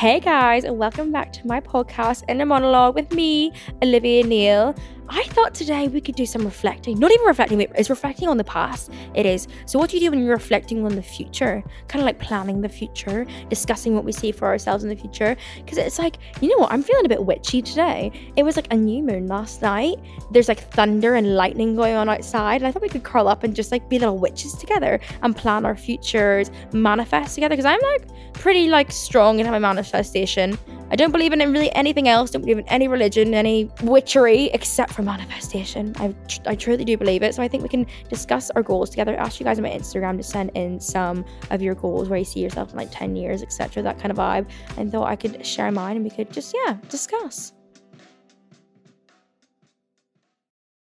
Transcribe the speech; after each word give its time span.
Hey 0.00 0.18
guys, 0.18 0.64
and 0.64 0.78
welcome 0.78 1.12
back 1.12 1.30
to 1.34 1.46
my 1.46 1.60
podcast, 1.60 2.22
*In 2.22 2.36
Inner 2.36 2.46
Monologue 2.46 2.94
with 2.94 3.12
me, 3.12 3.52
Olivia 3.82 4.24
Neill. 4.24 4.74
I 5.12 5.24
thought 5.24 5.54
today 5.54 5.88
we 5.88 6.00
could 6.00 6.14
do 6.14 6.24
some 6.24 6.44
reflecting. 6.44 6.96
Not 6.96 7.10
even 7.10 7.26
reflecting, 7.26 7.60
it's 7.60 7.90
reflecting 7.90 8.28
on 8.28 8.36
the 8.36 8.44
past. 8.44 8.92
It 9.14 9.26
is. 9.26 9.48
So, 9.66 9.76
what 9.76 9.90
do 9.90 9.96
you 9.96 10.06
do 10.06 10.10
when 10.12 10.22
you're 10.22 10.34
reflecting 10.34 10.84
on 10.84 10.94
the 10.94 11.02
future? 11.02 11.64
Kind 11.88 12.00
of 12.00 12.06
like 12.06 12.20
planning 12.20 12.60
the 12.60 12.68
future, 12.68 13.26
discussing 13.48 13.96
what 13.96 14.04
we 14.04 14.12
see 14.12 14.30
for 14.30 14.46
ourselves 14.46 14.84
in 14.84 14.88
the 14.88 14.94
future. 14.94 15.36
Because 15.56 15.78
it's 15.78 15.98
like, 15.98 16.18
you 16.40 16.48
know 16.48 16.58
what? 16.58 16.72
I'm 16.72 16.84
feeling 16.84 17.04
a 17.06 17.08
bit 17.08 17.24
witchy 17.24 17.60
today. 17.60 18.12
It 18.36 18.44
was 18.44 18.54
like 18.54 18.72
a 18.72 18.76
new 18.76 19.02
moon 19.02 19.26
last 19.26 19.62
night. 19.62 19.96
There's 20.30 20.46
like 20.46 20.60
thunder 20.70 21.16
and 21.16 21.34
lightning 21.34 21.74
going 21.74 21.96
on 21.96 22.08
outside. 22.08 22.60
And 22.60 22.68
I 22.68 22.70
thought 22.70 22.82
we 22.82 22.88
could 22.88 23.02
curl 23.02 23.26
up 23.26 23.42
and 23.42 23.52
just 23.52 23.72
like 23.72 23.88
be 23.88 23.98
little 23.98 24.18
witches 24.18 24.54
together 24.54 25.00
and 25.22 25.36
plan 25.36 25.66
our 25.66 25.76
futures, 25.76 26.52
manifest 26.72 27.34
together. 27.34 27.56
Because 27.56 27.66
I'm 27.66 27.80
like 27.80 28.32
pretty 28.32 28.68
like 28.68 28.92
strong 28.92 29.40
in 29.40 29.50
my 29.50 29.58
manifestation. 29.58 30.56
I 30.90 30.96
don't 30.96 31.12
believe 31.12 31.32
in 31.32 31.38
really 31.52 31.72
anything 31.74 32.08
else. 32.08 32.30
Don't 32.30 32.42
believe 32.42 32.58
in 32.58 32.68
any 32.68 32.88
religion, 32.88 33.32
any 33.32 33.70
witchery, 33.82 34.50
except 34.52 34.92
for 34.92 34.99
manifestation. 35.02 35.92
I, 35.96 36.14
I 36.46 36.54
truly 36.54 36.84
do 36.84 36.96
believe 36.96 37.22
it. 37.22 37.34
So 37.34 37.42
I 37.42 37.48
think 37.48 37.62
we 37.62 37.68
can 37.68 37.86
discuss 38.08 38.50
our 38.50 38.62
goals 38.62 38.90
together. 38.90 39.16
Ask 39.16 39.40
you 39.40 39.44
guys 39.44 39.58
on 39.58 39.62
my 39.62 39.70
Instagram 39.70 40.16
to 40.16 40.22
send 40.22 40.50
in 40.54 40.80
some 40.80 41.24
of 41.50 41.62
your 41.62 41.74
goals, 41.74 42.08
where 42.08 42.18
you 42.18 42.24
see 42.24 42.40
yourself 42.40 42.70
in 42.72 42.76
like 42.76 42.90
10 42.90 43.16
years, 43.16 43.42
etc. 43.42 43.82
That 43.82 43.98
kind 43.98 44.10
of 44.10 44.16
vibe. 44.16 44.48
And 44.76 44.90
thought 44.90 45.08
I 45.08 45.16
could 45.16 45.44
share 45.44 45.70
mine 45.70 45.96
and 45.96 46.04
we 46.04 46.10
could 46.10 46.32
just, 46.32 46.54
yeah, 46.66 46.76
discuss. 46.88 47.52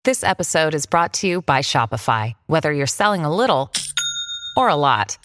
This 0.04 0.24
episode 0.24 0.74
is 0.74 0.86
brought 0.86 1.12
to 1.14 1.26
you 1.26 1.42
by 1.42 1.60
Shopify. 1.60 2.32
Whether 2.46 2.72
you're 2.72 2.86
selling 2.86 3.24
a 3.24 3.34
little 3.34 3.70
or 4.56 4.70
a 4.70 4.74
lot, 4.74 5.18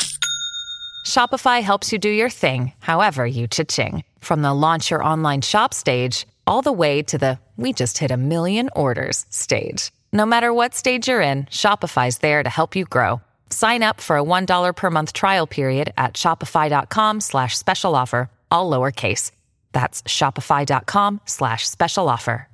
Shopify 1.08 1.62
helps 1.62 1.94
you 1.94 1.98
do 1.98 2.10
your 2.10 2.30
thing, 2.30 2.74
however 2.80 3.26
you 3.26 3.48
cha-ching. 3.48 4.04
From 4.20 4.42
the 4.42 4.54
launch 4.54 4.92
your 4.92 5.04
online 5.04 5.42
shop 5.42 5.74
stage 5.74 6.28
all 6.46 6.62
the 6.62 6.74
way 6.74 7.02
to 7.04 7.18
the 7.18 7.40
we 7.56 7.72
just 7.72 7.98
hit 7.98 8.12
a 8.12 8.18
million 8.18 8.70
orders 8.76 9.26
stage. 9.30 9.94
No 10.12 10.26
matter 10.26 10.54
what 10.54 10.76
stage 10.76 11.08
you're 11.08 11.22
in, 11.22 11.46
Shopify's 11.46 12.18
there 12.18 12.44
to 12.44 12.50
help 12.50 12.76
you 12.76 12.84
grow. 12.84 13.22
Sign 13.50 13.82
up 13.84 14.02
for 14.02 14.18
a 14.18 14.24
$1 14.24 14.76
per 14.76 14.90
month 14.92 15.14
trial 15.14 15.48
period 15.48 15.94
at 15.98 16.16
shopify.com 16.16 17.22
slash 17.22 17.58
special 17.58 17.96
offer, 17.96 18.30
all 18.52 18.70
lowercase. 18.70 19.32
That's 19.72 20.04
shopify.com 20.04 21.22
slash 21.26 21.66
special 21.68 22.10
offer. 22.10 22.50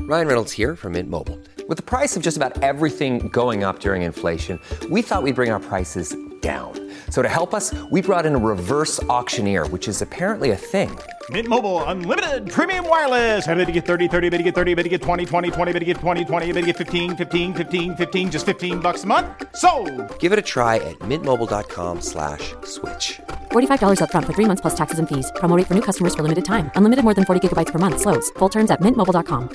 Ryan 0.00 0.26
Reynolds 0.26 0.52
here 0.52 0.76
from 0.76 0.92
Mint 0.92 1.08
Mobile. 1.08 1.38
With 1.66 1.78
the 1.78 1.82
price 1.82 2.14
of 2.16 2.22
just 2.22 2.36
about 2.36 2.62
everything 2.62 3.28
going 3.28 3.64
up 3.64 3.80
during 3.80 4.02
inflation, 4.02 4.60
we 4.90 5.00
thought 5.00 5.22
we'd 5.22 5.34
bring 5.34 5.50
our 5.50 5.60
prices 5.60 6.14
down. 6.44 6.72
So 7.08 7.22
to 7.22 7.28
help 7.28 7.54
us, 7.54 7.72
we 7.90 8.02
brought 8.02 8.26
in 8.26 8.34
a 8.34 8.42
reverse 8.52 9.02
auctioneer, 9.04 9.66
which 9.68 9.88
is 9.88 10.02
apparently 10.02 10.50
a 10.50 10.56
thing. 10.56 10.90
Mint 11.30 11.48
Mobile 11.48 11.82
unlimited 11.84 12.50
premium 12.50 12.86
wireless. 12.86 13.48
Ready 13.48 13.64
to 13.64 13.72
get 13.72 13.86
30, 13.86 14.08
30, 14.08 14.28
bit 14.28 14.36
to 14.36 14.44
get 14.44 14.54
30, 14.54 14.74
bit 14.74 14.82
to 14.82 14.90
get 14.90 15.00
20, 15.00 15.24
20, 15.24 15.50
20, 15.50 15.72
bit 15.72 15.78
to 15.80 15.84
get 15.86 15.96
20, 15.96 16.24
20, 16.24 16.52
bit 16.52 16.60
to 16.60 16.66
get 16.66 16.76
15, 16.76 17.16
15, 17.16 17.54
15, 17.54 17.96
15 17.96 18.30
just 18.30 18.44
15 18.44 18.80
bucks 18.80 19.04
a 19.04 19.06
month. 19.06 19.26
So, 19.56 19.70
Give 20.18 20.32
it 20.34 20.38
a 20.38 20.46
try 20.54 20.76
at 20.90 20.98
mintmobile.com/switch. 21.10 22.44
slash 22.64 23.20
$45 23.52 24.02
up 24.02 24.10
front 24.10 24.26
for 24.26 24.34
3 24.34 24.48
months 24.50 24.60
plus 24.60 24.76
taxes 24.76 24.98
and 24.98 25.08
fees. 25.08 25.32
Promo 25.36 25.56
rate 25.56 25.66
for 25.66 25.74
new 25.78 25.86
customers 25.88 26.14
for 26.14 26.22
limited 26.22 26.44
time. 26.44 26.70
Unlimited 26.76 27.04
more 27.04 27.14
than 27.14 27.24
40 27.24 27.40
gigabytes 27.40 27.72
per 27.72 27.78
month 27.78 28.02
slows. 28.02 28.28
Full 28.38 28.50
terms 28.50 28.70
at 28.70 28.82
mintmobile.com. 28.82 29.48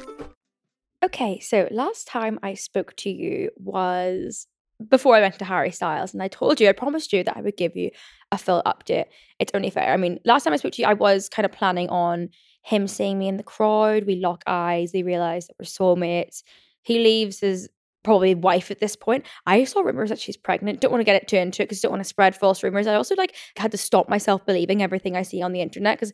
Okay, 1.02 1.40
so 1.40 1.68
last 1.72 2.08
time 2.08 2.40
I 2.44 2.56
spoke 2.56 2.94
to 2.98 3.10
you 3.10 3.52
was 3.56 4.48
before 4.88 5.16
I 5.16 5.22
went 5.22 5.38
to 5.40 5.46
Harry 5.46 5.72
Styles, 5.72 6.14
and 6.14 6.24
I 6.24 6.28
told 6.28 6.60
you, 6.60 6.70
I 6.70 6.74
promised 6.74 7.12
you 7.12 7.24
that 7.24 7.38
I 7.38 7.42
would 7.42 7.58
give 7.58 7.76
you 7.76 7.92
a 8.32 8.38
full 8.38 8.62
update. 8.66 9.06
It's 9.40 9.52
only 9.54 9.70
fair. 9.70 9.92
I 9.92 9.98
mean, 9.98 10.20
last 10.26 10.44
time 10.44 10.54
I 10.54 10.58
spoke 10.58 10.74
to 10.74 10.82
you, 10.82 10.88
I 10.88 10.94
was 10.94 11.30
kind 11.30 11.46
of 11.46 11.52
planning 11.52 11.90
on 11.90 12.30
him 12.64 12.88
seeing 12.88 13.18
me 13.18 13.28
in 13.28 13.38
the 13.38 13.44
crowd. 13.44 14.06
We 14.06 14.16
lock 14.16 14.44
eyes. 14.48 14.92
We 14.94 15.04
realize 15.04 15.48
that 15.48 15.56
we're 15.60 15.66
soulmates. 15.66 16.44
He 16.84 17.00
leaves 17.00 17.40
his 17.40 17.70
probably 18.04 18.36
wife 18.36 18.72
at 18.72 18.80
this 18.80 18.96
point. 18.96 19.26
I 19.46 19.66
saw 19.66 19.82
rumors 19.82 20.10
that 20.10 20.20
she's 20.20 20.38
pregnant. 20.38 20.80
Don't 20.80 20.92
want 20.92 21.02
to 21.02 21.06
get 21.06 21.22
it 21.22 21.28
too 21.28 21.36
into 21.36 21.64
it 21.64 21.66
because 21.66 21.82
don't 21.82 21.92
want 21.92 22.04
to 22.04 22.08
spread 22.10 22.36
false 22.36 22.64
rumors. 22.64 22.88
I 22.88 22.96
also 22.96 23.16
like 23.16 23.36
had 23.58 23.72
to 23.72 23.78
stop 23.78 24.08
myself 24.08 24.46
believing 24.46 24.82
everything 24.82 25.18
I 25.18 25.24
see 25.24 25.42
on 25.42 25.52
the 25.52 25.62
internet 25.62 25.98
because 25.98 26.14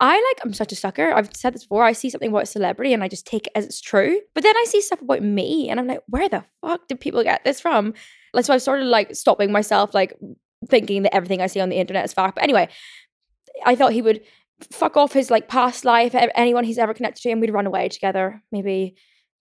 I 0.00 0.14
like 0.14 0.44
I'm 0.44 0.54
such 0.54 0.72
a 0.72 0.76
sucker. 0.76 1.12
I've 1.12 1.28
said 1.36 1.54
this 1.54 1.64
before. 1.64 1.84
I 1.84 1.92
see 1.92 2.08
something 2.08 2.30
about 2.30 2.44
a 2.44 2.46
celebrity 2.46 2.94
and 2.94 3.04
I 3.04 3.08
just 3.08 3.26
take 3.26 3.46
it 3.46 3.52
as 3.54 3.66
it's 3.66 3.80
true. 3.80 4.18
But 4.34 4.42
then 4.42 4.56
I 4.56 4.64
see 4.66 4.80
stuff 4.80 5.02
about 5.02 5.22
me 5.22 5.68
and 5.68 5.78
I'm 5.78 5.86
like, 5.86 6.00
where 6.08 6.28
the 6.28 6.44
fuck 6.62 6.88
did 6.88 7.00
people 7.00 7.22
get 7.22 7.44
this 7.44 7.60
from? 7.60 7.92
Like 8.32 8.46
so 8.46 8.54
I've 8.54 8.62
started 8.62 8.86
like 8.86 9.14
stopping 9.14 9.52
myself, 9.52 9.92
like 9.92 10.18
thinking 10.68 11.02
that 11.02 11.14
everything 11.14 11.42
I 11.42 11.48
see 11.48 11.60
on 11.60 11.68
the 11.68 11.76
internet 11.76 12.06
is 12.06 12.14
fact. 12.14 12.36
But 12.36 12.44
anyway, 12.44 12.68
I 13.66 13.76
thought 13.76 13.92
he 13.92 14.02
would 14.02 14.22
fuck 14.72 14.96
off 14.96 15.12
his 15.12 15.30
like 15.30 15.48
past 15.48 15.84
life, 15.84 16.14
anyone 16.14 16.64
he's 16.64 16.78
ever 16.78 16.94
connected 16.94 17.22
to, 17.22 17.30
and 17.30 17.40
we'd 17.40 17.52
run 17.52 17.66
away 17.66 17.88
together, 17.88 18.42
maybe 18.52 18.94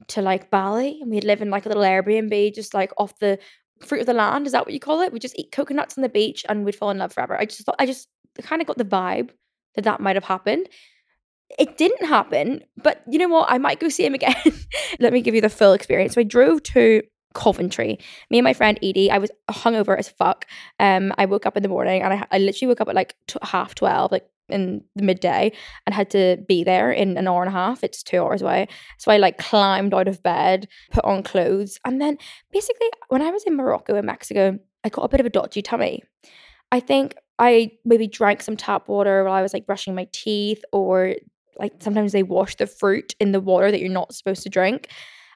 to 0.08 0.22
like 0.22 0.50
Bali, 0.50 1.00
and 1.02 1.09
we'd 1.09 1.24
live 1.24 1.42
in 1.42 1.50
like 1.50 1.66
a 1.66 1.69
little 1.69 1.84
Airbnb, 1.84 2.53
just 2.53 2.74
like 2.74 2.92
off 2.98 3.18
the 3.19 3.38
fruit 3.86 4.02
of 4.02 4.08
the 4.08 4.14
land. 4.14 4.46
Is 4.46 4.53
that 4.53 4.66
what 4.66 4.74
you 4.74 4.80
call 4.80 5.02
it? 5.02 5.14
We'd 5.14 5.22
just 5.22 5.38
eat 5.38 5.52
coconuts 5.52 5.98
on 5.98 6.02
the 6.02 6.09
beach 6.09 6.46
and 6.50 6.66
we'd 6.66 6.75
fall 6.75 6.90
in 6.90 6.98
love 6.98 7.14
forever. 7.14 7.40
I 7.40 7.46
just 7.46 7.66
thought 7.66 7.75
I 7.80 7.86
just 7.86 8.09
kind 8.42 8.62
of 8.62 8.68
got 8.68 8.78
the 8.78 8.86
vibe 8.86 9.30
that 9.79 9.85
that 9.85 10.01
might 10.01 10.16
have 10.16 10.25
happened. 10.25 10.67
It 11.57 11.78
didn't 11.78 12.06
happen, 12.06 12.62
but 12.78 13.01
you 13.09 13.17
know 13.17 13.28
what? 13.28 13.51
I 13.51 13.57
might 13.57 13.79
go 13.79 13.90
see 13.90 14.06
him 14.06 14.13
again. 14.13 14.35
Let 15.00 15.13
me 15.13 15.22
give 15.22 15.34
you 15.34 15.41
the 15.41 15.50
full 15.50 15.73
experience. 15.73 16.13
So 16.13 16.22
I 16.22 16.23
drove 16.23 16.62
to 16.63 17.01
Coventry. 17.34 17.97
Me 18.29 18.38
and 18.38 18.44
my 18.44 18.53
friend 18.53 18.78
Edie, 18.84 19.09
I 19.09 19.18
was 19.18 19.31
hungover 19.50 19.97
as 19.97 20.09
fuck. 20.09 20.45
Um, 20.79 21.12
I 21.18 21.25
woke 21.25 21.45
up 21.45 21.57
in 21.57 21.63
the 21.63 21.69
morning 21.69 22.01
and 22.01 22.13
I, 22.13 22.28
I 22.31 22.38
literally 22.38 22.68
woke 22.69 22.81
up 22.81 22.89
at 22.89 22.95
like 22.95 23.16
t- 23.28 23.39
half 23.41 23.73
12, 23.75 24.12
like 24.12 24.28
in 24.50 24.84
the 24.95 25.03
midday, 25.03 25.51
and 25.85 25.95
had 25.95 26.09
to 26.12 26.38
be 26.47 26.63
there 26.63 26.91
in 26.91 27.18
an 27.18 27.28
hour 27.28 27.41
and 27.41 27.50
a 27.50 27.57
half. 27.57 27.84
It's 27.84 28.03
two 28.03 28.22
hours 28.22 28.41
away. 28.41 28.68
So 28.97 29.12
I 29.12 29.18
like 29.18 29.38
climbed 29.38 29.94
out 29.94 30.07
of 30.07 30.22
bed, 30.22 30.68
put 30.91 31.06
on 31.06 31.23
clothes, 31.23 31.79
and 31.85 32.01
then 32.01 32.18
basically 32.51 32.88
when 33.07 33.22
I 33.22 33.31
was 33.31 33.44
in 33.44 33.56
Morocco 33.56 33.95
and 33.95 34.06
Mexico, 34.06 34.59
I 34.84 34.89
got 34.89 35.03
a 35.03 35.09
bit 35.09 35.19
of 35.19 35.25
a 35.25 35.31
dodgy 35.31 35.62
tummy. 35.62 36.03
I 36.72 36.79
think 36.79 37.16
I 37.39 37.72
maybe 37.85 38.07
drank 38.07 38.41
some 38.41 38.57
tap 38.57 38.88
water 38.88 39.23
while 39.23 39.33
I 39.33 39.41
was 39.41 39.53
like 39.53 39.66
brushing 39.66 39.95
my 39.95 40.07
teeth, 40.11 40.63
or 40.72 41.16
like 41.57 41.73
sometimes 41.79 42.11
they 42.11 42.23
wash 42.23 42.55
the 42.55 42.67
fruit 42.67 43.16
in 43.19 43.31
the 43.31 43.39
water 43.39 43.72
that 43.72 43.79
you're 43.79 43.89
not 43.89 44.13
supposed 44.13 44.44
to 44.44 44.50
drink. 44.50 44.89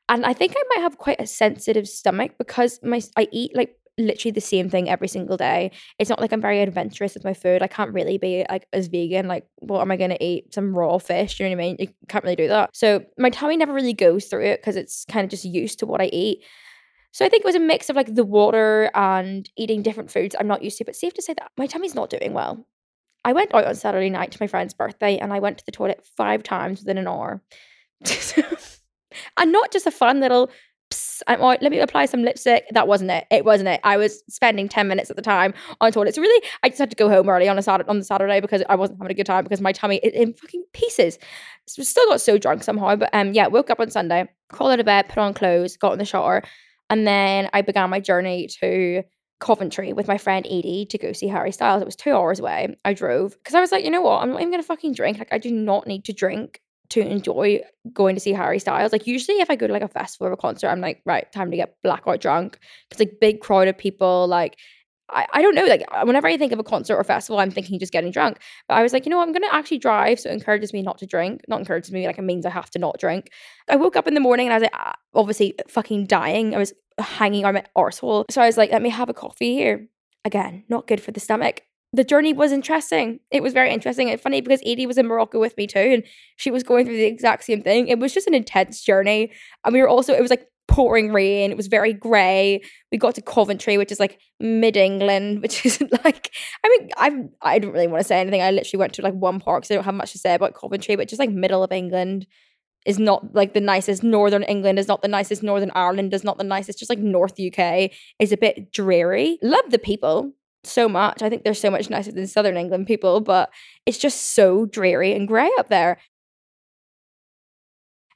And 0.09 0.25
I 0.25 0.33
think 0.33 0.53
I 0.55 0.63
might 0.75 0.83
have 0.83 0.97
quite 0.97 1.21
a 1.21 1.27
sensitive 1.27 1.87
stomach 1.87 2.33
because 2.37 2.79
my 2.83 3.01
I 3.15 3.27
eat 3.31 3.55
like 3.55 3.75
literally 3.97 4.31
the 4.31 4.41
same 4.41 4.69
thing 4.69 4.89
every 4.89 5.07
single 5.07 5.37
day. 5.37 5.71
It's 5.99 6.09
not 6.09 6.19
like 6.19 6.31
I'm 6.31 6.41
very 6.41 6.61
adventurous 6.61 7.13
with 7.13 7.23
my 7.23 7.33
food. 7.33 7.61
I 7.61 7.67
can't 7.67 7.93
really 7.93 8.17
be 8.17 8.45
like 8.49 8.67
as 8.73 8.87
vegan. 8.87 9.27
Like, 9.27 9.45
what 9.59 9.81
am 9.81 9.91
I 9.91 9.97
gonna 9.97 10.17
eat? 10.19 10.53
Some 10.53 10.77
raw 10.77 10.97
fish? 10.97 11.39
You 11.39 11.45
know 11.45 11.55
what 11.55 11.63
I 11.63 11.67
mean? 11.67 11.75
You 11.79 11.87
can't 12.09 12.23
really 12.23 12.35
do 12.35 12.47
that. 12.47 12.71
So 12.73 13.05
my 13.17 13.29
tummy 13.29 13.55
never 13.55 13.73
really 13.73 13.93
goes 13.93 14.25
through 14.25 14.45
it 14.45 14.61
because 14.61 14.75
it's 14.75 15.05
kind 15.05 15.23
of 15.23 15.29
just 15.29 15.45
used 15.45 15.79
to 15.79 15.85
what 15.85 16.01
I 16.01 16.05
eat. 16.05 16.43
So 17.13 17.23
I 17.23 17.29
think 17.29 17.41
it 17.41 17.47
was 17.47 17.55
a 17.55 17.59
mix 17.59 17.89
of 17.89 17.95
like 17.95 18.13
the 18.13 18.25
water 18.25 18.91
and 18.95 19.47
eating 19.55 19.83
different 19.83 20.11
foods 20.11 20.35
I'm 20.37 20.47
not 20.47 20.63
used 20.63 20.79
to. 20.79 20.85
But 20.85 20.95
safe 20.95 21.13
to 21.13 21.21
say 21.21 21.33
that 21.35 21.51
my 21.57 21.67
tummy's 21.67 21.95
not 21.95 22.09
doing 22.09 22.33
well. 22.33 22.65
I 23.23 23.33
went 23.33 23.53
out 23.53 23.65
on 23.65 23.75
Saturday 23.75 24.09
night 24.09 24.31
to 24.31 24.37
my 24.41 24.47
friend's 24.47 24.73
birthday 24.73 25.17
and 25.17 25.31
I 25.31 25.39
went 25.39 25.59
to 25.59 25.65
the 25.65 25.71
toilet 25.71 26.05
five 26.17 26.43
times 26.43 26.81
within 26.81 26.97
an 26.97 27.07
hour. 27.07 27.41
and 29.37 29.51
not 29.51 29.71
just 29.71 29.85
a 29.85 29.91
fun 29.91 30.19
little 30.19 30.51
I'm 31.27 31.39
let 31.39 31.61
me 31.71 31.79
apply 31.79 32.05
some 32.05 32.23
lipstick. 32.23 32.65
That 32.71 32.87
wasn't 32.87 33.11
it. 33.11 33.25
It 33.31 33.45
wasn't 33.45 33.69
it. 33.69 33.79
I 33.83 33.97
was 33.97 34.23
spending 34.29 34.67
10 34.67 34.87
minutes 34.87 35.09
at 35.09 35.15
the 35.15 35.21
time 35.21 35.53
on 35.81 35.91
toilet. 35.91 36.15
So 36.15 36.21
really, 36.21 36.45
I 36.61 36.69
just 36.69 36.79
had 36.79 36.89
to 36.89 36.95
go 36.95 37.09
home 37.09 37.29
early 37.29 37.47
on 37.47 37.57
a 37.57 37.61
Saturday 37.61 37.89
on 37.89 37.99
the 37.99 38.05
Saturday 38.05 38.39
because 38.39 38.63
I 38.69 38.75
wasn't 38.75 38.99
having 38.99 39.11
a 39.11 39.15
good 39.15 39.25
time 39.25 39.43
because 39.43 39.61
my 39.61 39.71
tummy 39.71 39.97
is 39.97 40.13
in 40.13 40.33
fucking 40.33 40.63
pieces. 40.73 41.17
So 41.67 41.81
still 41.83 42.07
got 42.07 42.21
so 42.21 42.37
drunk 42.37 42.63
somehow. 42.63 42.95
But 42.95 43.09
um 43.13 43.33
yeah, 43.33 43.47
woke 43.47 43.69
up 43.69 43.79
on 43.79 43.89
Sunday, 43.89 44.27
crawled 44.51 44.73
out 44.73 44.79
of 44.79 44.85
bed, 44.85 45.09
put 45.09 45.19
on 45.19 45.33
clothes, 45.33 45.77
got 45.77 45.93
in 45.93 45.99
the 45.99 46.05
shower, 46.05 46.43
and 46.93 47.07
then 47.07 47.49
I 47.53 47.63
began 47.63 47.89
my 47.89 47.99
journey 47.99 48.47
to 48.59 49.01
Coventry 49.39 49.93
with 49.93 50.07
my 50.07 50.19
friend 50.19 50.45
Edie 50.45 50.85
to 50.91 50.97
go 50.99 51.11
see 51.11 51.27
Harry 51.27 51.51
Styles. 51.51 51.81
It 51.81 51.85
was 51.85 51.95
two 51.95 52.13
hours 52.13 52.39
away. 52.39 52.77
I 52.85 52.93
drove 52.93 53.31
because 53.31 53.55
I 53.55 53.59
was 53.59 53.71
like, 53.71 53.83
you 53.83 53.89
know 53.89 54.01
what? 54.01 54.21
I'm 54.21 54.29
not 54.29 54.41
even 54.41 54.51
gonna 54.51 54.61
fucking 54.61 54.93
drink. 54.93 55.17
Like, 55.17 55.33
I 55.33 55.39
do 55.39 55.51
not 55.51 55.87
need 55.87 56.05
to 56.05 56.13
drink 56.13 56.61
to 56.89 57.01
enjoy 57.01 57.61
going 57.91 58.13
to 58.15 58.21
see 58.21 58.31
Harry 58.31 58.59
Styles. 58.59 58.91
Like 58.91 59.07
usually 59.07 59.39
if 59.39 59.49
I 59.49 59.55
go 59.55 59.65
to 59.65 59.73
like 59.73 59.81
a 59.81 59.87
festival 59.87 60.27
or 60.27 60.33
a 60.33 60.37
concert, 60.37 60.69
I'm 60.69 60.81
like, 60.81 61.01
right, 61.03 61.29
time 61.31 61.49
to 61.49 61.57
get 61.57 61.77
blackout 61.81 62.21
drunk. 62.21 62.59
Because 62.87 62.99
like 62.99 63.19
big 63.19 63.39
crowd 63.39 63.67
of 63.67 63.75
people, 63.75 64.27
like 64.27 64.59
I, 65.13 65.27
I 65.33 65.41
don't 65.41 65.55
know, 65.55 65.65
like 65.65 65.83
whenever 66.03 66.27
I 66.27 66.37
think 66.37 66.51
of 66.51 66.59
a 66.59 66.63
concert 66.63 66.95
or 66.95 67.03
festival, 67.03 67.39
I'm 67.39 67.51
thinking 67.51 67.79
just 67.79 67.93
getting 67.93 68.11
drunk. 68.11 68.39
But 68.67 68.75
I 68.75 68.83
was 68.83 68.93
like, 68.93 69.05
you 69.05 69.09
know, 69.09 69.21
I'm 69.21 69.31
gonna 69.31 69.47
actually 69.51 69.79
drive, 69.79 70.19
so 70.19 70.29
it 70.29 70.33
encourages 70.33 70.73
me 70.73 70.81
not 70.81 70.97
to 70.99 71.05
drink. 71.05 71.41
Not 71.47 71.59
encourages 71.59 71.91
me, 71.91 72.07
like 72.07 72.17
it 72.17 72.23
means 72.23 72.45
I 72.45 72.49
have 72.49 72.69
to 72.71 72.79
not 72.79 72.99
drink. 72.99 73.29
I 73.69 73.75
woke 73.75 73.95
up 73.95 74.07
in 74.07 74.13
the 74.13 74.19
morning 74.19 74.47
and 74.47 74.53
I 74.53 74.57
was 74.57 74.63
like, 74.63 74.73
ah, 74.73 74.95
obviously 75.13 75.55
fucking 75.67 76.07
dying. 76.07 76.55
I 76.55 76.57
was 76.57 76.73
hanging 76.99 77.45
on 77.45 77.53
my 77.53 77.63
arsehole. 77.77 78.25
So 78.29 78.41
I 78.41 78.47
was 78.47 78.57
like, 78.57 78.71
let 78.71 78.81
me 78.81 78.89
have 78.89 79.09
a 79.09 79.13
coffee 79.13 79.53
here. 79.53 79.87
Again, 80.25 80.63
not 80.69 80.87
good 80.87 81.01
for 81.01 81.11
the 81.11 81.19
stomach 81.19 81.63
the 81.93 82.03
journey 82.03 82.33
was 82.33 82.51
interesting. 82.51 83.19
It 83.29 83.43
was 83.43 83.53
very 83.53 83.71
interesting 83.71 84.09
and 84.09 84.19
funny 84.19 84.41
because 84.41 84.61
Edie 84.65 84.87
was 84.87 84.97
in 84.97 85.05
Morocco 85.05 85.39
with 85.39 85.55
me 85.55 85.67
too, 85.67 85.79
and 85.79 86.03
she 86.37 86.49
was 86.49 86.63
going 86.63 86.85
through 86.85 86.97
the 86.97 87.03
exact 87.03 87.43
same 87.43 87.61
thing. 87.61 87.87
It 87.87 87.99
was 87.99 88.13
just 88.13 88.27
an 88.27 88.33
intense 88.33 88.81
journey. 88.81 89.31
And 89.63 89.73
we 89.73 89.79
were 89.79 89.87
also, 89.87 90.13
it 90.13 90.21
was 90.21 90.31
like 90.31 90.47
pouring 90.67 91.11
rain. 91.11 91.51
It 91.51 91.57
was 91.57 91.67
very 91.67 91.93
grey. 91.93 92.61
We 92.91 92.97
got 92.97 93.15
to 93.15 93.21
Coventry, 93.21 93.77
which 93.77 93.91
is 93.91 93.99
like 93.99 94.19
mid 94.39 94.77
England, 94.77 95.41
which 95.41 95.65
is 95.65 95.81
like 96.03 96.31
I 96.63 96.69
mean 96.69 96.89
I'm 96.97 97.29
I 97.41 97.59
don't 97.59 97.73
really 97.73 97.87
want 97.87 98.01
to 98.01 98.07
say 98.07 98.19
anything. 98.19 98.41
I 98.41 98.51
literally 98.51 98.79
went 98.79 98.93
to 98.93 99.01
like 99.01 99.13
one 99.13 99.39
park, 99.39 99.65
so 99.65 99.73
I 99.73 99.77
don't 99.77 99.85
have 99.85 99.95
much 99.95 100.11
to 100.13 100.19
say 100.19 100.33
about 100.33 100.55
Coventry, 100.55 100.95
but 100.95 101.07
just 101.07 101.19
like 101.19 101.29
middle 101.29 101.63
of 101.63 101.71
England 101.71 102.27
is 102.85 102.99
not 102.99 103.33
like 103.33 103.53
the 103.53 103.61
nicest. 103.61 104.03
Northern 104.03 104.43
England 104.43 104.79
is 104.79 104.87
not 104.87 105.01
the 105.01 105.07
nicest. 105.07 105.43
Northern 105.43 105.71
Ireland 105.73 106.13
is 106.13 106.23
not 106.23 106.37
the 106.37 106.43
nicest. 106.43 106.79
Just 106.79 106.89
like 106.89 106.99
North 106.99 107.39
UK 107.39 107.91
is 108.19 108.31
a 108.31 108.37
bit 108.37 108.71
dreary. 108.71 109.37
Love 109.41 109.69
the 109.69 109.79
people 109.79 110.33
so 110.65 110.89
much. 110.89 111.21
I 111.21 111.29
think 111.29 111.43
they're 111.43 111.53
so 111.53 111.71
much 111.71 111.89
nicer 111.89 112.11
than 112.11 112.27
Southern 112.27 112.57
England 112.57 112.87
people, 112.87 113.21
but 113.21 113.49
it's 113.85 113.97
just 113.97 114.33
so 114.33 114.65
dreary 114.65 115.13
and 115.13 115.27
grey 115.27 115.49
up 115.57 115.69
there. 115.69 115.97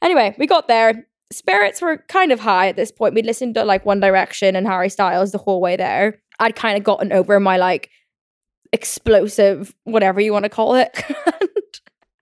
Anyway, 0.02 0.36
we 0.38 0.48
got 0.48 0.68
there. 0.68 1.08
Spirits 1.32 1.82
were 1.82 1.98
kind 2.08 2.32
of 2.32 2.40
high 2.40 2.68
at 2.68 2.76
this 2.76 2.92
point. 2.92 3.14
We'd 3.14 3.26
listened 3.26 3.56
to 3.56 3.66
like 3.66 3.86
One 3.86 4.00
Direction 4.00 4.56
and 4.56 4.68
Harry 4.68 4.90
Styles 4.90 5.32
the 5.32 5.38
whole 5.38 5.60
way 5.60 5.76
there. 5.76 6.22
I'd 6.40 6.56
kind 6.56 6.78
of 6.78 6.84
gotten 6.84 7.12
over 7.12 7.40
my 7.40 7.58
like 7.58 7.90
explosive, 8.72 9.74
whatever 9.84 10.22
you 10.22 10.32
want 10.32 10.44
to 10.44 10.50
call 10.50 10.76
it. 10.76 11.04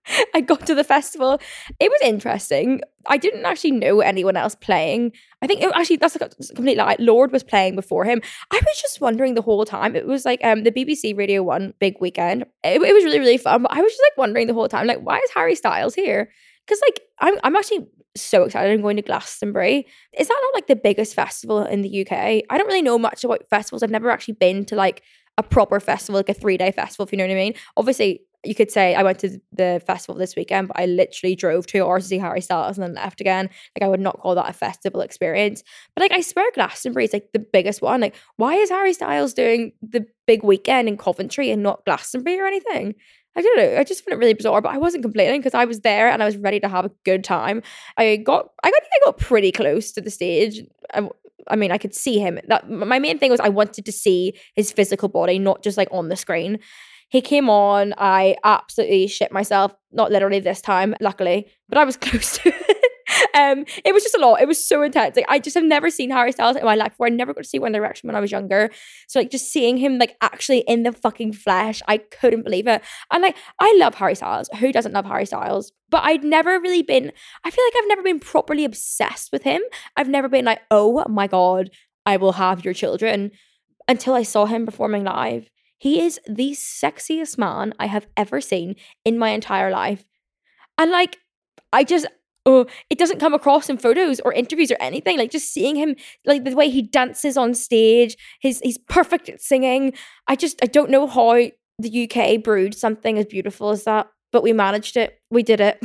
I 0.34 0.42
got 0.42 0.66
to 0.68 0.76
the 0.76 0.84
festival. 0.84 1.40
It 1.80 1.90
was 1.90 2.02
interesting. 2.04 2.82
I 3.08 3.18
didn't 3.18 3.46
actually 3.46 3.72
know 3.72 4.02
anyone 4.02 4.38
else 4.38 4.56
playing. 4.56 5.12
I 5.42 5.48
think 5.48 5.62
it, 5.62 5.72
actually 5.76 5.98
that's 5.98 6.16
a 6.16 6.30
complete 6.56 6.78
lie. 6.78 6.96
Lorde 7.00 7.32
was 7.32 7.44
playing 7.44 7.76
before 7.76 8.06
him. 8.06 8.22
I 8.52 8.56
was 8.56 8.82
just 8.82 9.02
wondering 9.02 9.34
the 9.34 9.42
whole 9.42 9.66
time. 9.66 9.96
It 9.96 10.06
was 10.06 10.26
like 10.26 10.44
um 10.44 10.64
the 10.64 10.72
BBC 10.72 11.18
Radio 11.18 11.44
One 11.44 11.74
big 11.80 11.96
weekend. 12.00 12.44
It, 12.64 12.82
it 12.82 12.94
was 12.94 13.04
really 13.04 13.20
really 13.20 13.38
fun. 13.38 13.64
But 13.64 13.72
I 13.72 13.82
was 13.82 13.92
just 13.92 14.04
like 14.12 14.18
wondering 14.18 14.48
the 14.48 14.54
whole 14.54 14.70
time, 14.70 14.88
like 14.88 15.02
why 15.02 15.18
is 15.18 15.32
Harry 15.34 15.56
Styles 15.56 15.96
here? 15.96 16.32
Because 16.66 16.82
like 16.82 17.02
I'm 17.20 17.40
I'm 17.44 17.56
actually 17.56 17.88
so 18.16 18.44
excited. 18.44 18.72
I'm 18.72 18.82
going 18.82 18.96
to 18.96 19.02
Glastonbury. 19.02 19.86
Is 20.18 20.28
that 20.28 20.40
not 20.42 20.54
like 20.54 20.68
the 20.68 20.76
biggest 20.76 21.16
festival 21.16 21.64
in 21.64 21.82
the 21.82 22.02
UK? 22.02 22.12
I 22.50 22.58
don't 22.58 22.68
really 22.68 22.82
know 22.82 22.98
much 22.98 23.24
about 23.24 23.50
festivals. 23.50 23.84
I've 23.84 23.92
never 23.92 24.10
actually 24.10 24.36
been 24.36 24.66
to 24.66 24.76
like 24.76 25.02
a 25.38 25.44
proper 25.44 25.80
festival, 25.80 26.20
like 26.20 26.30
a 26.30 26.34
three 26.34 26.58
day 26.58 26.72
festival, 26.72 27.06
if 27.06 27.12
you 27.12 27.18
know 27.18 27.26
what 27.26 27.32
I 27.32 27.36
mean. 27.36 27.54
Obviously, 27.78 28.22
you 28.46 28.56
could 28.56 28.72
say 28.72 28.96
I 28.96 29.04
went 29.04 29.20
to 29.20 29.40
the 29.52 29.82
festival 29.86 30.16
this 30.16 30.36
weekend, 30.36 30.68
but 30.68 30.80
I 30.80 30.86
literally 30.86 31.36
drove 31.36 31.66
two 31.66 31.84
hours 31.84 32.04
to 32.04 32.10
see 32.10 32.18
Harry 32.18 32.42
Styles 32.42 32.78
and 32.78 32.84
then 32.84 32.94
left 32.94 33.20
again. 33.20 33.50
Like 33.76 33.84
I 33.84 33.88
would 33.88 34.00
not 34.00 34.20
call 34.20 34.36
that 34.36 34.50
a 34.50 34.54
festival 34.54 35.02
experience. 35.02 35.64
But 35.96 36.04
like 36.04 36.12
I 36.12 36.22
swear 36.22 36.50
Glastonbury 36.54 37.06
is 37.06 37.14
like 37.14 37.30
the 37.34 37.40
biggest 37.40 37.82
one. 37.82 38.02
Like, 38.02 38.16
why 38.38 38.56
is 38.56 38.70
Harry 38.70 38.94
Styles 38.94 39.34
doing 39.34 39.74
the 39.82 40.06
big 40.28 40.44
weekend 40.44 40.88
in 40.88 40.98
Coventry 40.98 41.50
and 41.50 41.64
not 41.64 41.84
Glastonbury 41.86 42.40
or 42.40 42.46
anything? 42.46 42.96
I 43.36 43.42
don't 43.42 43.58
know. 43.58 43.78
I 43.78 43.84
just 43.84 44.06
found 44.06 44.14
it 44.14 44.20
really 44.20 44.34
bizarre, 44.34 44.62
but 44.62 44.74
I 44.74 44.78
wasn't 44.78 45.04
complaining 45.04 45.42
because 45.42 45.54
I 45.54 45.66
was 45.66 45.82
there 45.82 46.10
and 46.10 46.24
I 46.24 46.26
was 46.26 46.38
ready 46.38 46.60
to 46.62 46.70
have 46.70 46.86
a 46.86 46.92
good 47.04 47.24
time. 47.24 47.62
I 47.98 48.16
got, 48.18 48.50
I 48.64 48.72
got, 48.72 48.82
I 48.82 49.06
got 49.06 49.18
pretty 49.18 49.52
close 49.52 49.92
to 49.94 50.02
the 50.02 50.10
stage. 50.10 50.62
I, 50.94 51.10
I 51.50 51.56
mean, 51.56 51.72
I 51.72 51.78
could 51.78 51.94
see 51.94 52.20
him. 52.20 52.40
That 52.48 52.70
my 52.70 53.00
main 53.00 53.20
thing 53.20 53.32
was 53.32 53.40
I 53.40 53.50
wanted 53.50 53.86
to 53.86 53.92
see 53.92 54.34
his 54.56 54.72
physical 54.72 55.10
body, 55.10 55.38
not 55.38 55.64
just 55.64 55.78
like 55.78 55.90
on 55.92 56.10
the 56.10 56.16
screen. 56.16 56.60
He 57.10 57.22
came 57.22 57.50
on. 57.50 57.94
I 57.98 58.36
absolutely 58.44 59.08
shit 59.08 59.32
myself. 59.32 59.74
Not 59.92 60.12
literally 60.12 60.40
this 60.40 60.62
time, 60.62 60.96
luckily, 61.00 61.48
but 61.70 61.78
I 61.78 61.84
was 61.84 61.98
close 62.02 62.38
to 62.40 62.50
it. 62.50 62.85
Um, 63.36 63.66
it 63.84 63.94
was 63.94 64.02
just 64.02 64.16
a 64.16 64.20
lot. 64.20 64.42
It 64.42 64.48
was 64.48 64.64
so 64.64 64.82
intense. 64.82 65.16
Like 65.16 65.26
I 65.28 65.40
just 65.40 65.54
have 65.56 65.64
never 65.64 65.90
seen 65.90 66.10
Harry 66.10 66.32
Styles 66.32 66.56
in 66.56 66.64
my 66.64 66.76
life 66.76 66.94
before. 66.94 67.08
I 67.08 67.10
never 67.10 67.34
got 67.34 67.44
to 67.44 67.50
see 67.50 67.60
One 67.60 67.74
Direction 67.74 68.08
when 68.08 68.16
I 68.16 68.22
was 68.22 68.32
younger. 68.32 68.72
So 69.08 69.20
like 69.20 69.30
just 69.30 69.52
seeing 69.52 69.78
him 69.78 70.00
like 70.00 70.16
actually 70.22 70.60
in 70.60 70.84
the 70.84 70.92
fucking 70.92 71.34
flesh, 71.34 71.82
I 71.88 71.98
couldn't 71.98 72.44
believe 72.44 72.66
it. 72.66 72.82
And 73.12 73.22
like 73.22 73.36
I 73.60 73.76
love 73.78 73.96
Harry 73.96 74.16
Styles. 74.16 74.50
Who 74.60 74.72
doesn't 74.72 74.94
love 74.94 75.06
Harry 75.06 75.26
Styles? 75.26 75.72
But 75.90 76.04
I'd 76.04 76.24
never 76.24 76.60
really 76.60 76.82
been. 76.82 77.12
I 77.44 77.52
feel 77.52 77.64
like 77.66 77.74
I've 77.78 77.90
never 77.90 78.04
been 78.04 78.20
properly 78.20 78.66
obsessed 78.66 79.32
with 79.32 79.44
him. 79.44 79.62
I've 79.98 80.10
never 80.10 80.30
been 80.30 80.46
like, 80.46 80.62
oh 80.72 81.04
my 81.08 81.28
god, 81.28 81.70
I 82.06 82.18
will 82.18 82.34
have 82.34 82.66
your 82.66 82.74
children. 82.74 83.32
Until 83.88 84.16
I 84.16 84.24
saw 84.24 84.46
him 84.48 84.66
performing 84.66 85.04
live. 85.04 85.48
He 85.78 86.02
is 86.02 86.20
the 86.26 86.52
sexiest 86.52 87.38
man 87.38 87.74
I 87.78 87.86
have 87.86 88.08
ever 88.18 88.42
seen 88.42 88.78
in 89.04 89.20
my 89.20 89.30
entire 89.30 89.70
life. 89.70 90.06
And 90.78 90.90
like, 90.90 91.18
I 91.72 91.84
just, 91.84 92.08
oh, 92.46 92.66
it 92.90 92.98
doesn't 92.98 93.20
come 93.20 93.34
across 93.34 93.70
in 93.70 93.78
photos 93.78 94.20
or 94.22 94.32
interviews 94.34 94.72
or 94.72 94.78
anything. 94.80 95.18
Like 95.18 95.32
just 95.32 95.52
seeing 95.52 95.76
him, 95.76 95.96
like 96.26 96.44
the 96.44 96.56
way 96.56 96.70
he 96.70 96.82
dances 96.82 97.38
on 97.38 97.54
stage, 97.54 98.16
his 98.40 98.60
he's 98.64 98.78
perfect 98.78 99.30
at 99.30 99.42
singing. 99.42 99.94
I 100.28 100.36
just, 100.36 100.62
I 100.64 100.68
don't 100.68 100.90
know 100.90 101.08
how 101.08 101.50
the 101.80 102.10
UK 102.10 102.44
brewed 102.44 102.76
something 102.76 103.18
as 103.18 103.26
beautiful 103.26 103.70
as 103.70 103.84
that, 103.86 104.08
but 104.32 104.44
we 104.44 104.54
managed 104.54 104.96
it. 104.96 105.20
We 105.32 105.44
did 105.44 105.60
it. 105.60 105.80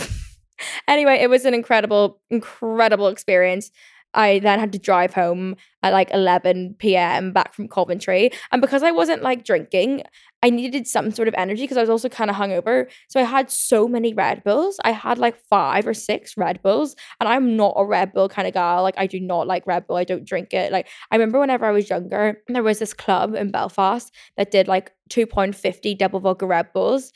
anyway, 0.88 1.18
it 1.20 1.30
was 1.30 1.44
an 1.44 1.54
incredible, 1.54 2.20
incredible 2.30 3.08
experience. 3.08 3.70
I 4.14 4.40
then 4.40 4.58
had 4.58 4.72
to 4.72 4.78
drive 4.78 5.14
home 5.14 5.56
at 5.82 5.92
like 5.92 6.10
11 6.12 6.76
p.m. 6.78 7.32
back 7.32 7.54
from 7.54 7.68
Coventry. 7.68 8.30
And 8.50 8.60
because 8.60 8.82
I 8.82 8.90
wasn't 8.90 9.22
like 9.22 9.44
drinking, 9.44 10.02
I 10.42 10.50
needed 10.50 10.86
some 10.86 11.10
sort 11.10 11.28
of 11.28 11.34
energy 11.36 11.62
because 11.62 11.76
I 11.76 11.82
was 11.82 11.90
also 11.90 12.08
kind 12.08 12.30
of 12.30 12.36
hungover. 12.36 12.90
So 13.08 13.20
I 13.20 13.24
had 13.24 13.50
so 13.50 13.86
many 13.86 14.12
Red 14.12 14.42
Bulls. 14.42 14.78
I 14.84 14.92
had 14.92 15.18
like 15.18 15.36
five 15.48 15.86
or 15.86 15.94
six 15.94 16.36
Red 16.36 16.62
Bulls. 16.62 16.96
And 17.20 17.28
I'm 17.28 17.56
not 17.56 17.74
a 17.76 17.84
Red 17.84 18.12
Bull 18.12 18.28
kind 18.28 18.48
of 18.48 18.54
gal. 18.54 18.82
Like 18.82 18.96
I 18.98 19.06
do 19.06 19.20
not 19.20 19.46
like 19.46 19.66
Red 19.66 19.86
Bull. 19.86 19.96
I 19.96 20.04
don't 20.04 20.24
drink 20.24 20.52
it. 20.52 20.72
Like 20.72 20.88
I 21.10 21.16
remember 21.16 21.38
whenever 21.38 21.66
I 21.66 21.72
was 21.72 21.88
younger, 21.88 22.42
there 22.48 22.62
was 22.62 22.78
this 22.78 22.94
club 22.94 23.34
in 23.34 23.50
Belfast 23.50 24.12
that 24.36 24.50
did 24.50 24.66
like 24.66 24.92
£2.50 25.10 25.98
double 25.98 26.20
vodka 26.20 26.46
Red 26.46 26.72
Bulls. 26.72 27.12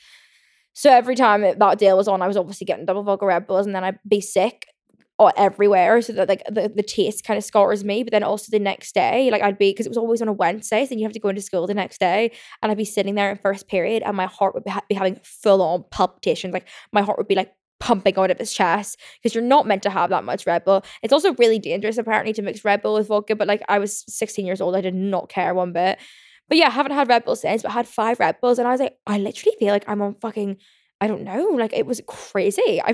So 0.73 0.91
every 0.91 1.15
time 1.15 1.41
that 1.41 1.79
deal 1.79 1.97
was 1.97 2.07
on, 2.07 2.21
I 2.21 2.27
was 2.27 2.37
obviously 2.37 2.65
getting 2.65 2.85
double 2.85 3.03
vodka 3.03 3.25
Red 3.25 3.47
Bulls 3.47 3.65
and 3.65 3.75
then 3.75 3.83
I'd 3.83 3.99
be 4.07 4.21
sick 4.21 4.67
or 5.17 5.31
everywhere 5.37 6.01
so 6.01 6.13
that 6.13 6.27
like 6.27 6.43
the, 6.49 6.71
the 6.73 6.83
taste 6.83 7.23
kind 7.23 7.37
of 7.37 7.43
scars 7.43 7.83
me 7.83 8.03
but 8.03 8.11
then 8.11 8.23
also 8.23 8.47
the 8.51 8.59
next 8.59 8.93
day 8.93 9.29
like 9.31 9.41
I'd 9.41 9.57
be 9.57 9.71
because 9.71 9.85
it 9.85 9.89
was 9.89 9.97
always 9.97 10.21
on 10.21 10.27
a 10.27 10.33
Wednesday 10.33 10.83
so 10.83 10.89
then 10.89 10.99
you 10.99 11.05
have 11.05 11.13
to 11.13 11.19
go 11.19 11.29
into 11.29 11.41
school 11.41 11.67
the 11.67 11.73
next 11.73 11.99
day 11.99 12.31
and 12.61 12.71
I'd 12.71 12.77
be 12.77 12.85
sitting 12.85 13.15
there 13.15 13.31
in 13.31 13.37
first 13.37 13.67
period 13.67 14.03
and 14.03 14.17
my 14.17 14.25
heart 14.25 14.53
would 14.53 14.63
be, 14.65 14.71
ha- 14.71 14.81
be 14.89 14.95
having 14.95 15.19
full 15.23 15.61
on 15.61 15.85
palpitations 15.91 16.53
like 16.53 16.67
my 16.91 17.01
heart 17.01 17.17
would 17.17 17.27
be 17.27 17.35
like 17.35 17.53
pumping 17.79 18.17
out 18.17 18.31
of 18.31 18.37
his 18.37 18.53
chest 18.53 18.99
because 19.21 19.35
you're 19.35 19.43
not 19.43 19.67
meant 19.67 19.83
to 19.83 19.89
have 19.89 20.09
that 20.09 20.23
much 20.23 20.47
Red 20.47 20.63
Bull. 20.63 20.83
It's 21.03 21.13
also 21.13 21.33
really 21.35 21.59
dangerous 21.59 21.97
apparently 21.97 22.33
to 22.33 22.41
mix 22.41 22.63
Red 22.63 22.81
Bull 22.81 22.95
with 22.95 23.07
vodka, 23.07 23.35
but 23.35 23.47
like 23.47 23.61
I 23.67 23.79
was 23.79 24.03
16 24.07 24.45
years 24.45 24.61
old, 24.61 24.75
I 24.75 24.81
did 24.81 24.95
not 24.95 25.29
care 25.29 25.53
one 25.53 25.73
bit. 25.73 25.99
But 26.47 26.57
yeah, 26.57 26.67
I 26.67 26.71
haven't 26.71 26.93
had 26.93 27.09
Red 27.09 27.25
Bull 27.25 27.35
since, 27.35 27.63
but 27.63 27.71
I 27.71 27.73
had 27.73 27.87
five 27.87 28.19
Red 28.19 28.39
Bulls 28.39 28.59
and 28.59 28.67
I 28.67 28.71
was 28.71 28.79
like, 28.79 28.97
I 29.07 29.17
literally 29.17 29.55
feel 29.59 29.69
like 29.69 29.87
I'm 29.87 30.01
on 30.01 30.15
fucking 30.15 30.57
I 31.01 31.07
don't 31.07 31.23
know, 31.23 31.43
like 31.49 31.73
it 31.73 31.85
was 31.85 32.01
crazy. 32.07 32.81
I 32.85 32.93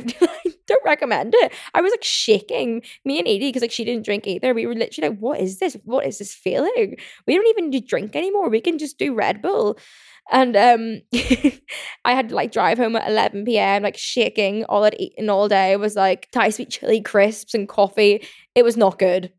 don't 0.68 0.84
recommend 0.86 1.34
it. 1.36 1.54
I 1.74 1.82
was 1.82 1.92
like 1.92 2.04
shaking. 2.04 2.82
Me 3.06 3.20
and 3.20 3.28
Edie, 3.28 3.50
because 3.50 3.62
like 3.62 3.72
she 3.72 3.86
didn't 3.86 4.06
drink 4.06 4.26
either. 4.28 4.54
We 4.54 4.66
were 4.66 4.74
literally 4.76 5.10
like, 5.10 5.20
what 5.20 5.40
is 5.40 5.60
this? 5.60 5.78
What 5.84 6.06
is 6.06 6.18
this 6.18 6.34
feeling? 6.34 6.96
We 7.28 7.36
don't 7.36 7.48
even 7.48 7.70
need 7.70 7.82
to 7.82 7.88
drink 7.88 8.16
anymore. 8.16 8.50
We 8.50 8.62
can 8.62 8.78
just 8.80 8.98
do 8.98 9.14
Red 9.14 9.42
Bull. 9.42 9.78
And 10.32 10.56
um 10.56 11.02
I 12.06 12.14
had 12.14 12.30
to 12.30 12.36
like 12.36 12.52
drive 12.52 12.78
home 12.78 12.96
at 12.96 13.08
11 13.10 13.58
p.m., 13.58 13.84
like 13.84 13.98
shaking. 13.98 14.64
All 14.66 14.84
I'd 14.84 14.96
eaten 15.00 15.30
all 15.30 15.48
day 15.48 15.76
was 15.78 15.96
like 15.96 16.30
Thai 16.32 16.50
sweet 16.50 16.70
chili 16.72 17.02
crisps 17.02 17.54
and 17.54 17.68
coffee. 17.70 18.26
It 18.56 18.64
was 18.64 18.78
not 18.78 19.00
good 19.00 19.32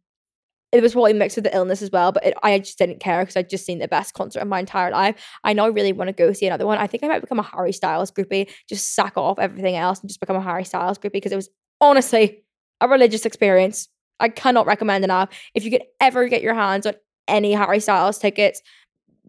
it 0.72 0.82
was 0.82 0.94
probably 0.94 1.12
mixed 1.12 1.36
with 1.36 1.44
the 1.44 1.54
illness 1.54 1.82
as 1.82 1.90
well, 1.90 2.12
but 2.12 2.24
it, 2.24 2.34
I 2.42 2.58
just 2.58 2.78
didn't 2.78 3.00
care 3.00 3.20
because 3.20 3.36
I'd 3.36 3.50
just 3.50 3.66
seen 3.66 3.78
the 3.78 3.88
best 3.88 4.14
concert 4.14 4.40
of 4.40 4.48
my 4.48 4.58
entire 4.58 4.90
life. 4.90 5.22
I 5.44 5.52
now 5.52 5.68
really 5.68 5.92
want 5.92 6.08
to 6.08 6.14
go 6.14 6.32
see 6.32 6.46
another 6.46 6.66
one. 6.66 6.78
I 6.78 6.86
think 6.86 7.04
I 7.04 7.08
might 7.08 7.20
become 7.20 7.38
a 7.38 7.42
Harry 7.42 7.72
Styles 7.72 8.10
groupie, 8.10 8.50
just 8.68 8.94
sack 8.94 9.16
off 9.16 9.38
everything 9.38 9.76
else 9.76 10.00
and 10.00 10.08
just 10.08 10.20
become 10.20 10.36
a 10.36 10.40
Harry 10.40 10.64
Styles 10.64 10.98
groupie 10.98 11.12
because 11.12 11.32
it 11.32 11.36
was 11.36 11.50
honestly 11.80 12.42
a 12.80 12.88
religious 12.88 13.26
experience. 13.26 13.88
I 14.18 14.30
cannot 14.30 14.66
recommend 14.66 15.04
enough. 15.04 15.28
If 15.54 15.64
you 15.64 15.70
could 15.70 15.84
ever 16.00 16.26
get 16.28 16.42
your 16.42 16.54
hands 16.54 16.86
on 16.86 16.94
any 17.28 17.52
Harry 17.52 17.80
Styles 17.80 18.18
tickets, 18.18 18.62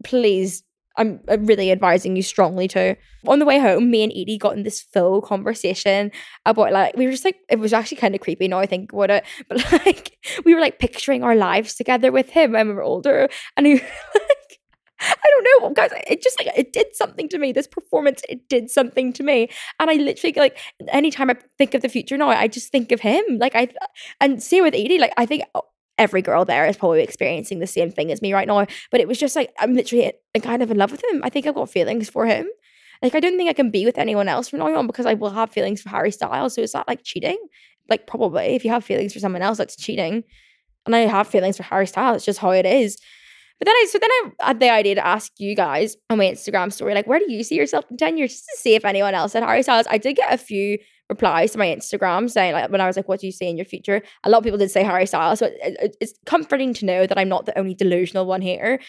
please 0.05 0.63
I'm 0.97 1.19
uh, 1.29 1.37
really 1.39 1.71
advising 1.71 2.15
you 2.15 2.23
strongly 2.23 2.67
to. 2.69 2.95
On 3.27 3.39
the 3.39 3.45
way 3.45 3.59
home, 3.59 3.89
me 3.89 4.03
and 4.03 4.11
Edie 4.11 4.37
got 4.37 4.55
in 4.55 4.63
this 4.63 4.81
full 4.81 5.21
conversation 5.21 6.11
about 6.45 6.71
like 6.71 6.95
we 6.97 7.05
were 7.05 7.11
just 7.11 7.25
like 7.25 7.37
it 7.49 7.59
was 7.59 7.73
actually 7.73 7.97
kind 7.97 8.15
of 8.15 8.21
creepy 8.21 8.47
now 8.47 8.59
I 8.59 8.65
think 8.65 8.91
about 8.93 9.11
it, 9.11 9.25
but 9.49 9.71
like 9.85 10.17
we 10.45 10.53
were 10.53 10.61
like 10.61 10.79
picturing 10.79 11.23
our 11.23 11.35
lives 11.35 11.75
together 11.75 12.11
with 12.11 12.29
him 12.29 12.51
when 12.51 12.67
we 12.67 12.73
were 12.73 12.83
older, 12.83 13.29
and 13.57 13.65
he 13.65 13.73
like 13.75 14.59
I 14.99 15.15
don't 15.29 15.63
know, 15.63 15.69
guys. 15.71 15.91
It 16.07 16.21
just 16.21 16.39
like 16.39 16.55
it 16.57 16.73
did 16.73 16.95
something 16.95 17.27
to 17.29 17.37
me. 17.37 17.51
This 17.51 17.67
performance, 17.67 18.21
it 18.29 18.47
did 18.47 18.69
something 18.69 19.13
to 19.13 19.23
me, 19.23 19.49
and 19.79 19.89
I 19.89 19.95
literally 19.95 20.33
like 20.37 20.57
anytime 20.89 21.29
I 21.29 21.37
think 21.57 21.73
of 21.73 21.81
the 21.81 21.89
future 21.89 22.17
now, 22.17 22.29
I 22.29 22.47
just 22.47 22.71
think 22.71 22.91
of 22.91 22.99
him. 22.99 23.23
Like 23.37 23.55
I, 23.55 23.69
and 24.21 24.41
same 24.41 24.63
with 24.63 24.73
Edie. 24.73 24.99
Like 24.99 25.13
I 25.17 25.25
think 25.25 25.43
every 25.97 26.21
girl 26.21 26.45
there 26.45 26.65
is 26.65 26.77
probably 26.77 27.01
experiencing 27.01 27.59
the 27.59 27.67
same 27.67 27.91
thing 27.91 28.11
as 28.11 28.21
me 28.21 28.33
right 28.33 28.47
now. 28.47 28.65
But 28.91 29.01
it 29.01 29.07
was 29.07 29.19
just 29.19 29.35
like 29.35 29.53
I'm 29.59 29.73
literally 29.73 30.13
kind 30.41 30.63
of 30.63 30.71
in 30.71 30.77
love 30.77 30.91
with 30.91 31.03
him. 31.11 31.21
I 31.23 31.29
think 31.29 31.45
I've 31.45 31.55
got 31.55 31.69
feelings 31.69 32.09
for 32.09 32.25
him. 32.25 32.47
Like 33.01 33.15
I 33.15 33.19
don't 33.19 33.37
think 33.37 33.49
I 33.49 33.53
can 33.53 33.69
be 33.69 33.85
with 33.85 33.97
anyone 33.97 34.29
else 34.29 34.49
from 34.49 34.59
now 34.59 34.75
on 34.75 34.87
because 34.87 35.05
I 35.05 35.13
will 35.13 35.29
have 35.29 35.51
feelings 35.51 35.81
for 35.81 35.89
Harry 35.89 36.11
Styles. 36.11 36.55
So 36.55 36.61
is 36.61 36.71
that 36.71 36.87
like 36.87 37.03
cheating? 37.03 37.37
Like 37.89 38.07
probably 38.07 38.55
if 38.55 38.63
you 38.63 38.71
have 38.71 38.83
feelings 38.83 39.13
for 39.13 39.19
someone 39.19 39.41
else, 39.41 39.57
that's 39.57 39.75
cheating. 39.75 40.23
And 40.85 40.95
I 40.95 40.99
have 40.99 41.27
feelings 41.27 41.57
for 41.57 41.63
Harry 41.63 41.87
Styles. 41.87 42.17
It's 42.17 42.25
just 42.25 42.39
how 42.39 42.51
it 42.51 42.65
is. 42.65 42.97
But 43.59 43.67
then 43.67 43.75
I 43.75 43.87
so 43.89 43.99
then 43.99 44.09
I 44.41 44.47
had 44.47 44.59
the 44.59 44.69
idea 44.69 44.95
to 44.95 45.05
ask 45.05 45.31
you 45.37 45.55
guys 45.55 45.95
on 46.09 46.17
my 46.17 46.25
Instagram 46.25 46.73
story, 46.73 46.93
like, 46.93 47.07
where 47.07 47.19
do 47.19 47.31
you 47.31 47.43
see 47.43 47.55
yourself 47.55 47.85
in 47.89 47.97
10 47.97 48.17
years? 48.17 48.31
Just 48.31 48.45
to 48.45 48.57
see 48.57 48.75
if 48.75 48.83
anyone 48.83 49.13
else 49.13 49.33
had 49.33 49.43
Harry 49.43 49.63
Styles. 49.63 49.87
I 49.89 49.97
did 49.97 50.15
get 50.15 50.33
a 50.33 50.37
few 50.37 50.79
replies 51.09 51.51
to 51.51 51.57
my 51.57 51.67
Instagram 51.67 52.29
saying 52.29 52.53
like 52.53 52.71
when 52.71 52.81
I 52.81 52.87
was 52.87 52.95
like, 52.95 53.07
"What 53.07 53.19
do 53.19 53.25
you 53.25 53.31
see 53.31 53.47
in 53.47 53.57
your 53.57 53.65
future?" 53.65 54.01
A 54.23 54.29
lot 54.29 54.39
of 54.39 54.43
people 54.43 54.59
did 54.59 54.71
say 54.71 54.83
Harry 54.83 55.05
Styles, 55.05 55.39
so 55.39 55.47
it, 55.47 55.55
it, 55.61 55.97
it's 55.99 56.13
comforting 56.25 56.73
to 56.75 56.85
know 56.85 57.05
that 57.05 57.17
I'm 57.17 57.29
not 57.29 57.45
the 57.45 57.57
only 57.57 57.73
delusional 57.73 58.25
one 58.25 58.41
here. 58.41 58.79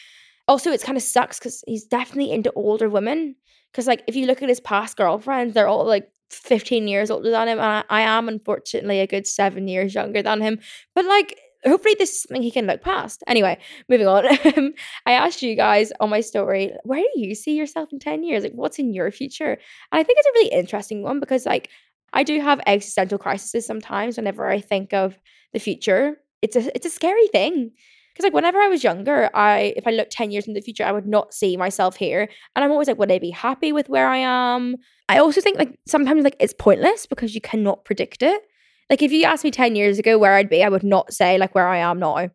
Also, 0.47 0.71
it's 0.71 0.85
kind 0.85 0.99
of 0.99 1.03
sucks 1.03 1.39
because 1.39 1.63
he's 1.67 1.85
definitely 1.85 2.33
into 2.33 2.53
older 2.55 2.89
women. 2.89 3.37
Because 3.73 3.87
like 3.87 4.05
if 4.07 4.15
you 4.15 4.27
look 4.27 4.43
at 4.43 4.49
his 4.49 4.61
past 4.61 4.97
girlfriends, 4.97 5.55
they're 5.55 5.67
all 5.67 5.85
like 5.85 6.09
15 6.31 6.87
years 6.87 7.11
older 7.11 7.31
than 7.31 7.49
him, 7.49 7.59
and 7.59 7.67
I, 7.67 7.85
I 7.91 8.01
am 8.03 8.29
unfortunately 8.29 9.01
a 9.01 9.07
good 9.07 9.27
seven 9.27 9.69
years 9.69 9.95
younger 9.95 10.23
than 10.23 10.41
him. 10.41 10.61
But 10.95 11.07
like 11.07 11.39
hopefully 11.67 11.95
this 11.99 12.11
is 12.11 12.23
something 12.23 12.43
he 12.43 12.51
can 12.51 12.67
look 12.67 12.83
past. 12.83 13.23
Anyway, 13.27 13.59
moving 13.89 14.07
on. 14.07 14.27
I 15.07 15.13
asked 15.13 15.43
you 15.43 15.57
guys 15.57 15.93
on 16.01 16.11
my 16.11 16.21
story, 16.21 16.73
where 16.85 17.03
do 17.15 17.21
you 17.21 17.35
see 17.35 17.55
yourself 17.55 17.89
in 17.93 17.99
10 17.99 18.23
years? 18.23 18.43
Like 18.43 18.53
what's 18.53 18.79
in 18.79 18.93
your 18.93 19.11
future? 19.11 19.53
And 19.53 19.59
I 20.01 20.03
think 20.03 20.19
it's 20.19 20.29
a 20.29 20.33
really 20.35 20.61
interesting 20.61 21.03
one 21.03 21.21
because 21.21 21.47
like 21.47 21.71
I 22.15 22.23
do 22.23 22.41
have 22.41 22.61
existential 22.67 23.19
crises 23.19 23.67
sometimes 23.67 24.17
whenever 24.17 24.49
I 24.49 24.61
think 24.61 24.95
of 24.95 25.19
the 25.53 25.59
future. 25.59 26.17
It's 26.41 26.57
a 26.57 26.75
it's 26.75 26.87
a 26.87 26.91
scary 26.91 27.27
thing. 27.29 27.73
Because 28.15 28.25
like 28.25 28.33
whenever 28.33 28.59
I 28.61 28.69
was 28.69 28.85
younger, 28.85 29.29
I 29.35 29.75
if 29.77 29.87
I 29.87 29.91
look 29.91 30.09
10 30.11 30.31
years 30.31 30.47
in 30.47 30.55
the 30.55 30.61
future, 30.61 30.85
I 30.85 30.93
would 30.93 31.07
not 31.07 31.35
see 31.35 31.57
myself 31.57 31.97
here. 31.97 32.29
And 32.55 32.65
I'm 32.65 32.71
always 32.71 32.87
like, 32.87 32.99
would 32.99 33.11
I 33.11 33.19
be 33.19 33.31
happy 33.31 33.73
with 33.73 33.89
where 33.89 34.09
I 34.09 34.19
am? 34.19 34.77
I 35.09 35.19
also 35.19 35.41
think 35.41 35.59
like 35.59 35.79
sometimes 35.87 36.23
like 36.23 36.37
it's 36.39 36.55
pointless 36.57 37.07
because 37.07 37.35
you 37.35 37.41
cannot 37.41 37.85
predict 37.85 38.23
it. 38.23 38.41
Like 38.89 39.03
if 39.03 39.11
you 39.11 39.25
asked 39.25 39.45
me 39.45 39.51
10 39.51 39.75
years 39.75 39.99
ago 39.99 40.17
where 40.19 40.35
I'd 40.35 40.49
be, 40.49 40.63
I 40.63 40.69
would 40.69 40.85
not 40.85 41.13
say 41.13 41.39
like 41.39 41.55
where 41.55 41.67
I 41.67 41.79
am 41.79 41.99
now. 41.99 42.29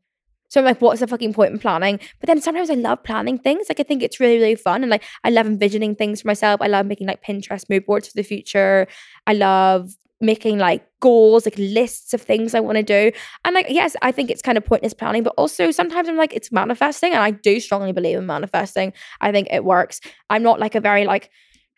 So 0.49 0.59
I'm 0.59 0.65
like, 0.65 0.81
what's 0.81 0.99
the 0.99 1.07
fucking 1.07 1.33
point 1.33 1.53
in 1.53 1.59
planning? 1.59 1.99
But 2.19 2.27
then 2.27 2.41
sometimes 2.41 2.69
I 2.69 2.73
love 2.75 3.03
planning 3.03 3.37
things. 3.37 3.67
Like 3.69 3.79
I 3.79 3.83
think 3.83 4.03
it's 4.03 4.19
really, 4.19 4.37
really 4.37 4.55
fun. 4.55 4.83
And 4.83 4.89
like 4.89 5.03
I 5.23 5.29
love 5.29 5.45
envisioning 5.45 5.95
things 5.95 6.21
for 6.21 6.27
myself. 6.27 6.61
I 6.61 6.67
love 6.67 6.85
making 6.85 7.07
like 7.07 7.23
Pinterest 7.23 7.69
mood 7.69 7.85
boards 7.85 8.07
for 8.07 8.13
the 8.15 8.23
future. 8.23 8.87
I 9.27 9.33
love 9.33 9.95
making 10.21 10.57
like 10.57 10.85
goals, 10.99 11.45
like 11.45 11.57
lists 11.57 12.13
of 12.13 12.21
things 12.21 12.53
I 12.53 12.59
want 12.59 12.75
to 12.77 12.83
do. 12.83 13.11
And 13.45 13.55
like, 13.55 13.67
yes, 13.69 13.95
I 14.01 14.11
think 14.11 14.29
it's 14.29 14.41
kind 14.41 14.57
of 14.57 14.65
pointless 14.65 14.93
planning, 14.93 15.23
but 15.23 15.33
also 15.37 15.71
sometimes 15.71 16.09
I'm 16.09 16.17
like, 16.17 16.33
it's 16.33 16.51
manifesting. 16.51 17.13
And 17.13 17.21
I 17.21 17.31
do 17.31 17.59
strongly 17.59 17.93
believe 17.93 18.17
in 18.17 18.25
manifesting. 18.25 18.93
I 19.21 19.31
think 19.31 19.47
it 19.51 19.63
works. 19.63 20.01
I'm 20.29 20.43
not 20.43 20.59
like 20.59 20.75
a 20.75 20.81
very 20.81 21.05
like 21.05 21.29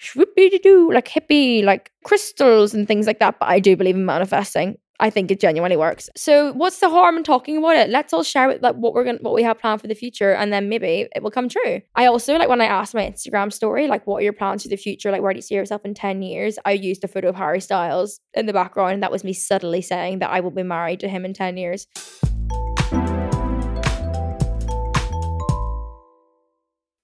swoopy 0.02 0.60
doo, 0.62 0.92
like 0.92 1.08
hippie, 1.08 1.64
like 1.64 1.92
crystals 2.04 2.74
and 2.74 2.88
things 2.88 3.06
like 3.06 3.20
that. 3.20 3.38
But 3.40 3.50
I 3.50 3.60
do 3.60 3.76
believe 3.76 3.96
in 3.96 4.06
manifesting. 4.06 4.78
I 5.02 5.10
think 5.10 5.32
it 5.32 5.40
genuinely 5.40 5.76
works. 5.76 6.12
So 6.16 6.54
what's 6.54 6.80
the 6.80 6.90
harm 6.90 7.18
in 7.18 7.24
talking 7.24 7.58
about 7.58 7.76
it? 7.76 7.90
Let's 7.90 8.14
all 8.14 8.22
share 8.22 8.60
like 8.60 8.76
what 8.76 8.94
we're 8.94 9.04
gonna 9.04 9.18
what 9.22 9.34
we 9.34 9.42
have 9.42 9.60
planned 9.60 9.82
for 9.82 9.88
the 9.88 9.96
future 9.96 10.32
and 10.32 10.54
then 10.54 10.70
maybe 10.70 11.08
it 11.16 11.24
will 11.24 11.32
come 11.32 11.50
true. 11.50 11.82
I 11.96 12.06
also 12.06 12.38
like 12.38 12.48
when 12.48 12.62
I 12.62 12.66
asked 12.66 12.94
my 12.94 13.02
Instagram 13.10 13.52
story, 13.52 13.88
like 13.88 14.06
what 14.06 14.18
are 14.18 14.22
your 14.22 14.32
plans 14.32 14.62
for 14.62 14.70
the 14.70 14.76
future? 14.76 15.12
Like 15.12 15.24
where 15.24 15.34
do 15.34 15.38
you 15.40 15.42
see 15.42 15.56
yourself 15.56 15.84
in 15.86 15.96
10 15.96 16.22
years? 16.22 16.60
I 16.66 16.74
used 16.74 17.04
a 17.04 17.08
photo 17.08 17.30
of 17.30 17.36
Harry 17.36 17.60
Styles 17.60 18.20
in 18.36 18.46
the 18.46 18.54
background 18.54 18.94
and 18.94 19.04
that 19.04 19.12
was 19.12 19.24
me 19.24 19.34
subtly 19.34 19.82
saying 19.82 20.20
that 20.20 20.30
I 20.30 20.40
will 20.40 20.52
be 20.52 20.64
married 20.64 21.00
to 21.00 21.08
him 21.08 21.26
in 21.26 21.34
10 21.34 21.58
years. 21.58 21.88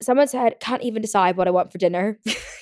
Someone 0.04 0.27
said, 0.27 0.60
can't 0.60 0.84
even 0.84 1.01
decide 1.01 1.36
what 1.36 1.48
I 1.48 1.51
want 1.51 1.72
for 1.72 1.80
dinner. 1.80 2.20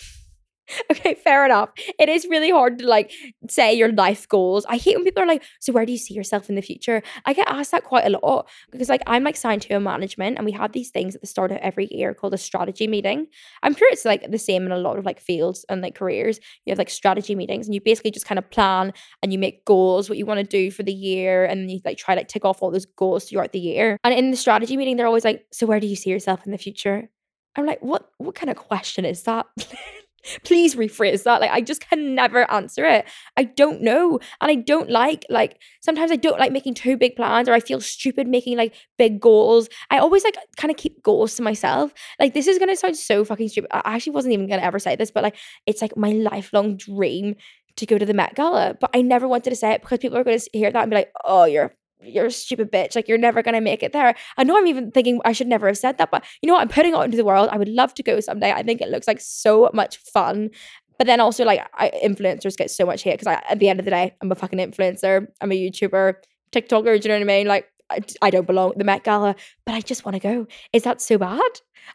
okay, 0.96 1.14
fair 1.16 1.46
enough. 1.46 1.70
It 2.00 2.10
is 2.10 2.26
really 2.30 2.52
hard 2.52 2.80
to 2.80 2.88
like 2.88 3.12
say 3.50 3.74
your 3.74 3.92
life 3.92 4.28
goals. 4.28 4.66
I 4.68 4.78
hate 4.78 4.96
when 4.96 5.04
people 5.04 5.24
are 5.24 5.28
like, 5.28 5.44
so 5.60 5.74
where 5.74 5.86
do 5.86 5.92
you 5.92 5.98
see 5.98 6.14
yourself 6.14 6.50
in 6.50 6.56
the 6.56 6.62
future? 6.62 7.02
I 7.26 7.34
get 7.34 7.48
asked 7.50 7.72
that 7.72 7.84
quite 7.84 8.06
a 8.06 8.10
lot 8.10 8.48
because 8.72 8.90
like 8.90 9.02
I'm 9.08 9.24
like 9.24 9.36
signed 9.36 9.62
to 9.64 9.74
a 9.74 9.80
management 9.80 10.38
and 10.38 10.46
we 10.46 10.52
have 10.54 10.72
these 10.72 10.90
things 10.90 11.16
at 11.16 11.22
the 11.22 11.28
start 11.28 11.52
of 11.52 11.58
every 11.58 11.88
year 11.92 12.14
called 12.14 12.34
a 12.34 12.38
strategy 12.38 12.88
meeting. 12.88 13.28
I'm 13.64 13.76
sure 13.76 13.90
it's 13.92 14.06
like 14.06 14.30
the 14.32 14.38
same 14.38 14.66
in 14.66 14.72
a 14.72 14.78
lot 14.78 14.98
of 14.98 15.06
like 15.06 15.20
fields 15.20 15.66
and 15.70 15.82
like 15.82 15.96
careers. 15.96 16.40
You 16.66 16.72
have 16.72 16.78
like 16.78 16.90
strategy 16.90 17.36
meetings 17.36 17.68
and 17.68 17.76
you 17.76 17.82
basically 17.82 18.12
just 18.12 18.26
kind 18.26 18.40
of 18.40 18.50
plan 18.50 18.94
and 19.22 19.34
you 19.34 19.40
make 19.40 19.66
goals, 19.66 20.10
what 20.10 20.18
you 20.18 20.26
want 20.26 20.40
to 20.40 20.46
do 20.46 20.72
for 20.72 20.84
the 20.84 20.94
year, 20.94 21.46
and 21.46 21.72
you 21.72 21.80
like 21.86 21.98
try 21.98 22.16
like 22.16 22.28
tick 22.28 22.46
off 22.46 22.62
all 22.62 22.72
those 22.72 22.86
goals 22.86 23.26
throughout 23.26 23.52
the 23.52 23.60
year. 23.60 23.98
And 24.04 24.14
in 24.14 24.32
the 24.32 24.38
strategy 24.38 24.78
meeting, 24.78 24.98
they're 24.98 25.08
always 25.08 25.26
like, 25.26 25.46
so 25.52 25.66
where 25.66 25.80
do 25.80 25.88
you 25.88 25.96
see 25.96 26.10
yourself 26.10 26.46
in 26.46 26.52
the 26.52 26.58
future? 26.58 27.10
I'm 27.56 27.66
like, 27.66 27.80
what 27.82 28.10
what 28.18 28.36
kind 28.36 28.50
of 28.50 28.58
question 28.58 29.06
is 29.06 29.24
that? 29.24 29.46
please 30.44 30.76
rephrase 30.76 31.24
that. 31.24 31.42
Like 31.42 31.52
i 31.52 31.62
just 31.62 31.88
can 31.90 32.16
never 32.16 32.50
answer 32.52 32.86
it. 32.86 33.06
I 33.38 33.44
don't 33.44 33.82
know. 33.82 34.20
And 34.42 34.52
i 34.52 34.56
don't 34.56 34.90
like 34.90 35.26
like 35.30 35.62
sometimes 35.82 36.12
i 36.12 36.16
don't 36.16 36.40
like 36.40 36.52
making 36.52 36.74
too 36.74 36.98
big 36.98 37.16
plans 37.16 37.48
or 37.50 37.54
i 37.54 37.60
feel 37.60 37.82
stupid 37.82 38.28
making 38.28 38.58
like 38.58 38.74
big 38.98 39.20
goals. 39.20 39.70
I 39.90 40.00
always 40.00 40.24
like 40.24 40.38
kind 40.58 40.72
of 40.72 40.78
keep 40.78 41.04
goals 41.04 41.36
to 41.36 41.44
myself. 41.44 41.94
Like 42.20 42.34
this 42.34 42.48
is 42.48 42.60
gonna 42.60 42.76
sound 42.76 42.98
so 42.98 43.26
fucking 43.26 43.50
stupid. 43.50 43.70
I 43.72 43.96
actually 43.96 44.14
wasn't 44.14 44.34
even 44.34 44.48
gonna 44.48 44.62
ever 44.62 44.80
say 44.80 44.96
this 44.96 45.12
but 45.12 45.24
like 45.24 45.38
it's 45.66 45.82
like 45.82 45.96
my 45.98 46.12
lifelong 46.12 46.78
dream 46.78 47.36
to 47.78 47.86
go 47.86 47.98
to 47.98 48.06
the 48.06 48.14
Met 48.14 48.36
Gala, 48.36 48.76
but 48.80 48.90
I 48.94 49.02
never 49.02 49.28
wanted 49.28 49.50
to 49.50 49.56
say 49.56 49.72
it 49.74 49.82
because 49.82 50.00
people 50.00 50.18
are 50.18 50.24
going 50.24 50.40
to 50.40 50.50
hear 50.54 50.72
that 50.72 50.82
and 50.82 50.90
be 50.90 50.96
like, 50.96 51.12
"Oh, 51.26 51.44
you're 51.46 51.74
you're 52.06 52.26
a 52.26 52.32
stupid 52.32 52.72
bitch. 52.72 52.96
Like 52.96 53.08
you're 53.08 53.18
never 53.18 53.42
gonna 53.42 53.62
make 53.62 53.84
it 53.84 53.94
there. 53.94 54.16
I 54.38 54.44
know 54.44 54.58
I'm 54.58 54.68
even 54.68 54.92
thinking 54.92 55.22
I 55.26 55.32
should 55.32 55.48
never 55.48 55.68
have 55.68 55.78
said 55.78 55.98
that, 55.98 56.12
but 56.12 56.24
you 56.42 56.48
know 56.48 56.54
what? 56.54 56.62
I'm 56.62 56.70
putting 56.70 56.94
it 56.94 56.96
out 56.96 57.06
into 57.06 57.18
the 57.18 57.26
world. 57.26 57.50
I 57.52 57.58
would 57.58 57.70
love 57.70 57.94
to 57.96 58.04
go 58.04 58.20
someday. 58.20 58.52
I 58.52 58.64
think 58.64 58.82
it 58.82 58.90
looks 58.90 59.08
like 59.08 59.22
so 59.22 59.70
much 59.74 59.98
fun. 59.98 60.50
But 60.98 61.08
then 61.08 61.20
also 61.20 61.44
like 61.44 61.68
I, 61.74 61.92
influencers 62.04 62.56
get 62.56 62.72
so 62.72 62.86
much 62.86 63.04
hate 63.04 63.20
because 63.20 63.38
at 63.50 63.60
the 63.60 63.70
end 63.70 63.80
of 63.80 63.86
the 63.86 63.92
day, 63.92 64.16
I'm 64.22 64.32
a 64.32 64.36
fucking 64.36 64.60
influencer. 64.60 65.28
I'm 65.42 65.52
a 65.52 65.56
YouTuber, 65.56 66.16
TikToker. 66.52 67.02
Do 67.02 67.10
you 67.10 67.14
know 67.14 67.16
what 67.16 67.34
I 67.34 67.38
mean? 67.38 67.48
Like 67.48 67.70
I, 67.90 68.00
I 68.22 68.30
don't 68.30 68.48
belong 68.48 68.72
at 68.72 68.78
the 68.78 68.84
Met 68.84 69.04
Gala, 69.04 69.36
but 69.66 69.76
I 69.76 69.82
just 69.82 70.06
want 70.06 70.16
to 70.16 70.20
go. 70.20 70.48
Is 70.74 70.84
that 70.84 71.02
so 71.02 71.18
bad? 71.18 71.42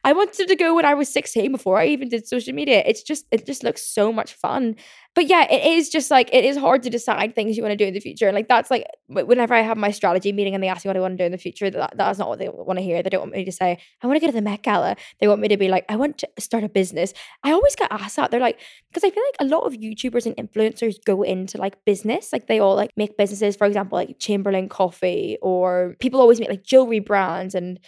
I 0.04 0.12
wanted 0.12 0.48
to 0.48 0.56
go 0.56 0.74
when 0.74 0.84
I 0.84 0.94
was 0.94 1.12
16 1.12 1.52
before 1.52 1.78
I 1.78 1.86
even 1.86 2.08
did 2.08 2.26
social 2.26 2.54
media. 2.54 2.82
It's 2.86 3.02
just 3.02 3.26
it 3.30 3.46
just 3.46 3.62
looks 3.62 3.82
so 3.82 4.12
much 4.12 4.32
fun. 4.32 4.76
But 5.14 5.26
yeah, 5.26 5.50
it 5.50 5.66
is 5.66 5.88
just 5.88 6.10
like 6.10 6.32
it 6.32 6.44
is 6.44 6.56
hard 6.56 6.82
to 6.84 6.90
decide 6.90 7.34
things 7.34 7.56
you 7.56 7.62
want 7.62 7.72
to 7.72 7.76
do 7.76 7.86
in 7.86 7.94
the 7.94 8.00
future. 8.00 8.28
And 8.28 8.34
like 8.34 8.48
that's 8.48 8.70
like 8.70 8.86
whenever 9.08 9.54
I 9.54 9.62
have 9.62 9.76
my 9.76 9.90
strategy 9.90 10.32
meeting 10.32 10.54
and 10.54 10.62
they 10.62 10.68
ask 10.68 10.84
me 10.84 10.88
what 10.88 10.96
I 10.96 11.00
want 11.00 11.14
to 11.14 11.22
do 11.22 11.26
in 11.26 11.32
the 11.32 11.38
future, 11.38 11.68
that, 11.70 11.94
that's 11.96 12.18
not 12.18 12.28
what 12.28 12.38
they 12.38 12.48
want 12.48 12.78
to 12.78 12.82
hear. 12.82 13.02
They 13.02 13.10
don't 13.10 13.22
want 13.22 13.32
me 13.32 13.44
to 13.44 13.52
say, 13.52 13.78
I 14.02 14.06
want 14.06 14.16
to 14.16 14.20
go 14.20 14.28
to 14.28 14.32
the 14.32 14.42
Met 14.42 14.62
Gala. 14.62 14.96
They 15.18 15.26
want 15.26 15.40
me 15.40 15.48
to 15.48 15.56
be 15.56 15.68
like, 15.68 15.84
I 15.88 15.96
want 15.96 16.18
to 16.18 16.28
start 16.38 16.62
a 16.62 16.68
business. 16.68 17.12
I 17.42 17.52
always 17.52 17.74
get 17.74 17.90
asked 17.90 18.16
that. 18.16 18.30
They're 18.30 18.40
like, 18.40 18.60
because 18.88 19.04
I 19.04 19.10
feel 19.10 19.24
like 19.26 19.48
a 19.48 19.50
lot 19.52 19.66
of 19.66 19.72
YouTubers 19.72 20.26
and 20.26 20.36
influencers 20.36 20.96
go 21.04 21.22
into 21.22 21.58
like 21.58 21.84
business. 21.84 22.32
Like 22.32 22.46
they 22.46 22.60
all 22.60 22.76
like 22.76 22.90
make 22.96 23.16
businesses, 23.16 23.56
for 23.56 23.66
example, 23.66 23.96
like 23.96 24.18
Chamberlain 24.20 24.68
Coffee, 24.68 25.38
or 25.42 25.96
people 25.98 26.20
always 26.20 26.38
make 26.38 26.50
like 26.50 26.62
jewelry 26.62 27.00
brands 27.00 27.54
and 27.54 27.80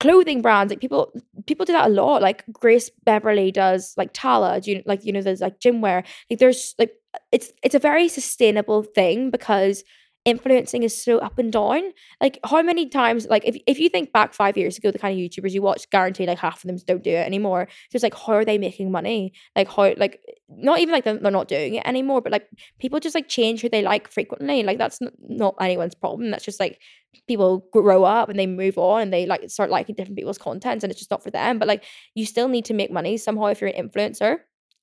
clothing 0.00 0.40
brands 0.42 0.70
like 0.70 0.80
people 0.80 1.12
people 1.46 1.66
do 1.66 1.72
that 1.72 1.86
a 1.86 1.92
lot 1.92 2.22
like 2.22 2.44
grace 2.52 2.90
beverley 3.04 3.52
does 3.52 3.94
like 3.96 4.10
tala 4.12 4.60
do 4.60 4.72
you 4.72 4.82
like 4.86 5.04
you 5.04 5.12
know 5.12 5.20
there's 5.20 5.42
like 5.42 5.60
gym 5.60 5.80
wear 5.80 6.02
like 6.30 6.38
there's 6.38 6.74
like 6.78 6.92
it's 7.30 7.52
it's 7.62 7.74
a 7.74 7.78
very 7.78 8.08
sustainable 8.08 8.82
thing 8.82 9.30
because 9.30 9.84
influencing 10.24 10.82
is 10.82 11.02
so 11.02 11.18
up 11.18 11.38
and 11.38 11.52
down. 11.52 11.82
Like 12.20 12.38
how 12.44 12.62
many 12.62 12.88
times, 12.88 13.26
like 13.26 13.44
if, 13.46 13.56
if 13.66 13.78
you 13.78 13.88
think 13.88 14.12
back 14.12 14.34
five 14.34 14.56
years 14.56 14.76
ago, 14.76 14.90
the 14.90 14.98
kind 14.98 15.18
of 15.18 15.18
YouTubers 15.18 15.52
you 15.52 15.62
watch, 15.62 15.88
guarantee 15.90 16.26
like 16.26 16.38
half 16.38 16.62
of 16.62 16.68
them 16.68 16.76
don't 16.86 17.02
do 17.02 17.10
it 17.10 17.26
anymore. 17.26 17.68
So 17.90 17.96
it's 17.96 18.02
like 18.02 18.14
how 18.14 18.34
are 18.34 18.44
they 18.44 18.58
making 18.58 18.90
money? 18.90 19.32
Like 19.56 19.68
how 19.68 19.94
like 19.96 20.20
not 20.56 20.80
even 20.80 20.92
like 20.92 21.04
they're, 21.04 21.18
not 21.18 21.48
doing 21.48 21.74
it 21.74 21.86
anymore, 21.86 22.20
but 22.20 22.32
like 22.32 22.48
people 22.78 23.00
just 23.00 23.14
like 23.14 23.28
change 23.28 23.60
who 23.60 23.68
they 23.68 23.82
like 23.82 24.08
frequently. 24.08 24.62
Like 24.62 24.78
that's 24.78 25.00
not, 25.00 25.12
not 25.20 25.54
anyone's 25.60 25.94
problem. 25.94 26.30
That's 26.30 26.44
just 26.44 26.60
like 26.60 26.80
people 27.28 27.66
grow 27.72 28.04
up 28.04 28.28
and 28.28 28.38
they 28.38 28.46
move 28.46 28.78
on 28.78 29.02
and 29.02 29.12
they 29.12 29.26
like 29.26 29.48
start 29.48 29.70
liking 29.70 29.94
different 29.94 30.16
people's 30.16 30.38
content 30.38 30.82
and 30.82 30.90
it's 30.90 31.00
just 31.00 31.10
not 31.10 31.22
for 31.22 31.30
them. 31.30 31.58
But 31.58 31.68
like 31.68 31.84
you 32.14 32.26
still 32.26 32.48
need 32.48 32.64
to 32.66 32.74
make 32.74 32.90
money 32.90 33.16
somehow 33.16 33.46
if 33.46 33.60
you're 33.60 33.70
an 33.70 33.88
influencer. 33.88 34.38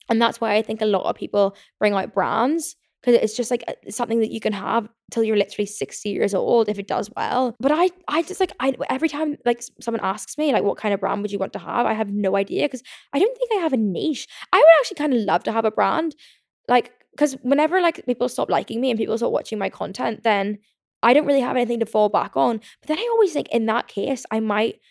And 0.09 0.21
that's 0.21 0.39
why 0.39 0.55
I 0.55 0.61
think 0.61 0.81
a 0.81 0.85
lot 0.85 1.03
of 1.03 1.15
people 1.15 1.55
bring 1.79 1.93
out 1.93 2.13
brands 2.13 2.75
because 3.07 3.23
it's 3.23 3.37
just 3.37 3.49
like 3.49 3.63
something 3.89 4.19
that 4.19 4.31
you 4.31 4.41
can 4.41 4.51
have 4.51 4.89
till 5.11 5.23
you're 5.23 5.37
literally 5.37 5.65
60 5.65 6.09
years 6.09 6.33
old 6.33 6.67
if 6.67 6.77
it 6.77 6.87
does 6.87 7.09
well. 7.15 7.55
But 7.57 7.71
i 7.71 7.89
i 8.09 8.21
just 8.21 8.41
like 8.41 8.51
i 8.59 8.75
every 8.89 9.07
time 9.07 9.37
like 9.45 9.63
someone 9.79 10.03
asks 10.03 10.37
me 10.37 10.51
like 10.51 10.63
what 10.63 10.77
kind 10.77 10.93
of 10.93 10.99
brand 10.99 11.21
would 11.21 11.31
you 11.31 11.39
want 11.39 11.53
to 11.53 11.59
have 11.59 11.85
i 11.85 11.93
have 11.93 12.11
no 12.11 12.35
idea 12.35 12.65
because 12.65 12.83
i 13.13 13.19
don't 13.19 13.37
think 13.37 13.51
i 13.53 13.61
have 13.61 13.71
a 13.71 13.77
niche. 13.77 14.27
I 14.51 14.57
would 14.57 14.65
actually 14.79 14.95
kind 14.95 15.13
of 15.13 15.21
love 15.21 15.43
to 15.43 15.53
have 15.53 15.63
a 15.63 15.71
brand 15.71 16.15
like 16.67 16.91
because 17.11 17.37
whenever 17.43 17.79
like 17.79 18.05
people 18.05 18.27
stop 18.27 18.49
liking 18.49 18.81
me 18.81 18.91
and 18.91 18.99
people 18.99 19.17
stop 19.17 19.31
watching 19.31 19.57
my 19.57 19.69
content 19.69 20.23
then 20.23 20.57
i 21.01 21.13
don't 21.13 21.25
really 21.25 21.39
have 21.39 21.55
anything 21.55 21.79
to 21.79 21.85
fall 21.85 22.09
back 22.09 22.35
on. 22.35 22.57
But 22.81 22.87
then 22.87 22.99
i 22.99 23.09
always 23.13 23.31
think 23.31 23.47
in 23.49 23.67
that 23.67 23.87
case 23.87 24.25
i 24.31 24.41
might 24.41 24.81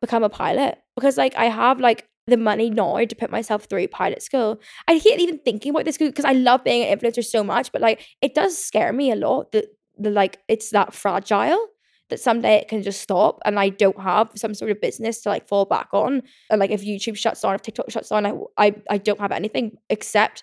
become 0.00 0.22
a 0.22 0.28
pilot 0.28 0.78
because 0.94 1.16
like 1.16 1.34
i 1.34 1.46
have 1.46 1.80
like 1.80 2.08
the 2.26 2.36
money 2.36 2.70
now 2.70 3.04
to 3.04 3.16
put 3.16 3.30
myself 3.30 3.64
through 3.64 3.88
pilot 3.88 4.22
school. 4.22 4.60
I 4.88 4.96
hate 4.96 5.20
even 5.20 5.38
thinking 5.38 5.70
about 5.70 5.84
this 5.84 5.98
because 5.98 6.24
I 6.24 6.32
love 6.32 6.64
being 6.64 6.82
an 6.82 6.98
influencer 6.98 7.24
so 7.24 7.44
much, 7.44 7.72
but 7.72 7.82
like 7.82 8.06
it 8.22 8.34
does 8.34 8.56
scare 8.56 8.92
me 8.92 9.10
a 9.10 9.16
lot 9.16 9.52
that 9.52 9.66
the 9.98 10.10
like 10.10 10.38
it's 10.48 10.70
that 10.70 10.94
fragile 10.94 11.68
that 12.10 12.20
someday 12.20 12.56
it 12.56 12.68
can 12.68 12.82
just 12.82 13.00
stop 13.00 13.40
and 13.44 13.58
I 13.58 13.70
don't 13.70 14.00
have 14.00 14.30
some 14.36 14.54
sort 14.54 14.70
of 14.70 14.80
business 14.80 15.22
to 15.22 15.30
like 15.30 15.48
fall 15.48 15.64
back 15.64 15.88
on. 15.92 16.22
And 16.50 16.60
like 16.60 16.70
if 16.70 16.82
YouTube 16.82 17.16
shuts 17.16 17.40
down, 17.40 17.54
if 17.54 17.62
TikTok 17.62 17.90
shuts 17.90 18.08
down, 18.08 18.26
I 18.26 18.32
I, 18.56 18.74
I 18.90 18.98
don't 18.98 19.20
have 19.20 19.32
anything 19.32 19.78
except 19.90 20.42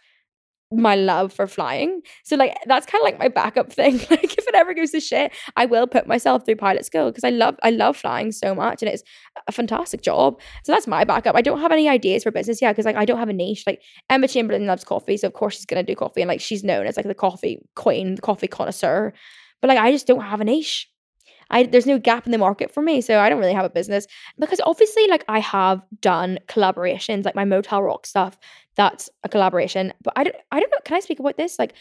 my 0.72 0.96
love 0.96 1.34
for 1.34 1.48
flying. 1.48 2.02
So 2.24 2.36
like 2.36 2.56
that's 2.66 2.86
kind 2.86 3.02
of 3.02 3.06
like 3.06 3.20
my 3.20 3.28
backup 3.28 3.72
thing. 3.74 3.98
like 4.10 4.38
if 4.38 4.48
it 4.48 4.56
ever 4.56 4.74
goes 4.74 4.92
to 4.92 5.00
shit, 5.00 5.34
I 5.56 5.66
will 5.66 5.88
put 5.88 6.08
myself 6.08 6.46
through 6.46 6.56
pilot 6.56 6.86
school 6.86 7.12
because 7.12 7.24
I 7.24 7.30
love 7.30 7.56
I 7.64 7.72
love 7.72 7.98
flying 7.98 8.32
so 8.32 8.56
much 8.56 8.82
and 8.82 8.90
it's 8.90 9.04
a 9.48 9.52
fantastic 9.52 10.02
job. 10.02 10.40
So 10.64 10.72
that's 10.72 10.88
my 10.88 11.04
backup. 11.04 11.36
I 11.36 11.42
don't 11.42 11.62
have 11.62 11.72
any 11.72 11.90
ideas 11.90 12.24
for 12.24 12.32
business 12.32 12.62
yet 12.62 12.72
because 12.74 12.86
like 12.86 12.96
I 12.96 13.06
don't 13.06 13.20
have 13.20 13.30
a 13.30 13.34
niche. 13.34 13.64
Like 13.68 13.82
Emma 14.10 14.28
Chamberlain 14.28 14.66
loves 14.66 14.84
coffee, 14.84 15.18
so 15.18 15.28
of 15.28 15.34
course 15.34 15.56
she's 15.56 15.66
gonna 15.66 15.84
do 15.84 15.96
coffee 15.96 16.22
and 16.22 16.30
like 16.30 16.42
she's 16.42 16.64
known 16.64 16.86
as 16.86 16.98
like 16.98 17.08
the 17.08 17.16
coffee 17.16 17.60
queen, 17.76 18.16
the 18.16 18.22
coffee 18.22 18.48
connoisseur. 18.48 19.14
But 19.62 19.68
like 19.68 19.80
I 19.80 19.92
just 19.92 20.08
don't 20.08 20.22
have 20.22 20.42
a 20.42 20.46
niche. 20.46 20.91
I 21.52 21.64
there's 21.64 21.86
no 21.86 22.00
gap 22.00 22.26
in 22.26 22.32
the 22.32 22.38
market 22.38 22.74
for 22.74 22.82
me, 22.82 23.02
so 23.02 23.20
I 23.20 23.30
don't 23.30 23.40
really 23.40 23.54
have 23.54 23.66
a 23.66 23.70
business 23.70 24.08
because 24.40 24.62
obviously, 24.66 25.08
like 25.08 25.24
I 25.28 25.40
have 25.40 25.82
done 26.02 26.40
collaborations, 26.48 27.26
like 27.26 27.36
my 27.36 27.46
Motel 27.46 27.84
Rock 27.84 28.06
stuff. 28.06 28.38
That's 28.76 29.10
a 29.24 29.30
collaboration, 29.30 29.94
but 30.02 30.14
I 30.16 30.24
don't. 30.24 30.36
I 30.52 30.60
don't 30.60 30.72
know. 30.72 30.80
Can 30.86 30.98
I 30.98 31.02
speak 31.02 31.20
about 31.20 31.38
this? 31.38 31.60
Like, 31.60 31.74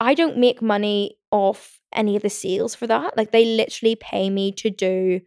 I 0.00 0.14
don't 0.14 0.38
make 0.38 0.60
money 0.62 1.18
off 1.30 1.78
any 1.92 2.16
of 2.16 2.22
the 2.22 2.30
sales 2.30 2.74
for 2.74 2.86
that. 2.86 3.16
Like, 3.16 3.30
they 3.32 3.44
literally 3.44 3.96
pay 3.96 4.30
me 4.30 4.50
to 4.52 4.70
do 4.70 5.20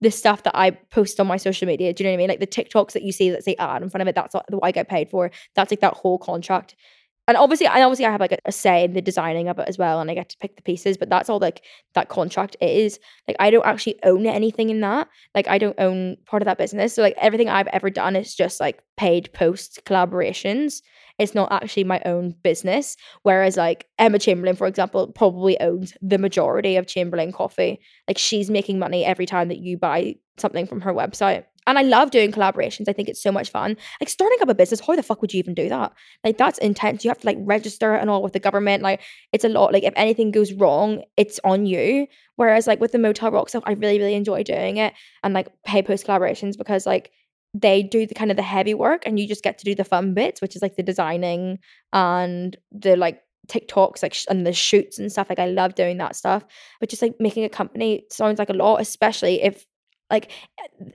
the 0.00 0.10
stuff 0.10 0.42
that 0.42 0.56
I 0.56 0.70
post 0.70 1.18
on 1.18 1.26
my 1.26 1.36
social 1.36 1.66
media. 1.66 1.92
Do 1.92 2.04
you 2.04 2.10
know 2.10 2.12
what 2.12 2.16
I 2.16 2.18
mean? 2.18 2.28
Like 2.28 2.40
the 2.40 2.46
TikToks 2.46 2.92
that 2.92 3.02
you 3.02 3.12
see 3.12 3.30
that 3.30 3.42
say 3.42 3.56
ad 3.58 3.82
in 3.82 3.88
front 3.88 4.02
of 4.02 4.08
it. 4.08 4.14
That's 4.14 4.34
what 4.34 4.46
I 4.62 4.70
get 4.70 4.88
paid 4.88 5.08
for. 5.08 5.30
That's 5.54 5.72
like 5.72 5.80
that 5.80 5.94
whole 5.94 6.18
contract 6.18 6.76
and 7.26 7.36
obviously 7.36 7.66
and 7.66 7.82
obviously 7.82 8.04
I 8.04 8.10
have 8.10 8.20
like 8.20 8.38
a, 8.44 8.52
say 8.52 8.84
in 8.84 8.92
the 8.92 9.00
designing 9.00 9.48
of 9.48 9.58
it 9.58 9.68
as 9.68 9.78
well 9.78 10.00
and 10.00 10.10
I 10.10 10.14
get 10.14 10.28
to 10.30 10.38
pick 10.38 10.56
the 10.56 10.62
pieces 10.62 10.96
but 10.96 11.08
that's 11.08 11.30
all 11.30 11.38
like 11.38 11.62
that 11.94 12.08
contract 12.08 12.56
is. 12.60 12.98
Like 13.26 13.36
I 13.40 13.50
don't 13.50 13.66
actually 13.66 13.98
own 14.04 14.26
anything 14.26 14.70
in 14.70 14.80
that. 14.80 15.08
Like 15.34 15.48
I 15.48 15.58
don't 15.58 15.78
own 15.78 16.16
part 16.26 16.42
of 16.42 16.46
that 16.46 16.58
business. 16.58 16.94
So 16.94 17.02
like 17.02 17.14
everything 17.18 17.48
I've 17.48 17.68
ever 17.68 17.90
done 17.90 18.16
is 18.16 18.34
just 18.34 18.60
like 18.60 18.82
paid 18.96 19.32
post 19.32 19.80
collaborations. 19.84 20.82
It's 21.18 21.34
not 21.34 21.52
actually 21.52 21.84
my 21.84 22.02
own 22.04 22.34
business. 22.42 22.96
Whereas 23.22 23.56
like 23.56 23.86
Emma 23.98 24.18
Chamberlain 24.18 24.56
for 24.56 24.66
example 24.66 25.10
probably 25.12 25.58
owns 25.60 25.94
the 26.02 26.18
majority 26.18 26.76
of 26.76 26.86
Chamberlain 26.86 27.32
coffee. 27.32 27.80
Like 28.06 28.18
she's 28.18 28.50
making 28.50 28.78
money 28.78 29.04
every 29.04 29.26
time 29.26 29.48
that 29.48 29.58
you 29.58 29.78
buy 29.78 30.16
something 30.36 30.66
from 30.66 30.82
her 30.82 30.92
website 30.92 31.44
and 31.66 31.78
I 31.78 31.82
love 31.82 32.10
doing 32.10 32.30
collaborations. 32.30 32.88
I 32.88 32.92
think 32.92 33.08
it's 33.08 33.22
so 33.22 33.32
much 33.32 33.50
fun. 33.50 33.76
Like 34.00 34.08
starting 34.08 34.38
up 34.42 34.48
a 34.48 34.54
business, 34.54 34.80
how 34.80 34.96
the 34.96 35.02
fuck 35.02 35.20
would 35.22 35.32
you 35.32 35.38
even 35.38 35.54
do 35.54 35.68
that? 35.68 35.92
Like 36.22 36.36
that's 36.36 36.58
intense. 36.58 37.04
You 37.04 37.10
have 37.10 37.20
to 37.20 37.26
like 37.26 37.38
register 37.40 37.94
and 37.94 38.10
all 38.10 38.22
with 38.22 38.32
the 38.34 38.40
government. 38.40 38.82
Like 38.82 39.00
it's 39.32 39.44
a 39.44 39.48
lot. 39.48 39.72
Like 39.72 39.84
if 39.84 39.94
anything 39.96 40.30
goes 40.30 40.52
wrong, 40.52 41.02
it's 41.16 41.40
on 41.44 41.66
you. 41.66 42.06
Whereas 42.36 42.66
like 42.66 42.80
with 42.80 42.92
the 42.92 42.98
Motel 42.98 43.30
Rock 43.30 43.48
stuff, 43.48 43.62
I 43.66 43.72
really, 43.72 43.98
really 43.98 44.14
enjoy 44.14 44.42
doing 44.42 44.76
it 44.76 44.92
and 45.22 45.32
like 45.32 45.48
pay 45.64 45.82
post 45.82 46.06
collaborations 46.06 46.58
because 46.58 46.86
like 46.86 47.10
they 47.54 47.82
do 47.82 48.06
the 48.06 48.14
kind 48.14 48.30
of 48.30 48.36
the 48.36 48.42
heavy 48.42 48.74
work 48.74 49.04
and 49.06 49.18
you 49.18 49.28
just 49.28 49.44
get 49.44 49.58
to 49.58 49.64
do 49.64 49.74
the 49.74 49.84
fun 49.84 50.12
bits, 50.12 50.42
which 50.42 50.56
is 50.56 50.62
like 50.62 50.76
the 50.76 50.82
designing 50.82 51.58
and 51.92 52.56
the 52.72 52.96
like 52.96 53.20
TikToks 53.48 54.02
like 54.02 54.14
sh- 54.14 54.26
and 54.28 54.46
the 54.46 54.52
shoots 54.52 54.98
and 54.98 55.10
stuff. 55.10 55.28
Like 55.28 55.38
I 55.38 55.46
love 55.46 55.74
doing 55.74 55.98
that 55.98 56.16
stuff. 56.16 56.44
But 56.80 56.88
just 56.88 57.02
like 57.02 57.14
making 57.20 57.44
a 57.44 57.48
company 57.48 58.04
sounds 58.10 58.38
like 58.38 58.50
a 58.50 58.54
lot, 58.54 58.80
especially 58.80 59.42
if 59.42 59.64
like 60.10 60.30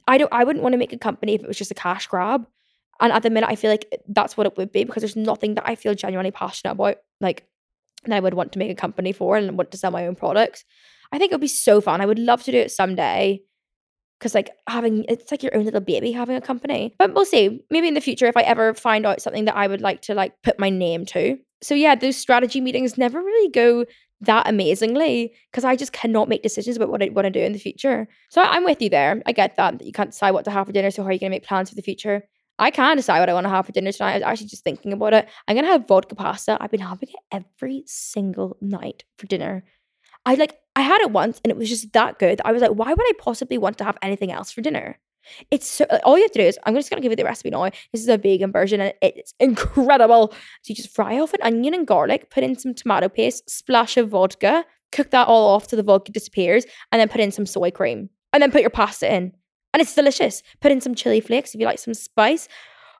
I 0.08 0.18
don't 0.18 0.32
I 0.32 0.44
wouldn't 0.44 0.64
want 0.64 0.74
to 0.74 0.78
make 0.78 0.94
a 0.94 0.98
company 0.98 1.34
if 1.36 1.42
it 1.42 1.48
was 1.48 1.58
just 1.58 1.72
a 1.72 1.76
cash 1.76 2.08
grab. 2.08 2.46
And 3.02 3.14
at 3.14 3.24
the 3.24 3.30
minute 3.30 3.50
I 3.50 3.56
feel 3.56 3.72
like 3.72 3.86
that's 4.08 4.36
what 4.36 4.48
it 4.48 4.58
would 4.58 4.72
be 4.72 4.84
because 4.84 5.02
there's 5.02 5.16
nothing 5.16 5.56
that 5.56 5.68
I 5.68 5.76
feel 5.76 5.96
genuinely 5.96 6.32
passionate 6.32 6.74
about 6.74 6.98
like 7.22 7.46
that 8.06 8.16
I 8.16 8.20
would 8.20 8.34
want 8.34 8.52
to 8.54 8.60
make 8.60 8.72
a 8.72 8.76
company 8.76 9.12
for 9.12 9.38
and 9.38 9.58
want 9.58 9.72
to 9.72 9.78
sell 9.78 9.92
my 9.92 10.08
own 10.08 10.16
products. 10.16 10.66
I 11.12 11.18
think 11.18 11.32
it 11.32 11.36
would 11.36 11.42
be 11.42 11.48
so 11.48 11.82
fun. 11.82 12.02
I 12.02 12.06
would 12.06 12.20
love 12.20 12.44
to 12.44 12.52
do 12.52 12.58
it 12.58 12.72
someday. 12.72 13.42
Cause 14.20 14.36
like 14.36 14.50
having 14.68 15.06
it's 15.08 15.32
like 15.32 15.44
your 15.44 15.56
own 15.56 15.64
little 15.64 15.80
baby 15.80 16.12
having 16.12 16.36
a 16.36 16.42
company. 16.42 16.94
But 17.00 17.14
we'll 17.14 17.24
see. 17.26 17.62
Maybe 17.70 17.88
in 17.88 17.94
the 17.94 18.02
future 18.02 18.26
if 18.26 18.36
I 18.36 18.42
ever 18.42 18.74
find 18.74 19.06
out 19.06 19.22
something 19.22 19.46
that 19.46 19.56
I 19.56 19.68
would 19.68 19.82
like 19.82 20.02
to 20.04 20.14
like 20.14 20.34
put 20.44 20.60
my 20.60 20.70
name 20.70 21.06
to. 21.08 21.38
So 21.62 21.74
yeah, 21.74 21.96
those 21.96 22.18
strategy 22.18 22.60
meetings 22.60 22.98
never 22.98 23.20
really 23.22 23.50
go 23.50 23.86
that 24.22 24.48
amazingly 24.48 25.34
because 25.52 25.64
I 25.64 25.76
just 25.76 25.94
cannot 25.94 26.28
make 26.28 26.44
decisions 26.44 26.76
about 26.76 26.90
what 26.90 27.02
I 27.02 27.10
want 27.10 27.26
to 27.26 27.32
do 27.32 27.40
in 27.40 27.54
the 27.54 27.60
future. 27.60 28.08
So 28.30 28.42
I'm 28.42 28.66
with 28.66 28.82
you 28.82 28.90
there. 28.90 29.22
I 29.26 29.32
get 29.32 29.56
that, 29.56 29.80
that 29.80 29.86
you 29.86 29.94
can't 29.94 30.12
decide 30.12 30.32
what 30.32 30.46
to 30.46 30.52
have 30.52 30.68
for 30.68 30.74
dinner. 30.74 30.92
So 30.92 31.04
how 31.04 31.10
are 31.10 31.12
you 31.14 31.20
going 31.20 31.32
to 31.32 31.36
make 31.36 31.46
plans 31.46 31.70
for 31.70 31.76
the 31.76 31.82
future? 31.82 32.24
I 32.58 32.72
can 32.72 32.98
decide 32.98 33.22
what 33.22 33.30
I 33.30 33.34
want 33.34 33.46
to 33.46 33.50
have 33.50 33.66
for 33.66 33.72
dinner 33.72 33.92
tonight. 33.92 34.12
I 34.12 34.16
was 34.16 34.24
actually 34.24 34.48
just 34.48 34.66
thinking 34.66 34.92
about 34.92 35.14
it. 35.14 35.30
I'm 35.48 35.56
going 35.56 35.66
to 35.66 35.72
have 35.72 35.88
vodka 35.88 36.16
pasta. 36.16 36.58
I've 36.60 36.72
been 36.72 36.82
having 36.82 37.10
it 37.10 37.16
every 37.32 37.84
single 37.86 38.58
night 38.60 39.06
for 39.18 39.28
dinner. 39.28 39.64
I 40.26 40.36
like, 40.36 40.58
I 40.76 40.82
had 40.82 41.00
it 41.00 41.12
once 41.12 41.40
and 41.44 41.52
it 41.52 41.58
was 41.58 41.70
just 41.70 41.94
that 41.94 42.20
good. 42.20 42.42
I 42.44 42.52
was 42.52 42.62
like, 42.62 42.72
why 42.72 42.90
would 42.90 43.00
I 43.00 43.14
possibly 43.18 43.58
want 43.58 43.78
to 43.78 43.86
have 43.86 43.98
anything 44.02 44.32
else 44.32 44.52
for 44.52 44.60
dinner? 44.62 45.00
It's 45.52 45.68
so, 45.68 45.86
uh, 45.90 46.00
all 46.04 46.18
you 46.18 46.24
have 46.24 46.32
to 46.32 46.40
do 46.40 46.46
is 46.46 46.58
I'm 46.66 46.76
just 46.76 46.90
gonna 46.90 47.02
give 47.02 47.12
you 47.12 47.16
the 47.16 47.24
recipe 47.24 47.50
now. 47.50 47.70
This 47.92 48.02
is 48.02 48.08
a 48.08 48.18
vegan 48.18 48.52
version 48.52 48.82
and 48.82 48.94
it's 49.02 49.34
incredible. 49.40 50.32
So 50.32 50.70
you 50.70 50.76
just 50.76 50.94
fry 50.94 51.20
off 51.20 51.34
an 51.34 51.42
onion 51.42 51.74
and 51.74 51.88
garlic, 51.88 52.30
put 52.30 52.44
in 52.44 52.58
some 52.58 52.74
tomato 52.74 53.10
paste, 53.10 53.50
splash 53.50 53.98
of 53.98 54.10
vodka, 54.10 54.66
cook 54.92 55.12
that 55.12 55.28
all 55.28 55.56
off 55.56 55.68
till 55.68 55.78
the 55.78 55.84
vodka 55.84 56.12
disappears, 56.12 56.66
and 56.92 57.00
then 57.00 57.10
put 57.10 57.22
in 57.22 57.32
some 57.32 57.46
soy 57.46 57.72
cream. 57.72 58.10
And 58.34 58.44
then 58.44 58.52
put 58.52 58.62
your 58.62 58.70
pasta 58.70 59.12
in. 59.12 59.34
And 59.74 59.82
it's 59.82 59.96
delicious. 59.96 60.44
Put 60.62 60.72
in 60.72 60.82
some 60.82 60.96
chili 60.96 61.20
flakes 61.20 61.54
if 61.54 61.60
you 61.60 61.66
like 61.66 61.80
some 61.80 61.94
spice. 61.94 62.48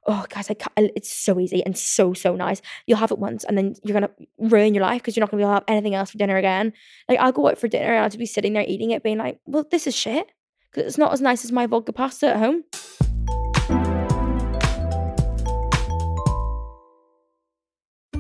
Oh, 0.08 0.26
guys, 0.30 0.50
I 0.50 0.54
can't, 0.54 0.92
it's 0.96 1.12
so 1.12 1.40
easy 1.40 1.64
and 1.66 1.78
so, 1.78 2.14
so 2.14 2.36
nice. 2.36 2.62
You'll 2.88 2.98
have 2.98 3.12
it 3.12 3.20
once 3.20 3.44
and 3.44 3.58
then 3.58 3.76
you're 3.84 4.00
going 4.00 4.10
to 4.10 4.28
ruin 4.40 4.74
your 4.74 4.84
life 4.84 5.02
because 5.02 5.16
you're 5.16 5.22
not 5.22 5.30
going 5.30 5.40
to 5.40 5.46
be 5.46 5.50
able 5.50 5.60
to 5.60 5.66
have 5.66 5.76
anything 5.76 5.94
else 5.94 6.12
for 6.12 6.18
dinner 6.18 6.38
again. 6.38 6.74
Like, 7.08 7.20
I'll 7.20 7.32
go 7.32 7.48
out 7.48 7.58
for 7.58 7.68
dinner 7.68 7.94
and 7.94 8.04
I'll 8.04 8.10
just 8.10 8.18
be 8.18 8.26
sitting 8.26 8.54
there 8.54 8.66
eating 8.68 8.92
it, 8.92 9.04
being 9.04 9.18
like, 9.18 9.40
well, 9.46 9.66
this 9.70 9.88
is 9.88 9.96
shit 9.96 10.28
because 10.72 10.88
it's 10.88 10.98
not 10.98 11.14
as 11.14 11.22
nice 11.22 11.46
as 11.46 11.52
my 11.52 11.66
vodka 11.66 11.94
pasta 11.94 12.28
at 12.28 12.38
home. 12.38 12.64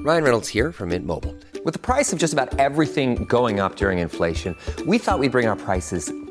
Ryan 0.09 0.23
Reynolds 0.23 0.47
here 0.47 0.71
from 0.71 0.89
Mint 0.89 1.05
Mobile. 1.05 1.35
With 1.65 1.73
the 1.73 1.79
price 1.79 2.13
of 2.13 2.19
just 2.19 2.31
about 2.31 2.57
everything 2.57 3.25
going 3.25 3.59
up 3.59 3.75
during 3.75 3.99
inflation, 3.99 4.55
we 4.87 4.97
thought 4.97 5.19
we'd 5.19 5.31
bring 5.31 5.47
our 5.47 5.57
prices 5.57 6.11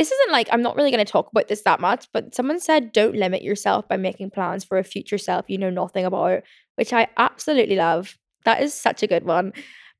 This 0.00 0.12
isn't 0.12 0.32
like, 0.32 0.48
I'm 0.50 0.62
not 0.62 0.76
really 0.76 0.90
going 0.90 1.04
to 1.04 1.12
talk 1.12 1.28
about 1.30 1.48
this 1.48 1.60
that 1.64 1.78
much, 1.78 2.08
but 2.14 2.34
someone 2.34 2.58
said 2.58 2.90
don't 2.90 3.14
limit 3.16 3.42
yourself 3.42 3.86
by 3.86 3.98
making 3.98 4.30
plans 4.30 4.64
for 4.64 4.78
a 4.78 4.82
future 4.82 5.18
self 5.18 5.44
you 5.50 5.58
know 5.58 5.68
nothing 5.68 6.06
about, 6.06 6.42
which 6.76 6.94
I 6.94 7.08
absolutely 7.18 7.76
love. 7.76 8.16
That 8.46 8.62
is 8.62 8.72
such 8.72 9.02
a 9.02 9.06
good 9.06 9.24
one. 9.24 9.52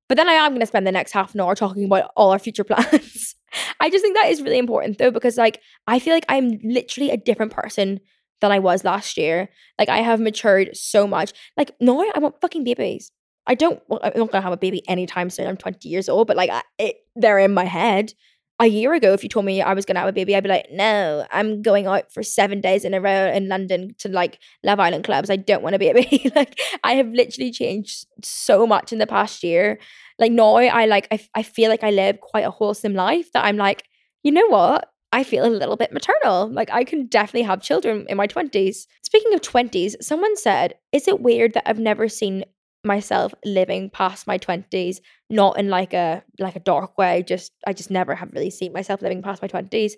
But 0.08 0.16
then 0.16 0.26
I 0.26 0.32
am 0.32 0.52
going 0.52 0.60
to 0.60 0.66
spend 0.66 0.86
the 0.86 0.90
next 0.90 1.12
half 1.12 1.34
an 1.34 1.42
hour 1.42 1.54
talking 1.54 1.84
about 1.84 2.12
all 2.16 2.30
our 2.30 2.38
future 2.38 2.64
plans. 2.70 3.34
I 3.78 3.90
just 3.90 4.02
think 4.02 4.16
that 4.16 4.30
is 4.30 4.40
really 4.40 4.56
important 4.56 4.96
though, 4.96 5.10
because 5.10 5.36
like 5.36 5.60
I 5.86 5.98
feel 5.98 6.14
like 6.14 6.24
I'm 6.30 6.58
literally 6.64 7.10
a 7.10 7.18
different 7.18 7.52
person 7.52 8.00
than 8.40 8.52
I 8.52 8.58
was 8.58 8.84
last 8.84 9.18
year. 9.18 9.50
Like 9.78 9.90
I 9.90 9.98
have 9.98 10.18
matured 10.18 10.74
so 10.78 11.06
much. 11.06 11.34
Like 11.58 11.72
no, 11.78 12.00
I 12.00 12.18
want 12.20 12.40
fucking 12.40 12.64
babies. 12.64 13.12
I 13.46 13.54
don't. 13.54 13.82
Well, 13.86 14.00
I'm 14.02 14.12
not 14.16 14.32
gonna 14.32 14.40
have 14.40 14.52
a 14.54 14.56
baby 14.56 14.82
anytime 14.88 15.28
soon. 15.28 15.46
I'm 15.46 15.58
20 15.58 15.86
years 15.90 16.08
old, 16.08 16.26
but 16.26 16.38
like 16.38 16.48
I, 16.48 16.62
it, 16.78 16.96
they're 17.16 17.38
in 17.38 17.52
my 17.52 17.64
head. 17.64 18.14
A 18.60 18.66
year 18.66 18.92
ago, 18.92 19.14
if 19.14 19.22
you 19.22 19.30
told 19.30 19.46
me 19.46 19.62
I 19.62 19.72
was 19.72 19.86
gonna 19.86 20.00
have 20.00 20.08
a 20.10 20.12
baby, 20.12 20.36
I'd 20.36 20.42
be 20.42 20.50
like, 20.50 20.70
no, 20.70 21.26
I'm 21.32 21.62
going 21.62 21.86
out 21.86 22.12
for 22.12 22.22
seven 22.22 22.60
days 22.60 22.84
in 22.84 22.92
a 22.92 23.00
row 23.00 23.32
in 23.32 23.48
London 23.48 23.94
to 24.00 24.10
like 24.10 24.38
Love 24.62 24.78
Island 24.78 25.04
clubs. 25.04 25.30
I 25.30 25.36
don't 25.36 25.62
want 25.62 25.72
to 25.72 25.78
be 25.78 25.88
a 25.88 25.94
baby. 25.94 26.30
like 26.36 26.60
I 26.84 26.92
have 26.92 27.08
literally 27.08 27.52
changed 27.52 28.06
so 28.22 28.66
much 28.66 28.92
in 28.92 28.98
the 28.98 29.06
past 29.06 29.42
year. 29.42 29.78
Like 30.18 30.30
now, 30.32 30.56
I 30.56 30.84
like 30.84 31.08
I, 31.10 31.20
I 31.34 31.42
feel 31.42 31.70
like 31.70 31.82
I 31.82 31.90
live 31.90 32.20
quite 32.20 32.44
a 32.44 32.50
wholesome 32.50 32.92
life. 32.92 33.32
That 33.32 33.46
I'm 33.46 33.56
like, 33.56 33.84
you 34.22 34.30
know 34.30 34.46
what? 34.48 34.90
I 35.10 35.24
feel 35.24 35.46
a 35.46 35.48
little 35.48 35.76
bit 35.76 35.90
maternal. 35.90 36.50
Like 36.50 36.70
I 36.70 36.84
can 36.84 37.06
definitely 37.06 37.46
have 37.46 37.62
children 37.62 38.04
in 38.10 38.18
my 38.18 38.26
20s. 38.26 38.86
Speaking 39.02 39.32
of 39.32 39.40
20s, 39.40 39.94
someone 40.02 40.36
said, 40.36 40.74
Is 40.92 41.08
it 41.08 41.20
weird 41.20 41.54
that 41.54 41.68
I've 41.68 41.80
never 41.80 42.08
seen 42.08 42.44
myself 42.82 43.34
living 43.44 43.90
past 43.90 44.26
my 44.26 44.38
20s 44.38 45.00
not 45.28 45.58
in 45.58 45.68
like 45.68 45.92
a 45.92 46.22
like 46.38 46.56
a 46.56 46.60
dark 46.60 46.96
way 46.96 47.22
just 47.26 47.52
i 47.66 47.72
just 47.72 47.90
never 47.90 48.14
have 48.14 48.32
really 48.32 48.50
seen 48.50 48.72
myself 48.72 49.02
living 49.02 49.22
past 49.22 49.42
my 49.42 49.48
20s 49.48 49.92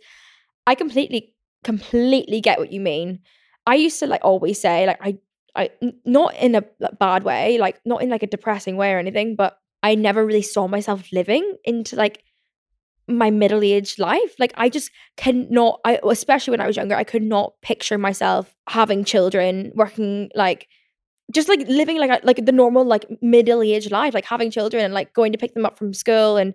i 0.66 0.74
completely 0.74 1.32
completely 1.64 2.40
get 2.40 2.58
what 2.58 2.72
you 2.72 2.80
mean. 2.80 3.20
I 3.66 3.76
used 3.76 4.00
to 4.00 4.06
like 4.06 4.24
always 4.24 4.60
say 4.60 4.86
like 4.86 4.98
i 5.00 5.18
i 5.54 5.70
not 6.04 6.34
in 6.34 6.54
a 6.54 6.64
bad 6.98 7.22
way 7.22 7.58
like 7.58 7.80
not 7.84 8.02
in 8.02 8.10
like 8.10 8.22
a 8.22 8.26
depressing 8.26 8.76
way 8.76 8.92
or 8.92 8.98
anything 8.98 9.36
but 9.36 9.58
i 9.82 9.94
never 9.94 10.24
really 10.24 10.42
saw 10.42 10.66
myself 10.66 11.04
living 11.12 11.56
into 11.64 11.94
like 11.94 12.24
my 13.08 13.30
middle-aged 13.30 13.98
life. 13.98 14.34
Like 14.38 14.52
i 14.56 14.68
just 14.68 14.90
cannot 15.16 15.80
i 15.84 16.00
especially 16.08 16.52
when 16.52 16.60
i 16.60 16.66
was 16.66 16.76
younger 16.76 16.96
i 16.96 17.04
could 17.04 17.22
not 17.22 17.52
picture 17.62 17.98
myself 17.98 18.52
having 18.68 19.04
children 19.04 19.70
working 19.74 20.30
like 20.34 20.66
just 21.30 21.48
like 21.48 21.66
living 21.68 21.98
like 21.98 22.10
a, 22.10 22.26
like 22.26 22.44
the 22.44 22.52
normal 22.52 22.84
like 22.84 23.06
middle-aged 23.22 23.90
life 23.90 24.14
like 24.14 24.24
having 24.24 24.50
children 24.50 24.84
and 24.84 24.94
like 24.94 25.12
going 25.14 25.32
to 25.32 25.38
pick 25.38 25.54
them 25.54 25.64
up 25.64 25.78
from 25.78 25.94
school 25.94 26.36
and 26.36 26.54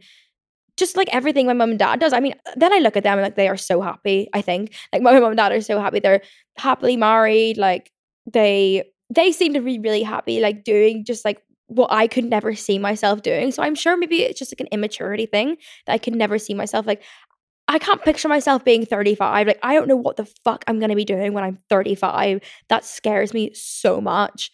just 0.78 0.96
like 0.96 1.10
everything 1.12 1.48
my 1.48 1.54
mom 1.54 1.72
and 1.72 1.80
dad 1.80 2.00
does. 2.00 2.14
I 2.14 2.20
mean 2.20 2.36
then 2.56 2.72
i 2.72 2.78
look 2.78 2.96
at 2.96 3.04
them 3.04 3.18
and 3.18 3.24
like 3.24 3.36
they 3.36 3.48
are 3.48 3.58
so 3.58 3.82
happy 3.82 4.28
i 4.34 4.42
think. 4.42 4.74
Like 4.94 5.02
my 5.02 5.14
mom 5.20 5.32
and 5.32 5.38
dad 5.38 5.52
are 5.52 5.62
so 5.62 5.80
happy. 5.80 6.00
They're 6.00 6.22
happily 6.58 6.98
married 6.98 7.58
like 7.58 7.92
they 8.32 8.84
they 9.10 9.32
seem 9.32 9.54
to 9.54 9.62
be 9.62 9.80
really 9.80 10.04
happy 10.04 10.42
like 10.42 10.64
doing 10.64 11.06
just 11.06 11.24
like 11.24 11.42
what 11.68 11.92
I 11.92 12.08
could 12.08 12.26
never 12.26 12.56
see 12.56 12.80
myself 12.80 13.22
doing. 13.22 13.52
So 13.52 13.62
I'm 13.62 13.76
sure 13.76 13.98
maybe 13.98 14.24
it's 14.24 14.40
just 14.40 14.54
like 14.54 14.62
an 14.62 14.68
immaturity 14.72 15.26
thing 15.26 15.58
that 15.86 15.94
I 15.94 15.98
could 15.98 16.16
never 16.16 16.40
see 16.40 16.54
myself 16.54 16.88
like 16.88 17.04
I 17.78 17.80
can't 17.80 18.04
picture 18.04 18.28
myself 18.28 18.66
being 18.66 18.88
35. 18.88 19.46
Like 19.46 19.60
I 19.62 19.76
don't 19.76 19.88
know 19.88 19.96
what 19.96 20.18
the 20.18 20.26
fuck 20.26 20.64
I'm 20.66 20.80
going 20.80 20.90
to 20.90 20.96
be 20.96 21.06
doing 21.06 21.34
when 21.34 21.44
I'm 21.44 21.60
35. 21.70 22.42
That 22.70 22.84
scares 22.84 23.36
me 23.36 23.52
so 23.54 24.02
much. 24.02 24.52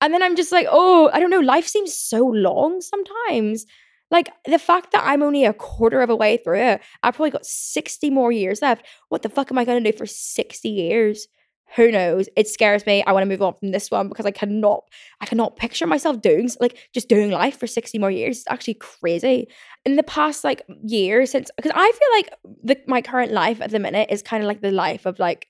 And 0.00 0.14
then 0.14 0.22
I'm 0.22 0.36
just 0.36 0.52
like, 0.52 0.68
"Oh, 0.70 1.10
I 1.12 1.18
don't 1.18 1.30
know, 1.30 1.40
life 1.40 1.66
seems 1.66 1.92
so 1.92 2.24
long 2.24 2.80
sometimes." 2.80 3.66
Like 4.12 4.30
the 4.44 4.60
fact 4.60 4.92
that 4.92 5.02
I'm 5.04 5.24
only 5.24 5.44
a 5.44 5.52
quarter 5.52 6.02
of 6.02 6.08
a 6.08 6.14
way 6.14 6.36
through 6.36 6.60
it, 6.60 6.80
I've 7.02 7.16
probably 7.16 7.32
got 7.32 7.44
60 7.44 8.10
more 8.10 8.30
years 8.30 8.62
left. 8.62 8.86
What 9.08 9.22
the 9.22 9.28
fuck 9.28 9.50
am 9.50 9.58
I 9.58 9.64
going 9.64 9.82
to 9.82 9.90
do 9.90 9.98
for 9.98 10.06
60 10.06 10.68
years? 10.68 11.26
Who 11.74 11.90
knows? 11.90 12.28
It 12.36 12.48
scares 12.48 12.86
me. 12.86 13.02
I 13.04 13.12
want 13.12 13.24
to 13.24 13.28
move 13.28 13.42
on 13.42 13.54
from 13.58 13.72
this 13.72 13.90
one 13.90 14.08
because 14.08 14.24
i 14.24 14.30
cannot 14.30 14.84
i 15.20 15.26
cannot 15.26 15.56
picture 15.56 15.86
myself 15.86 16.20
doing 16.20 16.48
like 16.60 16.88
just 16.94 17.08
doing 17.08 17.30
life 17.30 17.58
for 17.58 17.66
60 17.66 17.98
more 17.98 18.10
years. 18.10 18.38
It's 18.38 18.46
actually 18.48 18.74
crazy. 18.74 19.48
In 19.84 19.96
the 19.96 20.02
past 20.02 20.44
like 20.44 20.62
year 20.84 21.26
since 21.26 21.50
because 21.56 21.72
i 21.74 21.92
feel 21.92 22.08
like 22.12 22.56
the, 22.62 22.80
my 22.86 23.02
current 23.02 23.32
life 23.32 23.60
at 23.60 23.70
the 23.70 23.78
minute 23.78 24.08
is 24.10 24.22
kind 24.22 24.42
of 24.42 24.48
like 24.48 24.60
the 24.60 24.70
life 24.72 25.06
of 25.06 25.18
like 25.18 25.48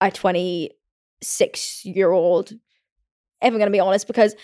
a 0.00 0.10
26 0.10 1.84
year 1.84 2.10
old 2.10 2.52
if 2.52 2.58
i'm 3.42 3.52
going 3.52 3.66
to 3.66 3.70
be 3.70 3.80
honest 3.80 4.06
because 4.06 4.34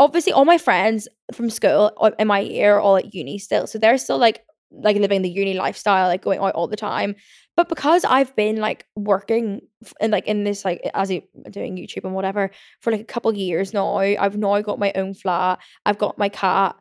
obviously 0.00 0.32
all 0.32 0.44
my 0.44 0.58
friends 0.58 1.08
from 1.32 1.50
school 1.50 1.92
in 2.18 2.28
my 2.28 2.40
year 2.40 2.76
are 2.76 2.80
all 2.80 2.96
at 2.96 3.14
uni 3.14 3.38
still. 3.38 3.66
So 3.66 3.78
they're 3.78 3.98
still 3.98 4.18
like 4.18 4.44
like 4.70 4.96
living 4.96 5.22
the 5.22 5.30
uni 5.30 5.54
lifestyle 5.54 6.08
like 6.08 6.20
going 6.20 6.38
out 6.40 6.54
all 6.54 6.68
the 6.68 6.76
time 6.76 7.16
but 7.58 7.68
because 7.68 8.04
I've 8.04 8.36
been 8.36 8.58
like 8.58 8.86
working 8.94 9.62
and 10.00 10.12
like 10.12 10.28
in 10.28 10.44
this 10.44 10.64
like 10.64 10.80
as 10.94 11.10
a, 11.10 11.26
doing 11.50 11.76
YouTube 11.76 12.04
and 12.04 12.14
whatever 12.14 12.52
for 12.78 12.92
like 12.92 13.00
a 13.00 13.04
couple 13.04 13.34
years 13.34 13.74
now, 13.74 13.96
I've 13.96 14.36
now 14.36 14.60
got 14.60 14.78
my 14.78 14.92
own 14.94 15.12
flat. 15.12 15.58
I've 15.84 15.98
got 15.98 16.16
my 16.18 16.28
cat. 16.28 16.76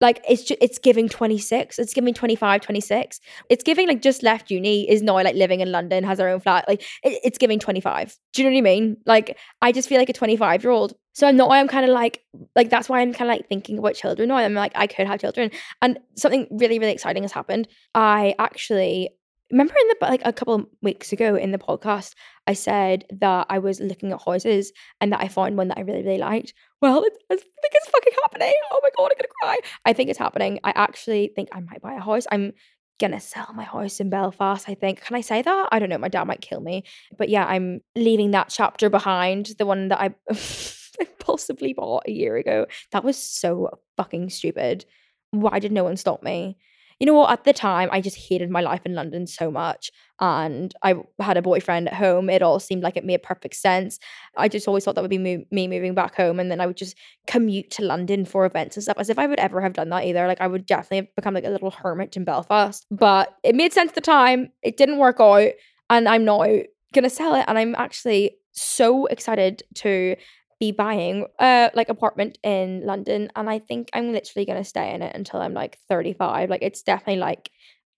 Like 0.00 0.24
it's 0.28 0.44
just 0.44 0.62
it's 0.62 0.78
giving 0.78 1.08
26. 1.08 1.80
It's 1.80 1.92
giving 1.92 2.14
25, 2.14 2.60
26. 2.60 3.20
It's 3.48 3.64
giving 3.64 3.88
like 3.88 4.02
just 4.02 4.22
left 4.22 4.52
uni 4.52 4.88
is 4.88 5.02
now 5.02 5.14
like 5.14 5.34
living 5.34 5.62
in 5.62 5.72
London, 5.72 6.04
has 6.04 6.20
her 6.20 6.28
own 6.28 6.38
flat. 6.38 6.64
Like 6.68 6.82
it, 7.02 7.18
it's 7.24 7.38
giving 7.38 7.58
25. 7.58 8.16
Do 8.32 8.42
you 8.42 8.48
know 8.48 8.54
what 8.54 8.58
I 8.58 8.60
mean? 8.60 8.98
Like 9.06 9.36
I 9.60 9.72
just 9.72 9.88
feel 9.88 9.98
like 9.98 10.10
a 10.10 10.12
25 10.12 10.62
year 10.62 10.70
old. 10.70 10.94
So 11.12 11.26
I'm 11.26 11.36
not 11.36 11.50
I'm 11.50 11.66
kind 11.66 11.84
of 11.84 11.90
like 11.90 12.22
like 12.54 12.70
that's 12.70 12.88
why 12.88 13.00
I'm 13.00 13.12
kind 13.12 13.28
of 13.28 13.36
like 13.36 13.48
thinking 13.48 13.78
about 13.78 13.96
children 13.96 14.28
now. 14.28 14.36
I'm 14.36 14.54
like 14.54 14.72
I 14.76 14.86
could 14.86 15.08
have 15.08 15.20
children. 15.20 15.50
And 15.82 15.98
something 16.14 16.46
really, 16.52 16.78
really 16.78 16.92
exciting 16.92 17.24
has 17.24 17.32
happened. 17.32 17.66
I 17.96 18.36
actually 18.38 19.10
remember 19.50 19.74
in 19.80 19.88
the 19.88 19.96
like 20.06 20.22
a 20.24 20.32
couple 20.32 20.54
of 20.54 20.66
weeks 20.82 21.12
ago 21.12 21.34
in 21.36 21.52
the 21.52 21.58
podcast 21.58 22.14
i 22.46 22.52
said 22.52 23.04
that 23.10 23.46
i 23.50 23.58
was 23.58 23.80
looking 23.80 24.12
at 24.12 24.22
houses 24.24 24.72
and 25.00 25.12
that 25.12 25.20
i 25.20 25.28
found 25.28 25.56
one 25.56 25.68
that 25.68 25.78
i 25.78 25.82
really 25.82 26.02
really 26.02 26.18
liked. 26.18 26.54
Well 26.80 27.04
i 27.30 27.36
think 27.36 27.74
it's 27.74 27.90
fucking 27.90 28.12
happening. 28.22 28.52
Oh 28.70 28.80
my 28.82 28.90
god 28.96 29.10
i'm 29.10 29.16
gonna 29.18 29.28
cry. 29.42 29.58
I 29.84 29.92
think 29.92 30.10
it's 30.10 30.18
happening. 30.18 30.60
I 30.64 30.72
actually 30.74 31.32
think 31.34 31.48
i 31.52 31.60
might 31.60 31.82
buy 31.82 31.94
a 31.94 32.00
house 32.00 32.26
i'm 32.30 32.52
gonna 33.00 33.20
sell 33.20 33.50
my 33.54 33.64
house 33.64 33.98
in 34.00 34.10
belfast 34.10 34.68
i 34.68 34.74
think. 34.74 35.02
Can 35.02 35.16
i 35.16 35.20
say 35.20 35.42
that? 35.42 35.68
I 35.72 35.78
don't 35.78 35.88
know. 35.88 35.98
My 35.98 36.08
dad 36.08 36.24
might 36.24 36.40
kill 36.40 36.60
me. 36.60 36.84
But 37.16 37.28
yeah 37.28 37.46
i'm 37.46 37.80
leaving 37.96 38.32
that 38.32 38.48
chapter 38.50 38.88
behind 38.88 39.52
the 39.58 39.66
one 39.66 39.88
that 39.88 40.00
i 40.00 40.14
impulsively 41.00 41.72
bought 41.72 42.04
a 42.06 42.12
year 42.12 42.36
ago. 42.36 42.66
That 42.92 43.04
was 43.04 43.16
so 43.16 43.80
fucking 43.96 44.30
stupid. 44.30 44.84
Why 45.30 45.58
did 45.58 45.72
no 45.72 45.84
one 45.84 45.96
stop 45.96 46.22
me 46.22 46.56
you 47.00 47.06
know 47.06 47.14
what? 47.14 47.30
At 47.30 47.44
the 47.44 47.54
time, 47.54 47.88
I 47.90 48.02
just 48.02 48.18
hated 48.18 48.50
my 48.50 48.60
life 48.60 48.82
in 48.84 48.94
London 48.94 49.26
so 49.26 49.50
much. 49.50 49.90
And 50.20 50.74
I 50.82 50.96
had 51.18 51.38
a 51.38 51.42
boyfriend 51.42 51.88
at 51.88 51.94
home. 51.94 52.28
It 52.28 52.42
all 52.42 52.60
seemed 52.60 52.82
like 52.82 52.98
it 52.98 53.06
made 53.06 53.22
perfect 53.22 53.56
sense. 53.56 53.98
I 54.36 54.48
just 54.48 54.68
always 54.68 54.84
thought 54.84 54.96
that 54.96 55.00
would 55.00 55.10
be 55.10 55.16
me 55.16 55.46
moving 55.50 55.94
back 55.94 56.14
home. 56.14 56.38
And 56.38 56.50
then 56.50 56.60
I 56.60 56.66
would 56.66 56.76
just 56.76 56.94
commute 57.26 57.70
to 57.72 57.84
London 57.84 58.26
for 58.26 58.44
events 58.44 58.76
and 58.76 58.84
stuff, 58.84 58.98
as 58.98 59.08
if 59.08 59.18
I 59.18 59.26
would 59.26 59.40
ever 59.40 59.62
have 59.62 59.72
done 59.72 59.88
that 59.88 60.04
either. 60.04 60.26
Like, 60.26 60.42
I 60.42 60.46
would 60.46 60.66
definitely 60.66 60.98
have 60.98 61.16
become 61.16 61.32
like 61.32 61.46
a 61.46 61.50
little 61.50 61.70
hermit 61.70 62.18
in 62.18 62.24
Belfast. 62.24 62.84
But 62.90 63.34
it 63.42 63.54
made 63.54 63.72
sense 63.72 63.88
at 63.88 63.94
the 63.94 64.02
time. 64.02 64.52
It 64.62 64.76
didn't 64.76 64.98
work 64.98 65.20
out. 65.20 65.52
And 65.88 66.06
I'm 66.06 66.26
now 66.26 66.38
going 66.38 67.04
to 67.04 67.08
sell 67.08 67.34
it. 67.34 67.46
And 67.48 67.58
I'm 67.58 67.74
actually 67.76 68.36
so 68.52 69.06
excited 69.06 69.62
to 69.76 70.16
be 70.60 70.70
buying 70.72 71.26
a 71.40 71.70
like 71.74 71.88
apartment 71.88 72.38
in 72.44 72.84
London 72.84 73.30
and 73.34 73.48
I 73.48 73.58
think 73.58 73.88
I'm 73.94 74.12
literally 74.12 74.44
going 74.44 74.58
to 74.58 74.68
stay 74.68 74.94
in 74.94 75.02
it 75.02 75.16
until 75.16 75.40
I'm 75.40 75.54
like 75.54 75.78
35 75.88 76.50
like 76.50 76.62
it's 76.62 76.82
definitely 76.82 77.16
like 77.16 77.50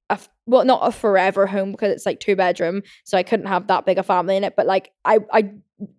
a 0.09 0.18
well 0.46 0.64
not 0.64 0.87
a 0.87 0.92
forever 0.92 1.46
home 1.46 1.72
because 1.72 1.90
it's 1.90 2.07
like 2.07 2.20
two 2.20 2.37
bedroom 2.37 2.83
so 3.05 3.18
I 3.18 3.25
couldn't 3.25 3.46
have 3.46 3.66
that 3.66 3.85
big 3.85 3.98
a 3.98 4.05
family 4.05 4.37
in 4.37 4.44
it 4.44 4.55
but 4.57 4.66
like 4.66 4.92
I 5.05 5.18
I 5.33 5.51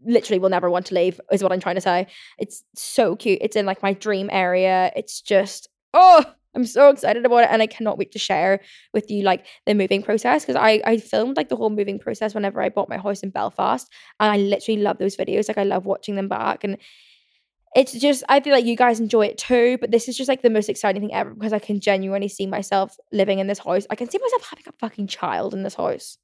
literally 0.06 0.40
will 0.40 0.50
never 0.50 0.70
want 0.70 0.86
to 0.88 0.96
leave 0.96 1.20
is 1.34 1.44
what 1.44 1.52
I'm 1.52 1.60
trying 1.60 1.76
to 1.76 1.82
say. 1.82 2.08
It's 2.40 2.64
so 2.76 3.18
cute 3.18 3.40
it's 3.42 3.58
in 3.58 3.66
like 3.66 3.84
my 3.84 3.94
dream 3.94 4.30
area 4.32 4.92
it's 4.96 5.20
just 5.20 5.68
oh 5.94 6.24
I'm 6.56 6.66
so 6.66 6.90
excited 6.90 7.26
about 7.26 7.44
it 7.44 7.50
and 7.52 7.62
I 7.62 7.68
cannot 7.68 7.98
wait 7.98 8.12
to 8.12 8.20
share 8.20 8.60
with 8.94 9.10
you 9.10 9.24
like 9.24 9.46
the 9.66 9.74
moving 9.74 10.04
process 10.04 10.44
because 10.44 10.56
I 10.56 10.82
I 10.86 10.98
filmed 10.98 11.38
like 11.38 11.50
the 11.50 11.56
whole 11.56 11.70
moving 11.70 12.00
process 12.00 12.36
whenever 12.36 12.62
I 12.62 12.70
bought 12.70 12.90
my 12.90 12.98
house 12.98 13.22
in 13.22 13.32
Belfast 13.32 13.92
and 14.20 14.32
I 14.32 14.38
literally 14.38 14.82
love 14.82 14.98
those 14.98 15.18
videos 15.18 15.48
like 15.48 15.58
I 15.58 15.64
love 15.64 15.86
watching 15.86 16.16
them 16.16 16.28
back 16.28 16.64
and 16.64 16.78
it's 17.76 17.94
just 17.94 18.24
I 18.30 18.40
feel 18.40 18.54
like 18.54 18.66
you 18.66 18.76
guys 18.76 19.00
enjoy 19.00 19.28
it 19.28 19.38
too 19.38 19.78
but 19.80 19.92
this 19.92 20.08
is 20.08 20.16
just 20.16 20.30
like 20.30 20.42
the 20.44 20.50
most 20.50 20.70
exciting 20.70 21.02
thing 21.02 21.14
ever 21.14 21.34
because 21.34 21.54
I 21.54 21.60
can 21.60 21.80
genuinely 21.80 22.28
see 22.28 22.46
myself 22.46 22.96
living 23.12 23.40
in 23.40 23.48
this 23.48 23.60
house. 23.60 23.88
I 23.90 23.96
can 23.96 24.10
see 24.10 24.20
myself 24.20 24.48
having 24.50 24.66
a 24.68 24.74
fucking 24.80 25.08
child 25.08 25.54
in 25.54 25.64
this 25.64 25.76
house 25.76 26.18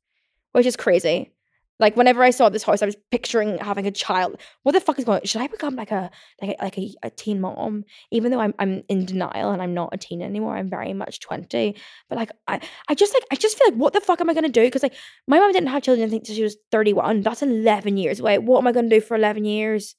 which 0.52 0.65
is 0.65 0.76
crazy 0.76 1.32
like 1.80 1.96
whenever 1.96 2.24
I 2.24 2.32
saw 2.32 2.50
this 2.50 2.63
house, 2.63 2.82
I 2.82 2.86
was 2.86 2.98
picturing 3.12 3.58
having 3.58 3.88
a 3.88 3.92
child. 3.92 4.39
What 4.63 4.74
the 4.74 4.82
fuck 4.82 5.00
is 5.00 5.06
going 5.06 5.20
on? 5.20 5.26
Should 5.26 5.42
I 5.42 5.48
become 5.48 5.76
like 5.76 5.92
a 5.92 6.12
like 6.42 6.58
a, 6.60 6.63
like 6.63 6.78
a, 6.78 6.94
a 7.04 7.10
teen 7.10 7.39
mom? 7.39 7.86
Even 8.12 8.32
though 8.32 8.39
I'm 8.42 8.54
I'm 8.60 8.84
in 8.89 9.06
denial 9.06 9.52
and 9.52 9.62
I'm 9.62 9.74
not 9.74 9.94
a 9.94 9.98
teen 9.98 10.22
anymore. 10.22 10.58
I'm 10.58 10.70
very 10.70 10.94
much 10.94 11.20
20. 11.22 11.76
But 12.10 12.18
like 12.18 12.32
I 12.48 12.60
I 12.88 12.96
just 12.96 13.13
like 13.13 13.24
I 13.32 13.36
just 13.36 13.58
feel 13.58 13.68
like 13.68 13.78
what 13.78 13.94
the 13.94 14.02
fuck 14.02 14.20
am 14.22 14.30
I 14.30 14.34
gonna 14.34 14.50
do? 14.50 14.63
Because 14.63 14.84
like 14.84 14.96
my 15.28 15.39
mom 15.39 15.52
didn't 15.54 15.70
have 15.70 15.84
children 15.84 16.12
until 16.13 16.36
she 16.36 16.44
was 16.44 16.58
31. 16.72 17.22
That's 17.22 17.42
11 17.42 17.98
years 17.98 18.20
away. 18.20 18.38
What 18.39 18.60
am 18.60 18.68
I 18.68 18.72
gonna 18.72 18.89
do 18.89 19.02
for 19.02 19.15
11 19.15 19.46
years? 19.46 19.96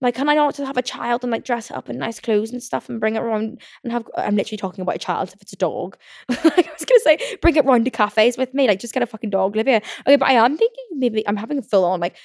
Like, 0.00 0.14
can 0.14 0.28
I 0.28 0.34
not 0.34 0.54
just 0.54 0.66
have 0.66 0.76
a 0.76 0.82
child 0.82 1.22
and 1.22 1.30
like 1.30 1.44
dress 1.44 1.70
it 1.70 1.76
up 1.76 1.88
in 1.88 1.98
nice 1.98 2.20
clothes 2.20 2.52
and 2.52 2.62
stuff 2.62 2.88
and 2.88 3.00
bring 3.00 3.16
it 3.16 3.20
around 3.20 3.60
and 3.82 3.92
have? 3.92 4.06
I'm 4.16 4.36
literally 4.36 4.58
talking 4.58 4.82
about 4.82 4.96
a 4.96 4.98
child 4.98 5.32
if 5.34 5.40
it's 5.40 5.52
a 5.52 5.56
dog. 5.56 5.96
like, 6.28 6.44
I 6.44 6.72
was 6.72 6.84
gonna 6.84 7.00
say, 7.18 7.36
bring 7.40 7.56
it 7.56 7.64
round 7.64 7.84
to 7.86 7.90
cafes 7.90 8.36
with 8.36 8.52
me. 8.52 8.68
Like, 8.68 8.80
just 8.80 8.94
get 8.94 9.02
a 9.02 9.06
fucking 9.06 9.30
dog, 9.30 9.54
Olivia. 9.54 9.80
Okay, 10.06 10.16
but 10.16 10.28
I 10.28 10.32
am 10.32 10.56
thinking 10.56 10.84
maybe 10.98 11.26
I'm 11.26 11.36
having 11.36 11.58
a 11.58 11.62
full 11.62 11.84
on 11.84 12.00
like 12.00 12.16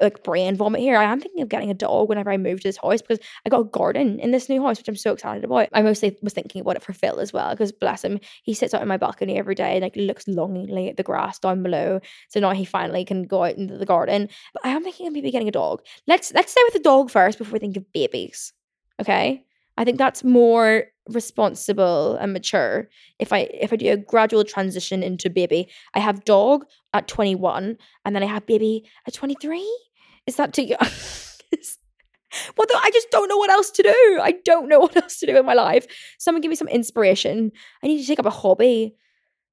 like 0.00 0.22
brain 0.22 0.56
vomit 0.56 0.80
here. 0.80 0.96
I 0.96 1.04
am 1.04 1.20
thinking 1.20 1.42
of 1.42 1.48
getting 1.48 1.70
a 1.70 1.74
dog 1.74 2.08
whenever 2.08 2.30
I 2.30 2.36
move 2.36 2.60
to 2.60 2.68
this 2.68 2.78
house 2.78 3.02
because 3.02 3.18
I 3.44 3.50
got 3.50 3.60
a 3.60 3.64
garden 3.64 4.18
in 4.18 4.30
this 4.30 4.48
new 4.48 4.62
house, 4.62 4.78
which 4.78 4.88
I'm 4.88 4.96
so 4.96 5.12
excited 5.12 5.44
about. 5.44 5.68
I 5.72 5.82
mostly 5.82 6.16
was 6.22 6.32
thinking 6.32 6.60
about 6.60 6.76
it 6.76 6.82
for 6.82 6.92
Phil 6.92 7.20
as 7.20 7.32
well 7.32 7.50
because 7.50 7.72
bless 7.72 8.04
him, 8.04 8.18
he 8.42 8.54
sits 8.54 8.74
out 8.74 8.82
on 8.82 8.88
my 8.88 8.96
balcony 8.96 9.38
every 9.38 9.54
day 9.54 9.74
and 9.74 9.82
like 9.82 9.96
looks 9.96 10.26
longingly 10.26 10.88
at 10.88 10.96
the 10.96 11.02
grass 11.02 11.38
down 11.38 11.62
below. 11.62 12.00
So 12.28 12.40
now 12.40 12.52
he 12.52 12.64
finally 12.64 13.04
can 13.04 13.24
go 13.24 13.44
out 13.44 13.56
into 13.56 13.76
the 13.76 13.86
garden. 13.86 14.28
But 14.54 14.64
I 14.64 14.70
am 14.70 14.82
thinking 14.82 15.06
of 15.06 15.12
maybe 15.12 15.30
getting 15.30 15.48
a 15.48 15.52
dog. 15.52 15.82
Let's 16.06 16.32
let's 16.32 16.52
stay 16.52 16.62
with 16.64 16.74
the 16.74 16.80
dog 16.80 17.07
first 17.08 17.38
before 17.38 17.54
we 17.54 17.58
think 17.58 17.76
of 17.76 17.92
babies. 17.92 18.52
Okay. 19.00 19.44
I 19.76 19.84
think 19.84 19.98
that's 19.98 20.24
more 20.24 20.84
responsible 21.08 22.16
and 22.16 22.32
mature 22.32 22.88
if 23.18 23.32
I 23.32 23.48
if 23.54 23.72
I 23.72 23.76
do 23.76 23.92
a 23.92 23.96
gradual 23.96 24.44
transition 24.44 25.02
into 25.02 25.30
baby. 25.30 25.68
I 25.94 26.00
have 26.00 26.24
dog 26.24 26.66
at 26.92 27.08
21 27.08 27.76
and 28.04 28.16
then 28.16 28.22
I 28.22 28.26
have 28.26 28.44
baby 28.46 28.84
at 29.06 29.14
23. 29.14 29.60
Is 30.26 30.36
that 30.36 30.52
too 30.52 30.64
young? 30.64 30.78
well, 32.56 32.66
I 32.82 32.90
just 32.92 33.10
don't 33.10 33.28
know 33.28 33.36
what 33.36 33.50
else 33.50 33.70
to 33.70 33.82
do. 33.82 34.18
I 34.20 34.34
don't 34.44 34.68
know 34.68 34.80
what 34.80 34.96
else 34.96 35.18
to 35.20 35.26
do 35.26 35.36
in 35.36 35.46
my 35.46 35.54
life. 35.54 35.86
Someone 36.18 36.42
give 36.42 36.50
me 36.50 36.56
some 36.56 36.68
inspiration. 36.68 37.52
I 37.82 37.86
need 37.86 38.00
to 38.00 38.06
take 38.06 38.18
up 38.18 38.26
a 38.26 38.30
hobby 38.30 38.96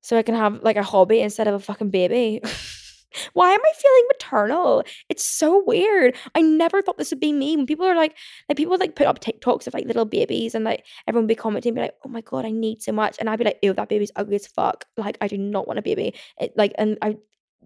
so 0.01 0.17
I 0.17 0.23
can 0.23 0.35
have 0.35 0.61
like 0.63 0.77
a 0.77 0.83
hobby 0.83 1.21
instead 1.21 1.47
of 1.47 1.53
a 1.53 1.59
fucking 1.59 1.91
baby. 1.91 2.41
Why 3.33 3.51
am 3.51 3.59
I 3.59 3.71
feeling 3.75 4.03
maternal? 4.07 4.83
It's 5.09 5.23
so 5.23 5.63
weird. 5.65 6.15
I 6.35 6.41
never 6.41 6.81
thought 6.81 6.97
this 6.97 7.11
would 7.11 7.19
be 7.19 7.33
me. 7.33 7.55
When 7.55 7.65
people 7.65 7.85
are 7.85 7.95
like, 7.95 8.15
like 8.49 8.57
people 8.57 8.77
like 8.77 8.95
put 8.95 9.07
up 9.07 9.19
TikToks 9.19 9.67
of 9.67 9.73
like 9.73 9.85
little 9.85 10.05
babies 10.05 10.55
and 10.55 10.65
like 10.65 10.85
everyone 11.07 11.27
be 11.27 11.35
commenting, 11.35 11.73
be 11.73 11.81
like, 11.81 11.95
oh 12.05 12.09
my 12.09 12.21
god, 12.21 12.45
I 12.45 12.51
need 12.51 12.81
so 12.81 12.91
much, 12.91 13.17
and 13.19 13.29
I'd 13.29 13.39
be 13.39 13.45
like, 13.45 13.59
ew, 13.61 13.73
that 13.73 13.89
baby's 13.89 14.11
ugly 14.15 14.35
as 14.35 14.47
fuck. 14.47 14.85
Like 14.97 15.17
I 15.21 15.27
do 15.27 15.37
not 15.37 15.67
want 15.67 15.79
a 15.79 15.81
baby. 15.81 16.13
It, 16.39 16.53
like, 16.55 16.73
and 16.77 16.97
I 17.01 17.17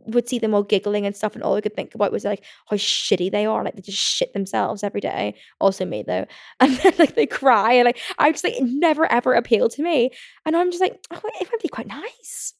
would 0.05 0.29
see 0.29 0.39
them 0.39 0.53
all 0.53 0.63
giggling 0.63 1.05
and 1.05 1.15
stuff, 1.15 1.35
and 1.35 1.43
all 1.43 1.55
I 1.55 1.61
could 1.61 1.75
think 1.75 1.95
about 1.95 2.11
was 2.11 2.25
like 2.25 2.43
how 2.67 2.77
shitty 2.77 3.31
they 3.31 3.45
are. 3.45 3.63
Like 3.63 3.75
they 3.75 3.81
just 3.81 3.97
shit 3.97 4.33
themselves 4.33 4.83
every 4.83 5.01
day. 5.01 5.35
Also 5.59 5.85
me 5.85 6.03
though, 6.03 6.25
and 6.59 6.73
then 6.77 6.93
like 6.99 7.15
they 7.15 7.25
cry, 7.25 7.73
and 7.73 7.85
like 7.85 7.99
I 8.17 8.31
just 8.31 8.43
like 8.43 8.55
it 8.55 8.63
never 8.63 9.11
ever 9.11 9.33
appealed 9.33 9.71
to 9.71 9.83
me. 9.83 10.11
And 10.45 10.55
I'm 10.55 10.71
just 10.71 10.81
like, 10.81 10.99
oh, 11.11 11.21
it 11.39 11.49
might 11.51 11.61
be 11.61 11.69
quite 11.69 11.87
nice. 11.87 12.53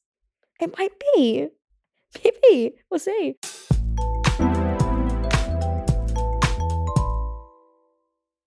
It 0.60 0.78
might 0.78 0.91
be. 1.15 1.49
Maybe. 2.15 2.76
We'll 2.89 3.00
see. 3.00 3.36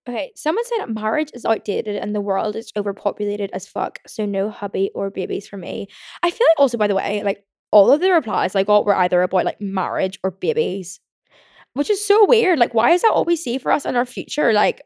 Okay, 0.07 0.33
someone 0.35 0.65
said 0.65 0.87
marriage 0.87 1.31
is 1.33 1.45
outdated 1.45 1.95
and 1.95 2.13
the 2.13 2.19
world 2.19 2.57
is 2.57 2.71
overpopulated 2.75 3.49
as 3.53 3.65
fuck, 3.65 3.99
so 4.05 4.25
no 4.25 4.49
hubby 4.49 4.91
or 4.93 5.09
babies 5.09 5.47
for 5.47 5.55
me. 5.55 5.87
I 6.21 6.29
feel 6.29 6.45
like 6.51 6.59
also, 6.59 6.77
by 6.77 6.87
the 6.87 6.95
way, 6.95 7.23
like 7.23 7.45
all 7.71 7.89
of 7.89 8.01
the 8.01 8.11
replies 8.11 8.53
I 8.55 8.63
got 8.63 8.85
were 8.85 8.95
either 8.95 9.21
about 9.21 9.45
like 9.45 9.61
marriage 9.61 10.19
or 10.21 10.31
babies, 10.31 10.99
which 11.73 11.89
is 11.89 12.05
so 12.05 12.25
weird. 12.25 12.59
Like, 12.59 12.73
why 12.73 12.91
is 12.91 13.01
that 13.01 13.11
all 13.11 13.23
we 13.23 13.37
see 13.37 13.57
for 13.57 13.71
us 13.71 13.85
in 13.85 13.95
our 13.95 14.05
future? 14.05 14.51
Like, 14.51 14.81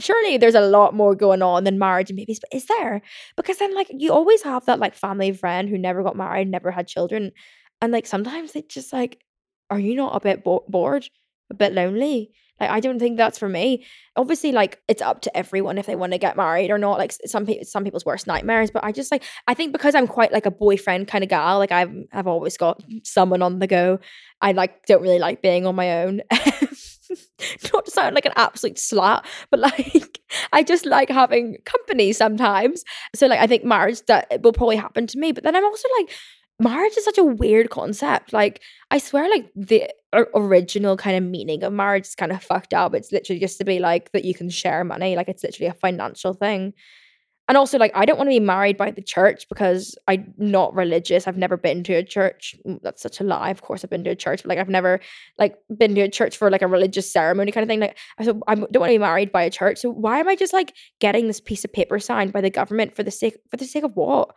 surely 0.00 0.36
there's 0.36 0.56
a 0.56 0.60
lot 0.60 0.94
more 0.94 1.14
going 1.14 1.42
on 1.42 1.62
than 1.62 1.78
marriage 1.78 2.10
and 2.10 2.16
babies, 2.16 2.40
but 2.40 2.54
is 2.54 2.66
there? 2.66 3.02
Because 3.36 3.58
then, 3.58 3.72
like, 3.74 3.88
you 3.90 4.12
always 4.12 4.42
have 4.42 4.66
that 4.66 4.80
like 4.80 4.94
family 4.94 5.32
friend 5.32 5.68
who 5.68 5.78
never 5.78 6.02
got 6.02 6.16
married, 6.16 6.48
never 6.48 6.72
had 6.72 6.88
children, 6.88 7.30
and 7.80 7.92
like 7.92 8.06
sometimes 8.06 8.54
it's 8.54 8.74
just 8.74 8.92
like, 8.92 9.18
are 9.70 9.78
you 9.78 9.94
not 9.94 10.16
a 10.16 10.20
bit 10.20 10.44
bo- 10.44 10.64
bored, 10.68 11.08
a 11.50 11.54
bit 11.54 11.72
lonely? 11.72 12.32
Like 12.60 12.70
I 12.70 12.80
don't 12.80 12.98
think 12.98 13.16
that's 13.16 13.38
for 13.38 13.48
me. 13.48 13.84
Obviously, 14.16 14.52
like 14.52 14.80
it's 14.88 15.02
up 15.02 15.20
to 15.22 15.36
everyone 15.36 15.76
if 15.76 15.86
they 15.86 15.96
want 15.96 16.12
to 16.12 16.18
get 16.18 16.36
married 16.36 16.70
or 16.70 16.78
not. 16.78 16.98
Like 16.98 17.12
some 17.26 17.44
people, 17.44 17.64
some 17.64 17.84
people's 17.84 18.06
worst 18.06 18.26
nightmares. 18.26 18.70
But 18.70 18.84
I 18.84 18.92
just 18.92 19.12
like 19.12 19.22
I 19.46 19.54
think 19.54 19.72
because 19.72 19.94
I'm 19.94 20.06
quite 20.06 20.32
like 20.32 20.46
a 20.46 20.50
boyfriend 20.50 21.08
kind 21.08 21.22
of 21.22 21.28
gal. 21.28 21.58
Like 21.58 21.72
I've 21.72 21.92
I've 22.12 22.26
always 22.26 22.56
got 22.56 22.82
someone 23.02 23.42
on 23.42 23.58
the 23.58 23.66
go. 23.66 23.98
I 24.40 24.52
like 24.52 24.86
don't 24.86 25.02
really 25.02 25.18
like 25.18 25.42
being 25.42 25.66
on 25.66 25.74
my 25.74 26.02
own. 26.02 26.22
not 27.72 27.84
to 27.84 27.90
sound 27.90 28.14
like 28.14 28.26
an 28.26 28.32
absolute 28.36 28.76
slut, 28.76 29.24
but 29.50 29.60
like 29.60 30.20
I 30.52 30.62
just 30.62 30.86
like 30.86 31.10
having 31.10 31.58
company 31.64 32.12
sometimes. 32.12 32.84
So 33.14 33.26
like 33.26 33.40
I 33.40 33.46
think 33.46 33.64
marriage 33.64 34.00
that 34.06 34.42
will 34.42 34.52
probably 34.52 34.76
happen 34.76 35.06
to 35.08 35.18
me. 35.18 35.32
But 35.32 35.44
then 35.44 35.54
I'm 35.54 35.64
also 35.64 35.88
like 35.98 36.10
marriage 36.58 36.96
is 36.96 37.04
such 37.04 37.18
a 37.18 37.24
weird 37.24 37.70
concept. 37.70 38.32
Like, 38.32 38.62
I 38.90 38.98
swear, 38.98 39.28
like 39.28 39.50
the 39.54 39.88
original 40.34 40.96
kind 40.96 41.16
of 41.16 41.30
meaning 41.30 41.62
of 41.62 41.72
marriage 41.72 42.06
is 42.06 42.14
kind 42.14 42.32
of 42.32 42.42
fucked 42.42 42.72
up. 42.72 42.94
It's 42.94 43.12
literally 43.12 43.40
just 43.40 43.58
to 43.58 43.64
be 43.64 43.78
like 43.78 44.12
that 44.12 44.24
you 44.24 44.34
can 44.34 44.48
share 44.50 44.84
money. 44.84 45.16
Like, 45.16 45.28
it's 45.28 45.42
literally 45.42 45.68
a 45.68 45.74
financial 45.74 46.32
thing. 46.32 46.72
And 47.48 47.56
also, 47.56 47.78
like, 47.78 47.92
I 47.94 48.06
don't 48.06 48.16
want 48.16 48.26
to 48.26 48.34
be 48.34 48.40
married 48.40 48.76
by 48.76 48.90
the 48.90 49.00
church 49.00 49.48
because 49.48 49.96
I'm 50.08 50.34
not 50.36 50.74
religious. 50.74 51.28
I've 51.28 51.36
never 51.36 51.56
been 51.56 51.84
to 51.84 51.92
a 51.92 52.02
church. 52.02 52.56
That's 52.82 53.00
such 53.00 53.20
a 53.20 53.24
lie. 53.24 53.50
Of 53.50 53.62
course, 53.62 53.84
I've 53.84 53.90
been 53.90 54.02
to 54.02 54.10
a 54.10 54.16
church, 54.16 54.42
but 54.42 54.48
like, 54.48 54.58
I've 54.58 54.68
never 54.68 54.98
like 55.38 55.56
been 55.78 55.94
to 55.94 56.00
a 56.00 56.08
church 56.08 56.36
for 56.36 56.50
like 56.50 56.62
a 56.62 56.66
religious 56.66 57.08
ceremony 57.08 57.52
kind 57.52 57.62
of 57.62 57.68
thing. 57.68 57.78
Like, 57.78 57.96
I 58.18 58.24
don't 58.24 58.42
want 58.48 58.72
to 58.72 58.80
be 58.80 58.98
married 58.98 59.30
by 59.30 59.44
a 59.44 59.50
church. 59.50 59.78
So 59.78 59.92
why 59.92 60.18
am 60.18 60.26
I 60.26 60.34
just 60.34 60.52
like 60.52 60.74
getting 60.98 61.28
this 61.28 61.40
piece 61.40 61.64
of 61.64 61.72
paper 61.72 62.00
signed 62.00 62.32
by 62.32 62.40
the 62.40 62.50
government 62.50 62.96
for 62.96 63.04
the 63.04 63.12
sake 63.12 63.36
for 63.48 63.56
the 63.58 63.64
sake 63.64 63.84
of 63.84 63.94
what? 63.94 64.34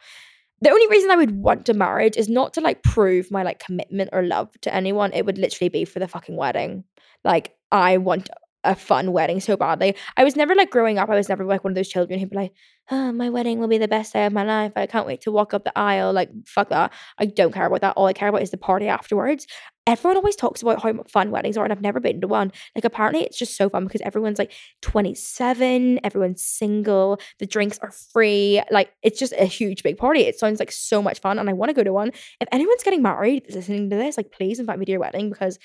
The 0.62 0.70
only 0.70 0.88
reason 0.88 1.12
I 1.12 1.16
would 1.16 1.32
want 1.32 1.70
a 1.70 1.74
marriage 1.74 2.18
is 2.18 2.30
not 2.30 2.54
to 2.54 2.62
like 2.62 2.84
prove 2.84 3.32
my 3.32 3.44
like 3.44 3.60
commitment 3.60 4.10
or 4.14 4.24
love 4.24 4.50
to 4.62 4.74
anyone. 4.74 5.12
It 5.14 5.26
would 5.26 5.38
literally 5.38 5.70
be 5.70 5.86
for 5.86 6.00
the 6.00 6.08
fucking 6.08 6.36
wedding. 6.36 6.84
Like 7.24 7.56
I 7.72 7.98
want 7.98 8.30
a 8.64 8.76
fun 8.76 9.12
wedding 9.12 9.40
so 9.40 9.56
badly. 9.56 9.96
I 10.18 10.24
was 10.24 10.36
never 10.36 10.54
like 10.54 10.70
growing 10.70 10.98
up, 10.98 11.10
I 11.10 11.16
was 11.16 11.30
never 11.30 11.46
like 11.46 11.64
one 11.64 11.72
of 11.72 11.76
those 11.76 11.88
children 11.88 12.20
who'd 12.20 12.30
be 12.30 12.36
like, 12.36 12.54
oh, 12.92 13.12
my 13.12 13.30
wedding 13.30 13.60
will 13.60 13.68
be 13.68 13.78
the 13.78 13.88
best 13.88 14.14
day 14.14 14.26
of 14.26 14.34
my 14.34 14.44
life. 14.44 14.74
I 14.76 14.86
can't 14.86 15.08
wait 15.08 15.22
to 15.22 15.32
walk 15.32 15.54
up 15.54 15.64
the 15.64 15.78
aisle. 15.78 16.12
Like, 16.12 16.30
fuck 16.46 16.70
that. 16.70 16.92
I 17.18 17.26
don't 17.26 17.54
care 17.54 17.66
about 17.66 17.82
that. 17.82 17.94
All 17.96 18.08
I 18.08 18.14
care 18.14 18.28
about 18.28 18.42
is 18.42 18.52
the 18.52 18.58
party 18.58 18.88
afterwards. 18.88 19.48
Everyone 19.90 20.18
always 20.18 20.36
talks 20.36 20.62
about 20.62 20.84
how 20.84 20.94
fun 21.08 21.32
weddings 21.32 21.58
are, 21.58 21.64
and 21.64 21.74
I've 21.74 21.82
never 21.82 22.00
been 22.00 22.22
to 22.22 22.28
one. 22.28 22.52
Like, 22.76 22.86
apparently, 22.86 23.24
it's 23.24 23.40
just 23.40 23.58
so 23.58 23.70
fun 23.70 23.86
because 23.86 24.02
everyone's 24.02 24.38
like 24.38 24.52
27, 24.84 26.00
everyone's 26.04 26.44
single, 26.44 27.20
the 27.40 27.48
drinks 27.48 27.80
are 27.80 27.90
free. 27.90 28.62
Like, 28.70 28.92
it's 29.02 29.18
just 29.18 29.34
a 29.34 29.46
huge, 29.46 29.82
big 29.82 29.98
party. 29.98 30.22
It 30.22 30.38
sounds 30.38 30.60
like 30.60 30.72
so 30.72 31.02
much 31.02 31.22
fun, 31.22 31.40
and 31.40 31.50
I 31.50 31.54
want 31.54 31.70
to 31.70 31.74
go 31.74 31.84
to 31.84 31.92
one. 31.92 32.10
If 32.40 32.48
anyone's 32.52 32.84
getting 32.84 33.02
married 33.02 33.46
listening 33.50 33.90
to 33.90 33.96
this, 33.96 34.16
like, 34.16 34.32
please 34.32 34.60
invite 34.60 34.78
me 34.78 34.86
to 34.86 34.92
your 34.92 35.02
wedding 35.02 35.32
because 35.32 35.58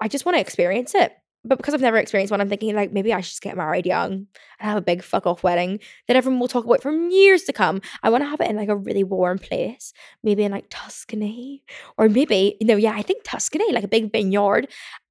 I 0.00 0.06
just 0.06 0.24
want 0.24 0.36
to 0.36 0.40
experience 0.40 0.94
it 0.94 1.12
but 1.44 1.58
because 1.58 1.74
I've 1.74 1.80
never 1.80 1.96
experienced 1.96 2.30
one, 2.30 2.40
I'm 2.40 2.48
thinking 2.48 2.74
like 2.74 2.92
maybe 2.92 3.12
I 3.12 3.20
should 3.20 3.30
just 3.30 3.42
get 3.42 3.56
married 3.56 3.86
young 3.86 4.12
and 4.12 4.26
have 4.60 4.76
a 4.76 4.82
big 4.82 5.02
fuck 5.02 5.26
off 5.26 5.42
wedding 5.42 5.80
that 6.06 6.16
everyone 6.16 6.40
will 6.40 6.48
talk 6.48 6.64
about 6.64 6.82
for 6.82 6.92
years 6.92 7.42
to 7.44 7.52
come. 7.52 7.80
I 8.02 8.10
want 8.10 8.22
to 8.22 8.28
have 8.28 8.40
it 8.40 8.48
in 8.48 8.56
like 8.56 8.68
a 8.68 8.76
really 8.76 9.04
warm 9.04 9.38
place, 9.38 9.92
maybe 10.22 10.44
in 10.44 10.52
like 10.52 10.66
Tuscany, 10.70 11.64
or 11.98 12.08
maybe 12.08 12.56
you 12.60 12.66
know, 12.66 12.76
yeah, 12.76 12.94
I 12.94 13.02
think 13.02 13.22
Tuscany, 13.24 13.72
like 13.72 13.84
a 13.84 13.88
big 13.88 14.12
vineyard. 14.12 14.68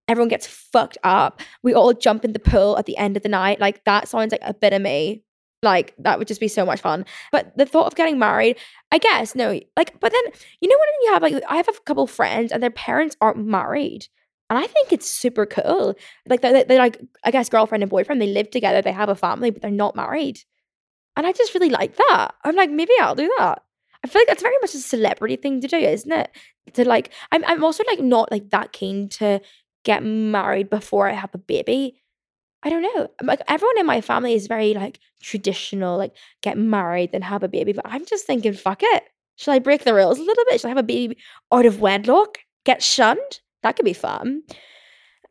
Everyone 0.08 0.30
gets 0.30 0.48
fucked 0.48 0.98
up. 1.04 1.42
We 1.64 1.74
all 1.74 1.94
jump 1.94 2.26
in 2.26 2.34
the 2.34 2.40
pool 2.40 2.78
at 2.78 2.86
the 2.86 2.98
end 2.98 3.18
of 3.18 3.24
the 3.24 3.30
night. 3.30 3.60
Like 3.60 3.84
that 3.86 4.08
sounds 4.08 4.32
like 4.32 4.42
a 4.44 4.54
bit 4.54 4.74
of 4.74 4.82
me. 4.82 5.24
Like 5.64 5.94
that 6.00 6.18
would 6.18 6.28
just 6.28 6.42
be 6.42 6.48
so 6.48 6.66
much 6.66 6.82
fun. 6.82 7.06
But 7.32 7.56
the 7.58 7.66
thought 7.66 7.88
of 7.88 7.96
getting 7.96 8.18
married, 8.18 8.58
I 8.92 8.98
guess, 8.98 9.36
no, 9.36 9.60
like, 9.78 10.00
but 10.00 10.12
then 10.12 10.24
you 10.62 10.70
know 10.70 10.78
when 10.78 10.90
you 11.04 11.14
have 11.14 11.22
like 11.22 11.44
I 11.50 11.58
have 11.58 11.68
a 11.68 11.74
couple 11.86 12.08
friends 12.08 12.52
and 12.52 12.64
their 12.64 12.72
parents 12.72 13.16
aren't 13.22 13.46
married 13.46 14.08
and 14.52 14.60
I 14.60 14.68
think 14.68 14.92
it's 14.92 15.10
super 15.10 15.46
cool. 15.46 15.96
Like 16.28 16.42
they're, 16.42 16.66
they're 16.66 16.78
like, 16.78 17.00
I 17.24 17.32
guess 17.32 17.48
girlfriend 17.48 17.84
and 17.84 17.90
boyfriend, 17.90 18.22
they 18.22 18.28
live 18.28 18.52
together, 18.52 18.82
they 18.82 18.92
have 18.92 19.08
a 19.08 19.16
family, 19.16 19.50
but 19.50 19.62
they're 19.62 19.72
not 19.72 19.96
married. 19.96 20.42
And 21.16 21.26
I 21.26 21.32
just 21.32 21.54
really 21.54 21.70
like 21.70 21.96
that. 21.96 22.32
I'm 22.44 22.58
like, 22.58 22.70
maybe 22.70 22.92
I'll 23.00 23.16
do 23.16 23.34
that. 23.38 23.64
I 24.04 24.08
feel 24.10 24.20
like 24.20 24.28
that's 24.28 24.42
very 24.42 24.58
much 24.62 24.76
a 24.76 24.80
celebrity 24.80 25.38
thing 25.38 25.62
to 25.62 25.70
do, 25.70 25.78
isn't 25.78 26.12
it? 26.12 26.32
To 26.74 26.86
like, 26.86 27.14
I'm, 27.32 27.46
I'm 27.46 27.64
also 27.64 27.86
like 27.88 28.02
not 28.02 28.30
like 28.30 28.50
that 28.50 28.74
keen 28.74 29.08
to 29.10 29.40
get 29.86 30.04
married 30.04 30.70
before 30.70 31.08
I 31.08 31.14
have 31.14 31.34
a 31.34 31.38
baby. 31.38 32.02
I 32.62 32.70
don't 32.70 32.82
know. 32.82 33.08
Like 33.24 33.40
everyone 33.48 33.80
in 33.80 33.86
my 33.86 34.02
family 34.02 34.34
is 34.34 34.48
very 34.48 34.74
like 34.74 35.00
traditional, 35.22 35.98
like 35.98 36.14
get 36.42 36.58
married 36.58 37.14
then 37.14 37.22
have 37.22 37.44
a 37.44 37.48
baby. 37.48 37.72
But 37.72 37.86
I'm 37.88 38.06
just 38.06 38.28
thinking, 38.28 38.52
fuck 38.52 38.82
it. 38.84 39.04
Shall 39.38 39.54
I 39.54 39.60
break 39.60 39.86
the 39.86 39.94
rules 39.94 40.20
a 40.20 40.24
little 40.24 40.44
bit? 40.50 40.60
Shall 40.60 40.68
I 40.68 40.76
have 40.76 40.78
a 40.78 40.84
baby 40.84 41.16
out 41.54 41.66
of 41.66 41.80
wedlock? 41.80 42.40
Get 42.66 42.84
shunned? 42.84 43.40
That 43.64 43.76
could 43.76 43.86
be 43.86 43.94
fun. 43.94 44.44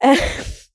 Uh, 0.02 0.16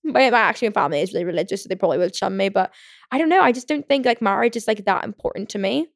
my, 0.03 0.29
my 0.29 0.53
family 0.53 1.01
is 1.01 1.13
really 1.13 1.25
religious, 1.25 1.63
so 1.63 1.69
they 1.69 1.75
probably 1.75 1.97
would 1.97 2.15
shun 2.15 2.37
me. 2.37 2.49
But 2.49 2.73
I 3.11 3.17
don't 3.17 3.29
know. 3.29 3.41
I 3.41 3.51
just 3.51 3.67
don't 3.67 3.87
think 3.87 4.05
like 4.05 4.21
marriage 4.21 4.55
is 4.55 4.67
like 4.67 4.85
that 4.85 5.03
important 5.03 5.49
to 5.49 5.57
me. 5.57 5.87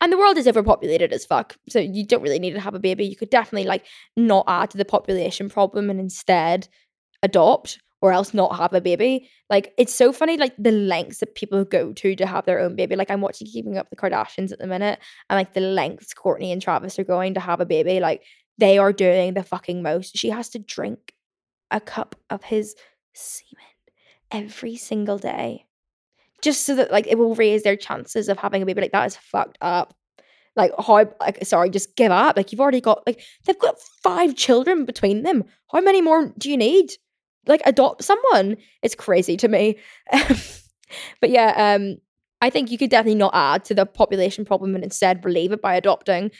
And 0.00 0.12
the 0.12 0.18
world 0.18 0.36
is 0.36 0.48
overpopulated 0.48 1.12
as 1.12 1.24
fuck. 1.24 1.56
So 1.68 1.78
you 1.78 2.04
don't 2.04 2.22
really 2.22 2.38
need 2.38 2.54
to 2.54 2.60
have 2.60 2.74
a 2.74 2.80
baby. 2.80 3.06
You 3.06 3.16
could 3.16 3.30
definitely 3.30 3.68
like 3.68 3.86
not 4.16 4.44
add 4.48 4.70
to 4.70 4.78
the 4.78 4.84
population 4.84 5.48
problem 5.48 5.88
and 5.88 6.00
instead 6.00 6.68
adopt 7.22 7.78
or 8.02 8.12
else 8.12 8.34
not 8.34 8.56
have 8.56 8.72
a 8.72 8.80
baby. 8.80 9.30
Like 9.48 9.72
it's 9.78 9.94
so 9.94 10.12
funny, 10.12 10.36
like 10.36 10.54
the 10.58 10.72
lengths 10.72 11.20
that 11.20 11.36
people 11.36 11.64
go 11.64 11.92
to 11.92 12.16
to 12.16 12.26
have 12.26 12.44
their 12.44 12.58
own 12.58 12.74
baby. 12.74 12.96
Like 12.96 13.10
I'm 13.10 13.20
watching 13.20 13.46
Keeping 13.46 13.78
Up 13.78 13.88
the 13.88 13.96
Kardashians 13.96 14.50
at 14.50 14.58
the 14.58 14.66
minute, 14.66 14.98
and 15.30 15.36
like 15.36 15.54
the 15.54 15.60
lengths 15.60 16.12
Kourtney 16.12 16.52
and 16.52 16.60
Travis 16.60 16.98
are 16.98 17.04
going 17.04 17.34
to 17.34 17.40
have 17.40 17.60
a 17.60 17.66
baby. 17.66 18.00
Like 18.00 18.24
they 18.58 18.78
are 18.78 18.92
doing 18.92 19.34
the 19.34 19.42
fucking 19.42 19.82
most. 19.82 20.16
She 20.16 20.30
has 20.30 20.48
to 20.50 20.58
drink 20.58 21.14
a 21.70 21.80
cup 21.80 22.16
of 22.30 22.44
his 22.44 22.74
semen 23.14 23.64
every 24.30 24.76
single 24.76 25.18
day 25.18 25.66
just 26.42 26.66
so 26.66 26.74
that 26.74 26.90
like 26.90 27.06
it 27.06 27.16
will 27.16 27.34
raise 27.34 27.62
their 27.62 27.76
chances 27.76 28.28
of 28.28 28.36
having 28.36 28.62
a 28.62 28.66
baby. 28.66 28.82
Like 28.82 28.92
that 28.92 29.06
is 29.06 29.16
fucked 29.16 29.56
up. 29.62 29.94
Like 30.54 30.72
how 30.78 31.06
like 31.20 31.44
sorry, 31.46 31.70
just 31.70 31.96
give 31.96 32.12
up. 32.12 32.36
Like 32.36 32.52
you've 32.52 32.60
already 32.60 32.82
got 32.82 33.06
like 33.06 33.22
they've 33.46 33.58
got 33.58 33.80
five 34.02 34.34
children 34.34 34.84
between 34.84 35.22
them. 35.22 35.44
How 35.72 35.80
many 35.80 36.02
more 36.02 36.32
do 36.36 36.50
you 36.50 36.56
need? 36.58 36.92
Like 37.46 37.62
adopt 37.64 38.04
someone. 38.04 38.56
It's 38.82 38.94
crazy 38.94 39.36
to 39.38 39.48
me. 39.48 39.78
but 40.12 41.30
yeah, 41.30 41.74
um 41.74 41.96
I 42.42 42.50
think 42.50 42.70
you 42.70 42.76
could 42.76 42.90
definitely 42.90 43.14
not 43.14 43.34
add 43.34 43.64
to 43.66 43.74
the 43.74 43.86
population 43.86 44.44
problem 44.44 44.74
and 44.74 44.82
instead 44.82 45.24
relieve 45.24 45.52
it 45.52 45.62
by 45.62 45.76
adopting. 45.76 46.32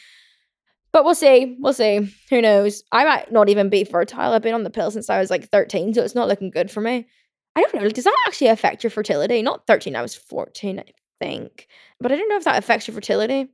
But 0.93 1.05
we'll 1.05 1.15
see. 1.15 1.57
We'll 1.59 1.73
see. 1.73 2.15
Who 2.31 2.43
knows? 2.43 2.83
I 2.93 3.05
might 3.05 3.33
not 3.33 3.49
even 3.49 3.71
be 3.71 3.85
fertile. 3.85 4.33
I've 4.33 4.43
been 4.43 4.55
on 4.55 4.63
the 4.63 4.71
pill 4.71 4.91
since 4.91 5.09
I 5.09 5.19
was 5.19 5.31
like 5.31 5.49
13, 5.49 5.95
so 5.95 6.03
it's 6.03 6.15
not 6.15 6.29
looking 6.29 6.51
good 6.51 6.71
for 6.71 6.81
me. 6.81 7.07
I 7.57 7.63
don't 7.63 7.75
know. 7.75 7.89
Does 7.89 8.05
that 8.05 8.25
actually 8.27 8.49
affect 8.49 8.85
your 8.85 8.91
fertility? 8.91 9.43
Not 9.43 9.67
13, 9.67 9.97
I 9.97 10.03
was 10.03 10.15
14, 10.15 10.81
I 10.81 10.85
think. 11.19 11.69
But 12.01 12.13
I 12.13 12.17
don't 12.17 12.29
know 12.29 12.37
if 12.37 12.45
that 12.45 12.59
affects 12.59 12.87
your 12.87 12.95
fertility. 12.95 13.49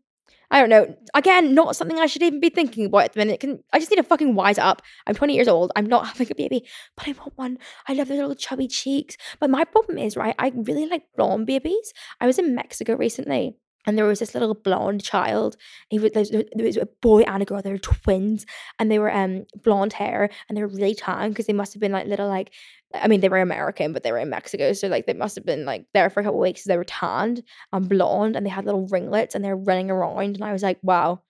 I 0.51 0.61
don't 0.61 0.71
know. 0.71 0.97
Again, 1.15 1.55
not 1.55 1.77
something 1.77 1.99
I 1.99 2.07
should 2.07 2.23
even 2.23 2.41
be 2.41 2.49
thinking 2.49 2.87
about 2.87 3.05
at 3.05 3.13
the 3.13 3.19
minute. 3.19 3.41
Can 3.41 3.63
I 3.73 3.79
just 3.79 3.91
need 3.91 3.99
to 3.99 4.03
fucking 4.03 4.35
wise 4.35 4.59
up? 4.59 4.81
I'm 5.07 5.15
20 5.15 5.35
years 5.35 5.49
old. 5.49 5.73
I'm 5.77 5.87
not 5.87 6.07
having 6.09 6.29
a 6.31 6.35
baby, 6.35 6.67
but 6.97 7.07
I 7.07 7.13
want 7.13 7.37
one. 7.37 7.59
I 7.87 7.93
love 7.93 8.09
those 8.09 8.19
little 8.19 8.35
chubby 8.35 8.67
cheeks. 8.67 9.17
But 9.41 9.51
my 9.51 9.65
problem 9.65 9.99
is, 9.99 10.17
right, 10.17 10.35
I 10.39 10.53
really 10.55 10.87
like 10.87 11.05
blonde 11.17 11.47
babies. 11.47 11.93
I 12.21 12.27
was 12.27 12.39
in 12.39 12.55
Mexico 12.55 12.97
recently 12.97 13.57
and 13.87 13.97
there 13.97 14.05
was 14.05 14.19
this 14.19 14.35
little 14.35 14.55
blonde 14.55 15.03
child. 15.03 15.57
He 15.89 15.99
was 15.99 16.13
there 16.13 16.45
was 16.57 16.77
a 16.77 16.89
boy 17.01 17.23
and 17.23 17.43
a 17.43 17.47
girl. 17.47 17.63
They 17.63 17.73
were 17.73 17.79
twins, 17.79 18.47
and 18.79 18.91
they 18.91 18.99
were 18.99 19.13
um 19.15 19.47
blonde 19.65 19.93
hair, 19.93 20.31
and 20.49 20.57
they 20.57 20.63
were 20.63 20.69
really 20.69 20.95
tan 20.95 21.31
because 21.31 21.47
they 21.47 21.53
must 21.53 21.75
have 21.75 21.81
been 21.81 21.93
like 21.93 22.07
little 22.07 22.29
like. 22.29 22.53
I 22.95 23.07
mean, 23.07 23.21
they 23.21 23.29
were 23.29 23.39
American, 23.39 23.93
but 23.93 24.03
they 24.03 24.13
were 24.13 24.19
in 24.19 24.31
Mexico, 24.31 24.73
so 24.73 24.89
like 24.89 25.07
they 25.07 25.13
must 25.13 25.37
have 25.37 25.45
been 25.45 25.65
like 25.67 25.87
there 25.93 26.09
for 26.11 26.21
a 26.21 26.25
couple 26.25 26.41
weeks. 26.41 26.65
So 26.65 26.69
they 26.69 26.77
were 26.77 26.85
tanned 26.85 27.43
and 27.73 27.89
blonde, 27.89 28.37
and 28.37 28.45
they 28.47 28.51
had 28.51 28.65
little 28.65 28.87
ringlets, 28.89 29.35
and 29.35 29.45
they 29.45 29.51
were 29.51 29.57
running 29.57 29.91
around. 29.91 30.37
And 30.37 30.45
I 30.45 30.53
was 30.53 30.63
like, 30.63 30.79
wow, 30.83 31.23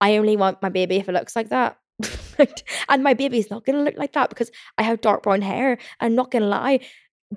I 0.00 0.16
only 0.16 0.36
want 0.36 0.62
my 0.62 0.68
baby 0.68 0.96
if 0.96 1.08
it 1.08 1.12
looks 1.12 1.36
like 1.36 1.50
that. 1.50 1.76
and 2.88 3.02
my 3.02 3.14
baby's 3.14 3.50
not 3.50 3.64
gonna 3.64 3.82
look 3.82 3.96
like 3.96 4.12
that 4.12 4.30
because 4.30 4.50
I 4.78 4.82
have 4.82 5.00
dark 5.00 5.22
brown 5.24 5.42
hair. 5.42 5.78
I'm 6.00 6.14
not 6.14 6.30
gonna 6.30 6.46
lie, 6.46 6.80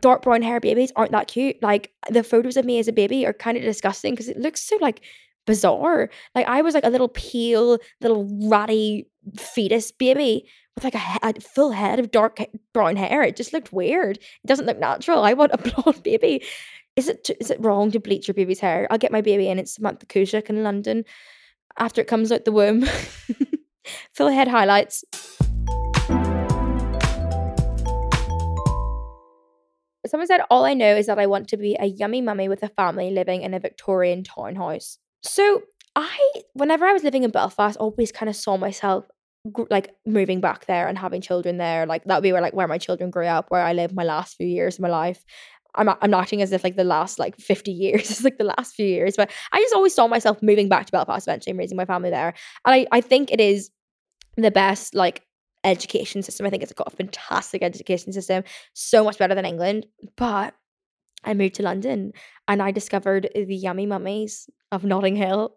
dark 0.02 0.24
brown 0.24 0.42
hair 0.42 0.60
babies 0.60 0.92
aren't 0.96 1.12
that 1.12 1.28
cute. 1.28 1.62
Like 1.62 1.92
the 2.10 2.24
photos 2.24 2.58
of 2.58 2.66
me 2.66 2.80
as 2.80 2.88
a 2.88 2.94
baby 2.94 3.26
are 3.26 3.34
kind 3.34 3.58
of 3.58 3.64
disgusting 3.64 4.14
because 4.14 4.30
it 4.30 4.38
looks 4.38 4.62
so 4.62 4.78
like 4.82 5.02
bizarre. 5.46 6.10
Like 6.36 6.48
I 6.48 6.62
was 6.62 6.74
like 6.74 6.86
a 6.86 6.90
little 6.90 7.10
pale, 7.10 7.78
little 8.02 8.28
ratty 8.50 9.08
fetus 9.38 9.92
baby 9.92 10.48
with 10.76 10.84
like 10.84 10.96
a, 10.96 11.20
a 11.22 11.40
full 11.40 11.72
head 11.72 12.00
of 12.00 12.12
dark 12.12 12.40
brown 12.74 12.96
hair. 12.96 13.24
It 13.24 13.36
just 13.36 13.54
looked 13.54 13.74
weird. 13.74 14.18
It 14.18 14.48
doesn't 14.48 14.66
look 14.66 14.80
natural. 14.80 15.24
I 15.24 15.34
want 15.34 15.54
a 15.54 15.58
blonde 15.84 16.04
baby. 16.04 16.44
Is 16.96 17.08
it 17.08 17.30
is 17.40 17.50
it 17.50 17.62
wrong 17.62 17.92
to 17.92 18.00
bleach 18.00 18.28
your 18.28 18.36
baby's 18.36 18.60
hair? 18.60 18.88
I'll 18.90 18.98
get 18.98 19.12
my 19.12 19.22
baby 19.22 19.48
in. 19.48 19.60
It's 19.60 19.76
Samantha 19.76 20.06
Cusick 20.06 20.50
in 20.50 20.64
London 20.64 21.06
after 21.78 22.02
it 22.02 22.08
comes 22.08 22.32
out 22.32 22.46
the 22.46 22.52
womb. 22.52 22.86
full 24.14 24.30
head 24.30 24.48
highlights. 24.48 25.04
Someone 30.06 30.28
said, 30.28 30.42
All 30.50 30.66
I 30.66 30.74
know 30.74 30.96
is 30.96 31.08
that 31.08 31.20
I 31.20 31.28
want 31.28 31.48
to 31.50 31.58
be 31.58 31.76
a 31.80 31.86
yummy 31.86 32.22
mummy 32.22 32.50
with 32.50 32.64
a 32.64 32.70
family 32.70 33.12
living 33.12 33.42
in 33.42 33.54
a 33.54 33.60
Victorian 33.60 34.24
townhouse. 34.24 34.98
So, 35.22 35.64
I, 35.96 36.20
whenever 36.54 36.86
I 36.86 36.94
was 36.94 37.04
living 37.04 37.24
in 37.24 37.32
Belfast, 37.32 37.78
always 37.78 38.12
kind 38.12 38.30
of 38.30 38.36
saw 38.36 38.58
myself 38.58 39.06
like 39.70 39.94
moving 40.06 40.42
back 40.42 40.66
there 40.66 40.88
and 40.88 40.98
having 40.98 41.22
children 41.22 41.58
there. 41.58 41.86
Like, 41.86 42.04
that 42.06 42.16
would 42.16 42.24
be 42.24 42.32
where, 42.32 42.42
like, 42.42 42.54
where 42.54 42.68
my 42.68 42.78
children 42.78 43.12
grew 43.12 43.26
up, 43.26 43.46
where 43.50 43.64
I 43.64 43.74
lived 43.74 43.96
my 43.96 44.04
last 44.04 44.36
few 44.36 44.48
years 44.48 44.76
of 44.76 44.82
my 44.82 44.90
life. 44.90 45.24
I'm, 45.76 45.90
I'm 45.90 46.14
acting 46.14 46.42
as 46.42 46.52
if 46.52 46.64
like 46.64 46.76
the 46.76 46.84
last 46.84 47.18
like 47.18 47.36
50 47.38 47.72
years 47.72 48.12
is 48.12 48.24
like 48.24 48.38
the 48.38 48.44
last 48.44 48.76
few 48.76 48.86
years, 48.86 49.16
but 49.16 49.32
I 49.52 49.60
just 49.60 49.74
always 49.74 49.94
saw 49.94 50.08
myself 50.08 50.42
moving 50.44 50.70
back 50.70 50.86
to 50.86 50.92
Belfast 50.92 51.28
eventually 51.28 51.52
and 51.52 51.60
raising 51.60 51.78
my 51.78 51.86
family 51.86 52.10
there. 52.10 52.34
And 52.66 52.76
I, 52.76 52.86
I 52.92 53.02
think 53.02 53.32
it 53.32 53.40
is 53.40 53.72
the 54.38 54.52
best 54.52 54.96
like 54.96 55.24
education 55.64 56.22
system. 56.22 56.46
I 56.46 56.50
think 56.50 56.64
it's 56.64 56.74
got 56.74 56.92
a 56.92 56.96
fantastic 56.96 57.64
education 57.64 58.14
system, 58.14 58.44
so 58.74 59.04
much 59.04 59.18
better 59.18 59.36
than 59.36 59.46
England. 59.46 59.86
But 60.16 60.54
I 61.24 61.34
moved 61.34 61.56
to 61.56 61.64
London 61.64 62.14
and 62.48 62.62
I 62.62 62.72
discovered 62.72 63.30
the 63.34 63.56
yummy 63.56 63.86
mummies 63.86 64.50
of 64.72 64.84
Notting 64.84 65.16
Hill. 65.16 65.56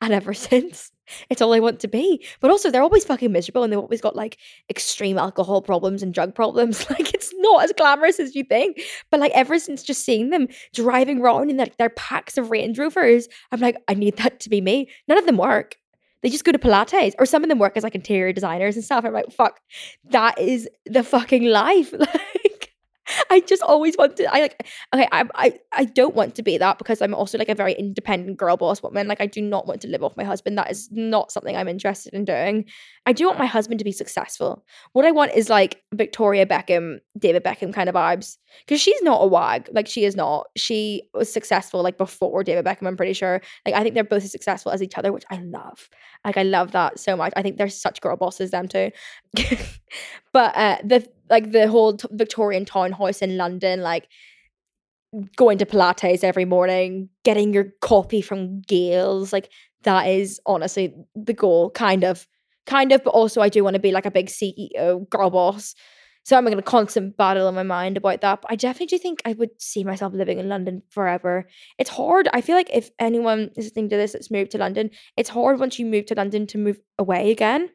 And 0.00 0.12
ever 0.12 0.34
since, 0.34 0.92
it's 1.30 1.42
all 1.42 1.52
I 1.52 1.58
want 1.58 1.80
to 1.80 1.88
be. 1.88 2.24
But 2.40 2.52
also, 2.52 2.70
they're 2.70 2.82
always 2.82 3.04
fucking 3.04 3.32
miserable 3.32 3.64
and 3.64 3.72
they've 3.72 3.78
always 3.78 4.00
got 4.00 4.14
like 4.14 4.38
extreme 4.70 5.18
alcohol 5.18 5.62
problems 5.62 6.02
and 6.02 6.14
drug 6.14 6.34
problems. 6.34 6.86
Like, 6.94 7.12
it's 7.12 7.32
not 7.38 7.64
as 7.64 7.72
glamorous 7.76 8.20
as 8.20 8.36
you 8.36 8.44
think. 8.44 8.80
But 9.10 9.18
like, 9.18 9.32
ever 9.32 9.58
since 9.58 9.82
just 9.82 10.04
seeing 10.04 10.30
them 10.30 10.46
driving 10.72 11.20
around 11.20 11.50
in 11.50 11.56
their 11.56 11.90
packs 11.90 12.38
of 12.38 12.52
Range 12.52 12.78
Rovers, 12.78 13.26
I'm 13.50 13.60
like, 13.60 13.76
I 13.88 13.94
need 13.94 14.16
that 14.18 14.38
to 14.40 14.48
be 14.48 14.60
me. 14.60 14.88
None 15.08 15.18
of 15.18 15.26
them 15.26 15.38
work. 15.38 15.76
They 16.24 16.30
just 16.30 16.44
go 16.44 16.52
to 16.52 16.58
Pilates, 16.58 17.12
or 17.18 17.26
some 17.26 17.42
of 17.42 17.50
them 17.50 17.58
work 17.58 17.76
as 17.76 17.82
like 17.84 17.94
interior 17.94 18.32
designers 18.32 18.76
and 18.76 18.84
stuff. 18.84 19.04
I'm 19.04 19.12
like, 19.12 19.30
fuck, 19.30 19.60
that 20.08 20.38
is 20.40 20.66
the 20.86 21.04
fucking 21.04 21.44
life. 21.44 21.94
Like, 22.02 22.72
I 23.34 23.40
just 23.40 23.62
always 23.62 23.96
wanted. 23.98 24.26
I 24.26 24.42
like. 24.42 24.64
Okay, 24.94 25.08
I, 25.10 25.24
I 25.34 25.58
I 25.72 25.84
don't 25.86 26.14
want 26.14 26.36
to 26.36 26.42
be 26.44 26.56
that 26.56 26.78
because 26.78 27.02
I'm 27.02 27.14
also 27.14 27.36
like 27.36 27.48
a 27.48 27.54
very 27.54 27.72
independent 27.72 28.36
girl 28.36 28.56
boss 28.56 28.80
woman. 28.80 29.08
Like, 29.08 29.20
I 29.20 29.26
do 29.26 29.42
not 29.42 29.66
want 29.66 29.80
to 29.80 29.88
live 29.88 30.04
off 30.04 30.16
my 30.16 30.22
husband. 30.22 30.56
That 30.56 30.70
is 30.70 30.88
not 30.92 31.32
something 31.32 31.56
I'm 31.56 31.66
interested 31.66 32.14
in 32.14 32.24
doing. 32.24 32.66
I 33.06 33.12
do 33.12 33.26
want 33.26 33.40
my 33.40 33.46
husband 33.46 33.80
to 33.80 33.84
be 33.84 33.90
successful. 33.90 34.64
What 34.92 35.04
I 35.04 35.10
want 35.10 35.32
is 35.34 35.48
like 35.48 35.82
Victoria 35.92 36.46
Beckham, 36.46 36.98
David 37.18 37.42
Beckham 37.42 37.74
kind 37.74 37.88
of 37.88 37.96
vibes. 37.96 38.36
Because 38.60 38.80
she's 38.80 39.02
not 39.02 39.18
a 39.20 39.26
wag. 39.26 39.68
Like 39.72 39.88
she 39.88 40.04
is 40.04 40.14
not. 40.14 40.46
She 40.56 41.02
was 41.12 41.32
successful 41.32 41.82
like 41.82 41.98
before 41.98 42.44
David 42.44 42.64
Beckham. 42.64 42.86
I'm 42.86 42.96
pretty 42.96 43.14
sure. 43.14 43.42
Like 43.66 43.74
I 43.74 43.82
think 43.82 43.96
they're 43.96 44.04
both 44.04 44.22
as 44.22 44.30
successful 44.30 44.70
as 44.70 44.80
each 44.80 44.96
other, 44.96 45.12
which 45.12 45.24
I 45.28 45.38
love. 45.38 45.88
Like 46.24 46.36
I 46.36 46.44
love 46.44 46.70
that 46.70 47.00
so 47.00 47.16
much. 47.16 47.32
I 47.36 47.42
think 47.42 47.56
they're 47.56 47.68
such 47.68 48.00
girl 48.00 48.16
bosses, 48.16 48.52
them 48.52 48.68
too. 48.68 48.92
but 50.32 50.56
uh, 50.56 50.78
the 50.84 51.08
like 51.30 51.52
the 51.52 51.68
whole 51.68 51.96
t- 51.96 52.08
Victorian 52.12 52.64
townhouse 52.64 53.22
in 53.24 53.36
London, 53.36 53.80
like 53.82 54.08
going 55.36 55.58
to 55.58 55.66
Pilates 55.66 56.24
every 56.24 56.44
morning, 56.44 57.08
getting 57.24 57.52
your 57.52 57.66
coffee 57.80 58.22
from 58.22 58.60
Gail's, 58.62 59.32
like 59.32 59.50
that 59.82 60.08
is 60.08 60.40
honestly 60.46 60.94
the 61.14 61.32
goal, 61.32 61.70
kind 61.70 62.04
of, 62.04 62.26
kind 62.66 62.92
of. 62.92 63.04
But 63.04 63.10
also, 63.10 63.40
I 63.40 63.48
do 63.48 63.62
want 63.64 63.74
to 63.74 63.80
be 63.80 63.92
like 63.92 64.06
a 64.06 64.10
big 64.10 64.26
CEO 64.26 65.08
girl 65.08 65.30
boss. 65.30 65.74
So 66.24 66.38
I'm 66.38 66.46
in 66.46 66.58
a 66.58 66.62
constant 66.62 67.18
battle 67.18 67.48
in 67.48 67.54
my 67.54 67.62
mind 67.62 67.98
about 67.98 68.22
that. 68.22 68.40
But 68.40 68.50
I 68.50 68.56
definitely 68.56 68.86
do 68.86 68.98
think 68.98 69.20
I 69.26 69.34
would 69.34 69.50
see 69.60 69.84
myself 69.84 70.14
living 70.14 70.38
in 70.38 70.48
London 70.48 70.82
forever. 70.88 71.46
It's 71.78 71.90
hard. 71.90 72.28
I 72.32 72.40
feel 72.40 72.56
like 72.56 72.70
if 72.72 72.90
anyone 72.98 73.50
is 73.56 73.66
listening 73.66 73.90
to 73.90 73.96
this 73.96 74.12
that's 74.12 74.30
moved 74.30 74.52
to 74.52 74.58
London, 74.58 74.90
it's 75.18 75.28
hard 75.28 75.60
once 75.60 75.78
you 75.78 75.84
move 75.84 76.06
to 76.06 76.14
London 76.14 76.46
to 76.48 76.58
move 76.58 76.78
away 76.98 77.30
again 77.30 77.68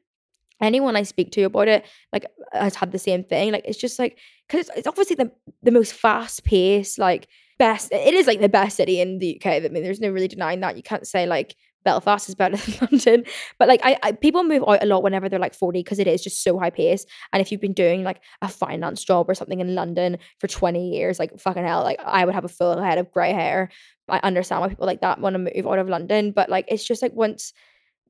anyone 0.62 0.96
I 0.96 1.04
speak 1.04 1.32
to 1.32 1.44
about 1.44 1.68
it, 1.68 1.86
like 2.12 2.26
uh, 2.54 2.64
has 2.64 2.76
had 2.76 2.92
the 2.92 3.00
same 3.00 3.24
thing. 3.24 3.52
Like 3.52 3.66
it's 3.66 3.78
just 3.78 4.00
like 4.00 4.18
because 4.48 4.68
it's, 4.68 4.78
it's 4.80 4.88
obviously 4.88 5.16
the 5.16 5.32
the 5.64 5.72
most 5.72 5.94
fast 5.94 6.44
paced, 6.44 7.00
like 7.00 7.28
best. 7.58 7.92
It 7.92 8.14
is 8.14 8.28
like 8.28 8.42
the 8.42 8.50
best 8.50 8.78
city 8.78 9.00
in 9.00 9.20
the 9.20 9.36
UK. 9.36 9.48
I 9.48 9.60
mean, 9.70 9.84
there's 9.84 10.00
no 10.00 10.10
really 10.10 10.28
denying 10.28 10.62
that. 10.62 10.78
You 10.78 10.84
can't 10.84 11.08
say 11.08 11.26
like 11.26 11.56
Belfast 11.86 12.28
is 12.28 12.36
better 12.36 12.58
than 12.72 12.90
London, 12.92 13.24
but 13.58 13.68
like 13.68 13.82
I, 13.84 13.98
I 14.04 14.12
people 14.14 14.44
move 14.44 14.64
out 14.68 14.84
a 14.84 14.86
lot 14.86 15.04
whenever 15.04 15.30
they're 15.30 15.40
like 15.40 15.54
40 15.54 15.80
because 15.80 16.00
it 16.00 16.08
is 16.08 16.24
just 16.24 16.44
so 16.44 16.60
high 16.60 16.70
paced. 16.70 17.08
And 17.32 17.42
if 17.42 17.52
you've 17.52 17.62
been 17.62 17.74
doing 17.74 18.04
like 18.04 18.22
a 18.42 18.48
finance 18.48 19.04
job 19.04 19.30
or 19.30 19.36
something 19.36 19.60
in 19.60 19.76
London 19.76 20.18
for 20.40 20.48
20 20.48 20.90
years, 20.90 21.20
like 21.20 21.40
fucking 21.40 21.66
hell, 21.66 21.84
like 21.84 22.00
I 22.04 22.26
would 22.26 22.36
have 22.36 22.46
a 22.46 22.50
full 22.50 22.82
head 22.82 22.98
of 22.98 23.12
grey 23.12 23.34
hair. 23.34 23.70
I 24.08 24.20
understand 24.24 24.62
why 24.62 24.70
people 24.70 24.88
like 24.88 25.02
that 25.02 25.20
want 25.20 25.36
to 25.36 25.40
move 25.40 25.68
out 25.68 25.80
of 25.80 25.88
London, 25.88 26.32
but 26.32 26.50
like 26.50 26.66
it's 26.68 26.86
just 26.86 27.02
like 27.02 27.14
once 27.14 27.54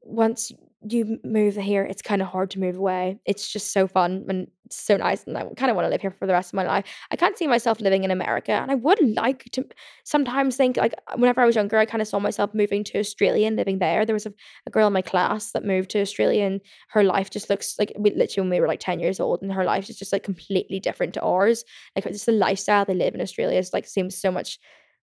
once 0.02 0.52
you 0.88 1.20
move 1.26 1.56
here, 1.56 1.84
it's 1.84 2.02
kind 2.02 2.22
of 2.22 2.30
hard 2.30 2.52
to 2.52 2.60
move 2.60 2.78
away. 2.78 3.20
It's 3.26 3.52
just 3.52 3.74
so 3.74 3.86
fun 3.86 4.26
and 4.30 4.48
so 4.72 4.96
nice, 4.96 5.26
and 5.26 5.38
I 5.38 5.44
kind 5.58 5.70
of 5.70 5.76
want 5.76 5.86
to 5.86 5.90
live 5.90 6.00
here 6.00 6.12
for 6.12 6.26
the 6.26 6.32
rest 6.32 6.52
of 6.52 6.54
my 6.54 6.64
life. 6.64 6.86
I 7.12 7.18
can't 7.18 7.38
see 7.38 7.48
myself 7.48 7.82
living 7.82 8.06
in 8.06 8.12
America, 8.12 8.54
and 8.54 8.72
I 8.72 8.76
would 8.76 9.00
like 9.02 9.44
to 9.52 9.66
sometimes 10.06 10.56
think 10.56 10.78
like 10.78 10.94
uh, 11.08 11.18
whenever 11.18 11.42
I 11.42 11.46
was 11.46 11.56
younger, 11.56 11.78
I 11.78 11.86
kind 11.86 12.02
of 12.02 12.08
saw 12.08 12.20
myself 12.20 12.54
moving 12.54 12.86
to 12.86 13.00
Australia 13.00 13.48
and 13.48 13.58
living 13.58 13.80
there. 13.80 14.06
There 14.06 14.16
was 14.16 14.26
a, 14.26 14.34
a 14.68 14.70
girl 14.70 14.88
in 14.88 14.94
my 14.94 15.02
class 15.02 15.52
that 15.52 15.66
moved 15.66 15.90
to 15.92 16.02
Australia, 16.02 16.46
and 16.46 16.62
her 16.90 17.04
life 17.04 17.30
just 17.30 17.50
looks 17.50 17.76
like 17.78 17.92
we 17.98 18.12
literally 18.12 18.48
when 18.48 18.58
we 18.58 18.62
were 18.62 18.68
like 18.68 18.80
ten 18.80 19.02
years 19.02 19.20
old, 19.20 19.42
and 19.42 19.52
her 19.52 19.66
life 19.66 19.90
is 19.90 19.98
just 19.98 20.14
like 20.14 20.24
completely 20.24 20.80
different 20.80 21.14
to 21.16 21.22
ours. 21.22 21.66
Like 21.96 22.06
just 22.06 22.26
the 22.26 22.32
lifestyle 22.32 22.86
they 22.86 22.94
live 22.94 23.16
in 23.16 23.22
Australia 23.22 23.60
is 23.60 23.74
like 23.74 23.86
seems 23.86 24.16
so 24.16 24.32
much 24.32 24.60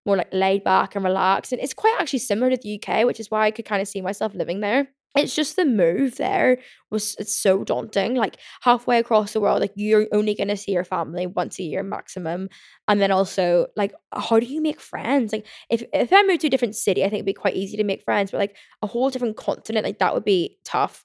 more 0.07 0.17
like 0.17 0.33
laid 0.33 0.65
back 0.65 0.95
and 0.95 1.05
relaxed, 1.05 1.53
and 1.53 1.61
it's 1.61 1.75
quite 1.75 1.97
actually 1.99 2.21
similar 2.21 2.51
to 2.51 2.57
the 2.57 2.81
UK, 2.81 3.05
which 3.05 3.21
is 3.21 3.31
why 3.31 3.45
I 3.45 3.51
could 3.51 3.67
kind 3.67 3.83
of 3.83 3.89
see 3.89 4.01
myself 4.01 4.35
living 4.35 4.61
there 4.61 4.89
it's 5.17 5.35
just 5.35 5.57
the 5.57 5.65
move 5.65 6.17
there 6.17 6.59
was 6.91 7.17
it's 7.19 7.35
so 7.35 7.65
daunting 7.65 8.15
like 8.15 8.37
halfway 8.61 8.99
across 8.99 9.33
the 9.33 9.41
world 9.41 9.61
like 9.61 9.73
you're 9.75 10.07
only 10.13 10.35
going 10.35 10.49
to 10.49 10.57
see 10.57 10.73
your 10.73 10.85
family 10.85 11.27
once 11.27 11.59
a 11.59 11.63
year 11.63 11.83
maximum 11.83 12.49
and 12.89 13.01
then 13.01 13.11
also 13.11 13.67
like 13.77 13.93
how 14.13 14.39
do 14.39 14.47
you 14.47 14.61
make 14.61 14.81
friends? 14.81 15.33
Like 15.33 15.47
if 15.71 15.83
if 15.93 16.13
i 16.13 16.23
moved 16.23 16.43
to 16.43 16.47
a 16.49 16.51
different 16.51 16.77
city 16.77 17.03
i 17.03 17.07
think 17.07 17.15
it'd 17.15 17.27
be 17.27 17.33
quite 17.33 17.57
easy 17.57 17.77
to 17.77 17.85
make 17.85 18.03
friends 18.03 18.31
but 18.31 18.39
like 18.39 18.57
a 18.83 18.87
whole 18.87 19.11
different 19.11 19.37
continent 19.37 19.85
like 19.85 19.99
that 19.99 20.15
would 20.15 20.25
be 20.25 20.59
tough. 20.65 21.05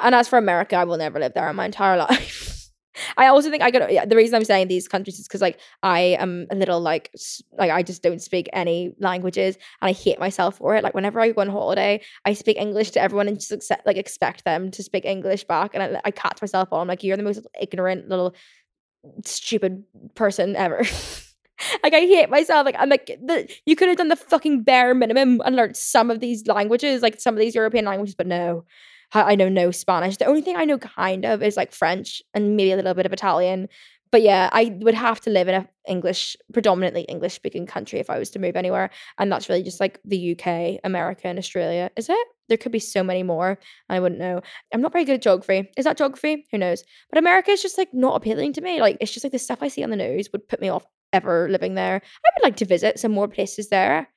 And 0.00 0.14
as 0.14 0.28
for 0.28 0.38
america 0.38 0.76
i 0.76 0.84
will 0.84 0.98
never 0.98 1.18
live 1.18 1.34
there 1.34 1.48
in 1.48 1.56
my 1.56 1.66
entire 1.66 1.96
life 2.08 2.45
I 3.16 3.26
also 3.26 3.50
think 3.50 3.62
I 3.62 3.70
could. 3.70 3.90
Yeah, 3.90 4.04
the 4.04 4.16
reason 4.16 4.34
I'm 4.34 4.44
saying 4.44 4.68
these 4.68 4.88
countries 4.88 5.18
is 5.18 5.26
because 5.26 5.40
like 5.40 5.58
I 5.82 6.00
am 6.18 6.46
a 6.50 6.54
little 6.54 6.80
like 6.80 7.10
like 7.58 7.70
I 7.70 7.82
just 7.82 8.02
don't 8.02 8.20
speak 8.20 8.48
any 8.52 8.94
languages 9.00 9.56
and 9.80 9.88
I 9.88 9.92
hate 9.92 10.18
myself 10.18 10.58
for 10.58 10.74
it. 10.76 10.84
Like 10.84 10.94
whenever 10.94 11.20
I 11.20 11.30
go 11.32 11.40
on 11.40 11.48
holiday, 11.48 12.00
I 12.24 12.32
speak 12.34 12.56
English 12.56 12.90
to 12.92 13.00
everyone 13.00 13.28
and 13.28 13.38
just 13.38 13.52
accept, 13.52 13.86
like 13.86 13.96
expect 13.96 14.44
them 14.44 14.70
to 14.72 14.82
speak 14.82 15.04
English 15.04 15.44
back, 15.44 15.74
and 15.74 15.82
I, 15.82 16.00
I 16.04 16.10
catch 16.10 16.40
myself 16.40 16.72
on. 16.72 16.88
Like, 16.88 17.02
you're 17.02 17.16
the 17.16 17.22
most 17.22 17.46
ignorant 17.60 18.08
little 18.08 18.34
stupid 19.24 19.84
person 20.14 20.56
ever. 20.56 20.78
like 21.82 21.94
I 21.94 22.00
hate 22.00 22.30
myself. 22.30 22.64
Like 22.64 22.76
I'm 22.78 22.88
like 22.88 23.06
the, 23.06 23.48
you 23.66 23.76
could 23.76 23.88
have 23.88 23.98
done 23.98 24.08
the 24.08 24.16
fucking 24.16 24.62
bare 24.62 24.94
minimum 24.94 25.40
and 25.44 25.56
learned 25.56 25.76
some 25.76 26.10
of 26.10 26.20
these 26.20 26.46
languages, 26.46 27.02
like 27.02 27.20
some 27.20 27.34
of 27.34 27.40
these 27.40 27.54
European 27.54 27.84
languages, 27.84 28.14
but 28.14 28.26
no. 28.26 28.64
I 29.12 29.34
know 29.34 29.48
no 29.48 29.70
Spanish. 29.70 30.16
The 30.16 30.26
only 30.26 30.42
thing 30.42 30.56
I 30.56 30.64
know 30.64 30.78
kind 30.78 31.24
of 31.24 31.42
is 31.42 31.56
like 31.56 31.72
French 31.72 32.22
and 32.34 32.56
maybe 32.56 32.72
a 32.72 32.76
little 32.76 32.94
bit 32.94 33.06
of 33.06 33.12
Italian. 33.12 33.68
But 34.12 34.22
yeah, 34.22 34.48
I 34.52 34.76
would 34.80 34.94
have 34.94 35.20
to 35.22 35.30
live 35.30 35.48
in 35.48 35.54
a 35.54 35.68
English, 35.88 36.36
predominantly 36.52 37.02
English 37.02 37.34
speaking 37.34 37.66
country 37.66 37.98
if 37.98 38.08
I 38.08 38.18
was 38.18 38.30
to 38.30 38.38
move 38.38 38.56
anywhere. 38.56 38.90
And 39.18 39.30
that's 39.30 39.48
really 39.48 39.62
just 39.62 39.80
like 39.80 40.00
the 40.04 40.32
UK, 40.32 40.80
America, 40.84 41.26
and 41.26 41.38
Australia. 41.38 41.90
Is 41.96 42.08
it? 42.08 42.28
There 42.48 42.56
could 42.56 42.72
be 42.72 42.78
so 42.78 43.02
many 43.02 43.22
more. 43.22 43.58
I 43.88 43.98
wouldn't 43.98 44.20
know. 44.20 44.40
I'm 44.72 44.80
not 44.80 44.92
very 44.92 45.04
good 45.04 45.16
at 45.16 45.22
geography. 45.22 45.68
Is 45.76 45.84
that 45.84 45.98
geography? 45.98 46.46
Who 46.52 46.58
knows? 46.58 46.84
But 47.10 47.18
America 47.18 47.50
is 47.50 47.62
just 47.62 47.78
like 47.78 47.92
not 47.92 48.16
appealing 48.16 48.52
to 48.54 48.60
me. 48.60 48.80
Like 48.80 48.96
it's 49.00 49.12
just 49.12 49.24
like 49.24 49.32
the 49.32 49.38
stuff 49.38 49.62
I 49.62 49.68
see 49.68 49.82
on 49.82 49.90
the 49.90 49.96
news 49.96 50.28
would 50.32 50.48
put 50.48 50.60
me 50.60 50.68
off 50.68 50.86
ever 51.12 51.48
living 51.50 51.74
there. 51.74 51.96
I 51.96 52.30
would 52.36 52.44
like 52.44 52.56
to 52.56 52.64
visit 52.64 52.98
some 52.98 53.12
more 53.12 53.28
places 53.28 53.68
there. 53.68 54.08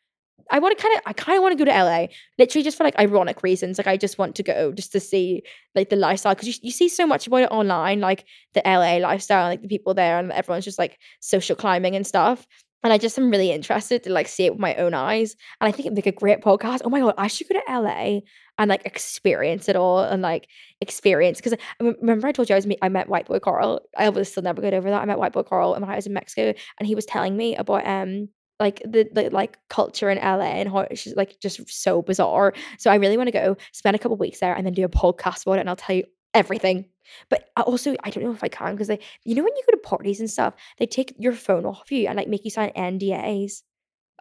I 0.51 0.59
want 0.59 0.77
to 0.77 0.81
kind 0.81 0.95
of, 0.97 1.03
I 1.05 1.13
kind 1.13 1.37
of 1.37 1.43
want 1.43 1.57
to 1.57 1.63
go 1.63 1.69
to 1.69 1.83
LA, 1.83 2.07
literally 2.37 2.63
just 2.63 2.77
for 2.77 2.83
like 2.83 2.97
ironic 2.99 3.43
reasons. 3.43 3.77
Like 3.77 3.87
I 3.87 3.97
just 3.97 4.17
want 4.17 4.35
to 4.35 4.43
go 4.43 4.71
just 4.71 4.91
to 4.93 4.99
see 4.99 5.43
like 5.75 5.89
the 5.89 5.95
lifestyle 5.95 6.33
because 6.33 6.47
you, 6.47 6.53
you 6.63 6.71
see 6.71 6.89
so 6.89 7.05
much 7.05 7.27
about 7.27 7.43
it 7.43 7.51
online, 7.51 7.99
like 7.99 8.25
the 8.53 8.61
LA 8.65 8.97
lifestyle, 8.97 9.47
like 9.47 9.61
the 9.61 9.67
people 9.67 9.93
there, 9.93 10.17
and 10.17 10.31
everyone's 10.31 10.65
just 10.65 10.79
like 10.79 10.97
social 11.19 11.55
climbing 11.55 11.95
and 11.95 12.05
stuff. 12.05 12.47
And 12.81 12.93
I 12.93 12.97
just 12.97 13.19
am 13.19 13.29
really 13.29 13.51
interested 13.51 14.03
to 14.03 14.09
like 14.09 14.27
see 14.27 14.45
it 14.45 14.53
with 14.53 14.61
my 14.61 14.73
own 14.75 14.93
eyes. 14.93 15.35
And 15.59 15.67
I 15.67 15.71
think 15.71 15.85
it'd 15.85 15.95
make 15.97 16.07
a 16.07 16.13
great 16.13 16.41
podcast. 16.41 16.81
Oh 16.85 16.89
my 16.89 17.01
god, 17.01 17.15
I 17.17 17.27
should 17.27 17.49
go 17.49 17.59
to 17.59 17.79
LA 17.81 18.21
and 18.57 18.69
like 18.69 18.85
experience 18.85 19.67
it 19.67 19.75
all 19.75 19.99
and 19.99 20.21
like 20.21 20.47
experience 20.79 21.39
because 21.39 21.53
I 21.53 21.93
remember 22.01 22.27
I 22.27 22.31
told 22.31 22.49
you 22.49 22.55
I 22.55 22.57
was 22.57 22.67
me- 22.67 22.77
I 22.81 22.89
met 22.89 23.09
White 23.09 23.27
Boy 23.27 23.39
Carl. 23.39 23.81
I 23.97 24.09
will 24.09 24.23
still 24.23 24.43
never 24.43 24.61
get 24.61 24.73
over 24.73 24.89
that. 24.89 25.01
I 25.01 25.05
met 25.05 25.19
White 25.19 25.33
Boy 25.33 25.43
Carl 25.43 25.73
when 25.73 25.83
I 25.83 25.95
was 25.95 26.07
in 26.07 26.13
Mexico, 26.13 26.53
and 26.79 26.87
he 26.87 26.95
was 26.95 27.05
telling 27.05 27.35
me 27.35 27.55
about 27.55 27.85
um 27.85 28.29
like 28.59 28.81
the, 28.85 29.09
the 29.13 29.29
like 29.29 29.57
culture 29.69 30.09
in 30.09 30.17
LA 30.17 30.59
and 30.59 30.69
how 30.69 30.79
it's 30.79 31.03
just 31.03 31.17
like 31.17 31.39
just 31.39 31.69
so 31.69 32.01
bizarre. 32.01 32.53
So 32.77 32.91
I 32.91 32.95
really 32.95 33.17
want 33.17 33.27
to 33.27 33.31
go 33.31 33.57
spend 33.71 33.95
a 33.95 33.99
couple 33.99 34.17
weeks 34.17 34.39
there 34.39 34.53
and 34.53 34.65
then 34.65 34.73
do 34.73 34.83
a 34.83 34.89
podcast 34.89 35.43
about 35.43 35.57
it, 35.57 35.61
and 35.61 35.69
I'll 35.69 35.75
tell 35.75 35.95
you 35.95 36.03
everything. 36.33 36.85
But 37.29 37.49
I 37.55 37.61
also, 37.61 37.95
I 38.03 38.09
don't 38.09 38.23
know 38.23 38.31
if 38.31 38.43
I 38.43 38.49
can 38.49 38.75
because 38.75 38.87
they, 38.87 38.99
you 39.23 39.35
know, 39.35 39.43
when 39.43 39.55
you 39.55 39.63
go 39.65 39.71
to 39.71 39.81
parties 39.81 40.19
and 40.19 40.29
stuff, 40.29 40.53
they 40.77 40.85
take 40.85 41.15
your 41.17 41.33
phone 41.33 41.65
off 41.65 41.91
you 41.91 42.07
and 42.07 42.17
like 42.17 42.27
make 42.27 42.45
you 42.45 42.51
sign 42.51 42.71
NDAs. 42.75 43.63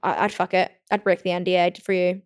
I, 0.02 0.22
would 0.22 0.32
fuck 0.32 0.54
it. 0.54 0.70
I'd 0.90 1.02
break 1.02 1.22
the 1.22 1.30
NDA 1.30 1.82
for 1.82 1.92
you. 1.92 2.22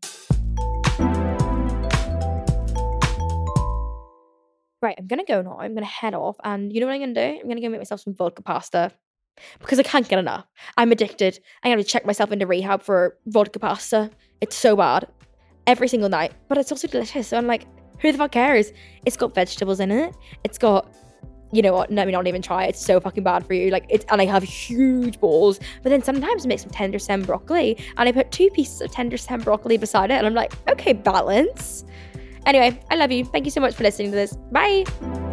Right, 4.82 4.96
I'm 4.98 5.06
gonna 5.06 5.24
go 5.24 5.42
now. 5.42 5.58
I'm 5.60 5.74
gonna 5.74 5.86
head 5.86 6.12
off, 6.12 6.36
and 6.42 6.72
you 6.72 6.80
know 6.80 6.86
what 6.86 6.94
I'm 6.94 7.00
gonna 7.00 7.14
do? 7.14 7.40
I'm 7.40 7.48
gonna 7.48 7.60
go 7.60 7.68
make 7.68 7.80
myself 7.80 8.00
some 8.00 8.14
vodka 8.14 8.42
pasta 8.42 8.92
because 9.60 9.78
I 9.78 9.82
can't 9.82 10.08
get 10.08 10.18
enough. 10.18 10.46
I'm 10.76 10.92
addicted. 10.92 11.38
I 11.62 11.70
gotta 11.70 11.84
check 11.84 12.06
myself 12.06 12.32
into 12.32 12.46
rehab 12.46 12.82
for 12.82 13.16
vodka 13.26 13.58
pasta. 13.58 14.10
It's 14.40 14.56
so 14.56 14.76
bad 14.76 15.06
every 15.66 15.88
single 15.88 16.08
night, 16.08 16.32
but 16.48 16.58
it's 16.58 16.72
also 16.72 16.88
delicious. 16.88 17.28
So 17.28 17.36
I'm 17.36 17.46
like, 17.46 17.66
who 18.00 18.10
the 18.10 18.18
fuck 18.18 18.32
cares? 18.32 18.72
It's 19.06 19.16
got 19.16 19.34
vegetables 19.34 19.80
in 19.80 19.90
it. 19.90 20.14
It's 20.44 20.58
got, 20.58 20.92
you 21.52 21.62
know 21.62 21.72
what? 21.72 21.90
Let 21.90 22.06
me 22.06 22.12
not 22.12 22.26
even 22.26 22.42
try. 22.42 22.64
It's 22.64 22.84
so 22.84 22.98
fucking 23.00 23.22
bad 23.22 23.46
for 23.46 23.54
you. 23.54 23.70
Like 23.70 23.86
it's, 23.88 24.04
and 24.10 24.20
I 24.20 24.26
have 24.26 24.42
huge 24.42 25.20
balls. 25.20 25.60
But 25.82 25.90
then 25.90 26.02
sometimes 26.02 26.44
I 26.44 26.48
make 26.48 26.58
some 26.58 26.70
tender 26.70 26.98
stem 26.98 27.22
broccoli, 27.22 27.78
and 27.96 28.08
I 28.08 28.12
put 28.12 28.32
two 28.32 28.50
pieces 28.50 28.80
of 28.80 28.90
tender 28.90 29.16
stem 29.16 29.40
broccoli 29.40 29.76
beside 29.76 30.10
it, 30.10 30.14
and 30.14 30.26
I'm 30.26 30.34
like, 30.34 30.52
okay, 30.68 30.92
balance. 30.92 31.84
Anyway, 32.44 32.80
I 32.90 32.96
love 32.96 33.12
you. 33.12 33.24
Thank 33.24 33.44
you 33.44 33.52
so 33.52 33.60
much 33.60 33.74
for 33.74 33.84
listening 33.84 34.10
to 34.10 34.16
this. 34.16 34.36
Bye. 34.50 35.31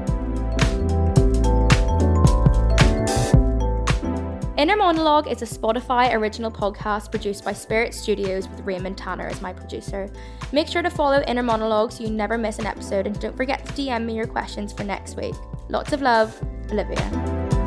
Inner 4.59 4.75
Monologue 4.75 5.29
is 5.29 5.41
a 5.41 5.45
Spotify 5.45 6.13
original 6.13 6.51
podcast 6.51 7.11
produced 7.11 7.45
by 7.45 7.53
Spirit 7.53 7.93
Studios 7.93 8.49
with 8.49 8.59
Raymond 8.59 8.97
Tannor 8.97 9.31
as 9.31 9.39
my 9.39 9.53
producer. 9.53 10.11
Make 10.51 10.67
sure 10.67 10.81
to 10.81 10.89
follow 10.89 11.23
Inner 11.27 11.43
Monologue 11.43 11.93
so 11.93 12.03
you 12.03 12.09
never 12.09 12.37
miss 12.37 12.59
an 12.59 12.65
episode 12.65 13.07
and 13.07 13.17
don't 13.21 13.37
forget 13.37 13.65
to 13.65 13.71
DM 13.71 14.03
me 14.03 14.17
your 14.17 14.27
questions 14.27 14.73
for 14.73 14.83
next 14.83 15.15
week. 15.15 15.35
Lots 15.69 15.93
of 15.93 16.01
love, 16.01 16.37
Olivia. 16.71 17.58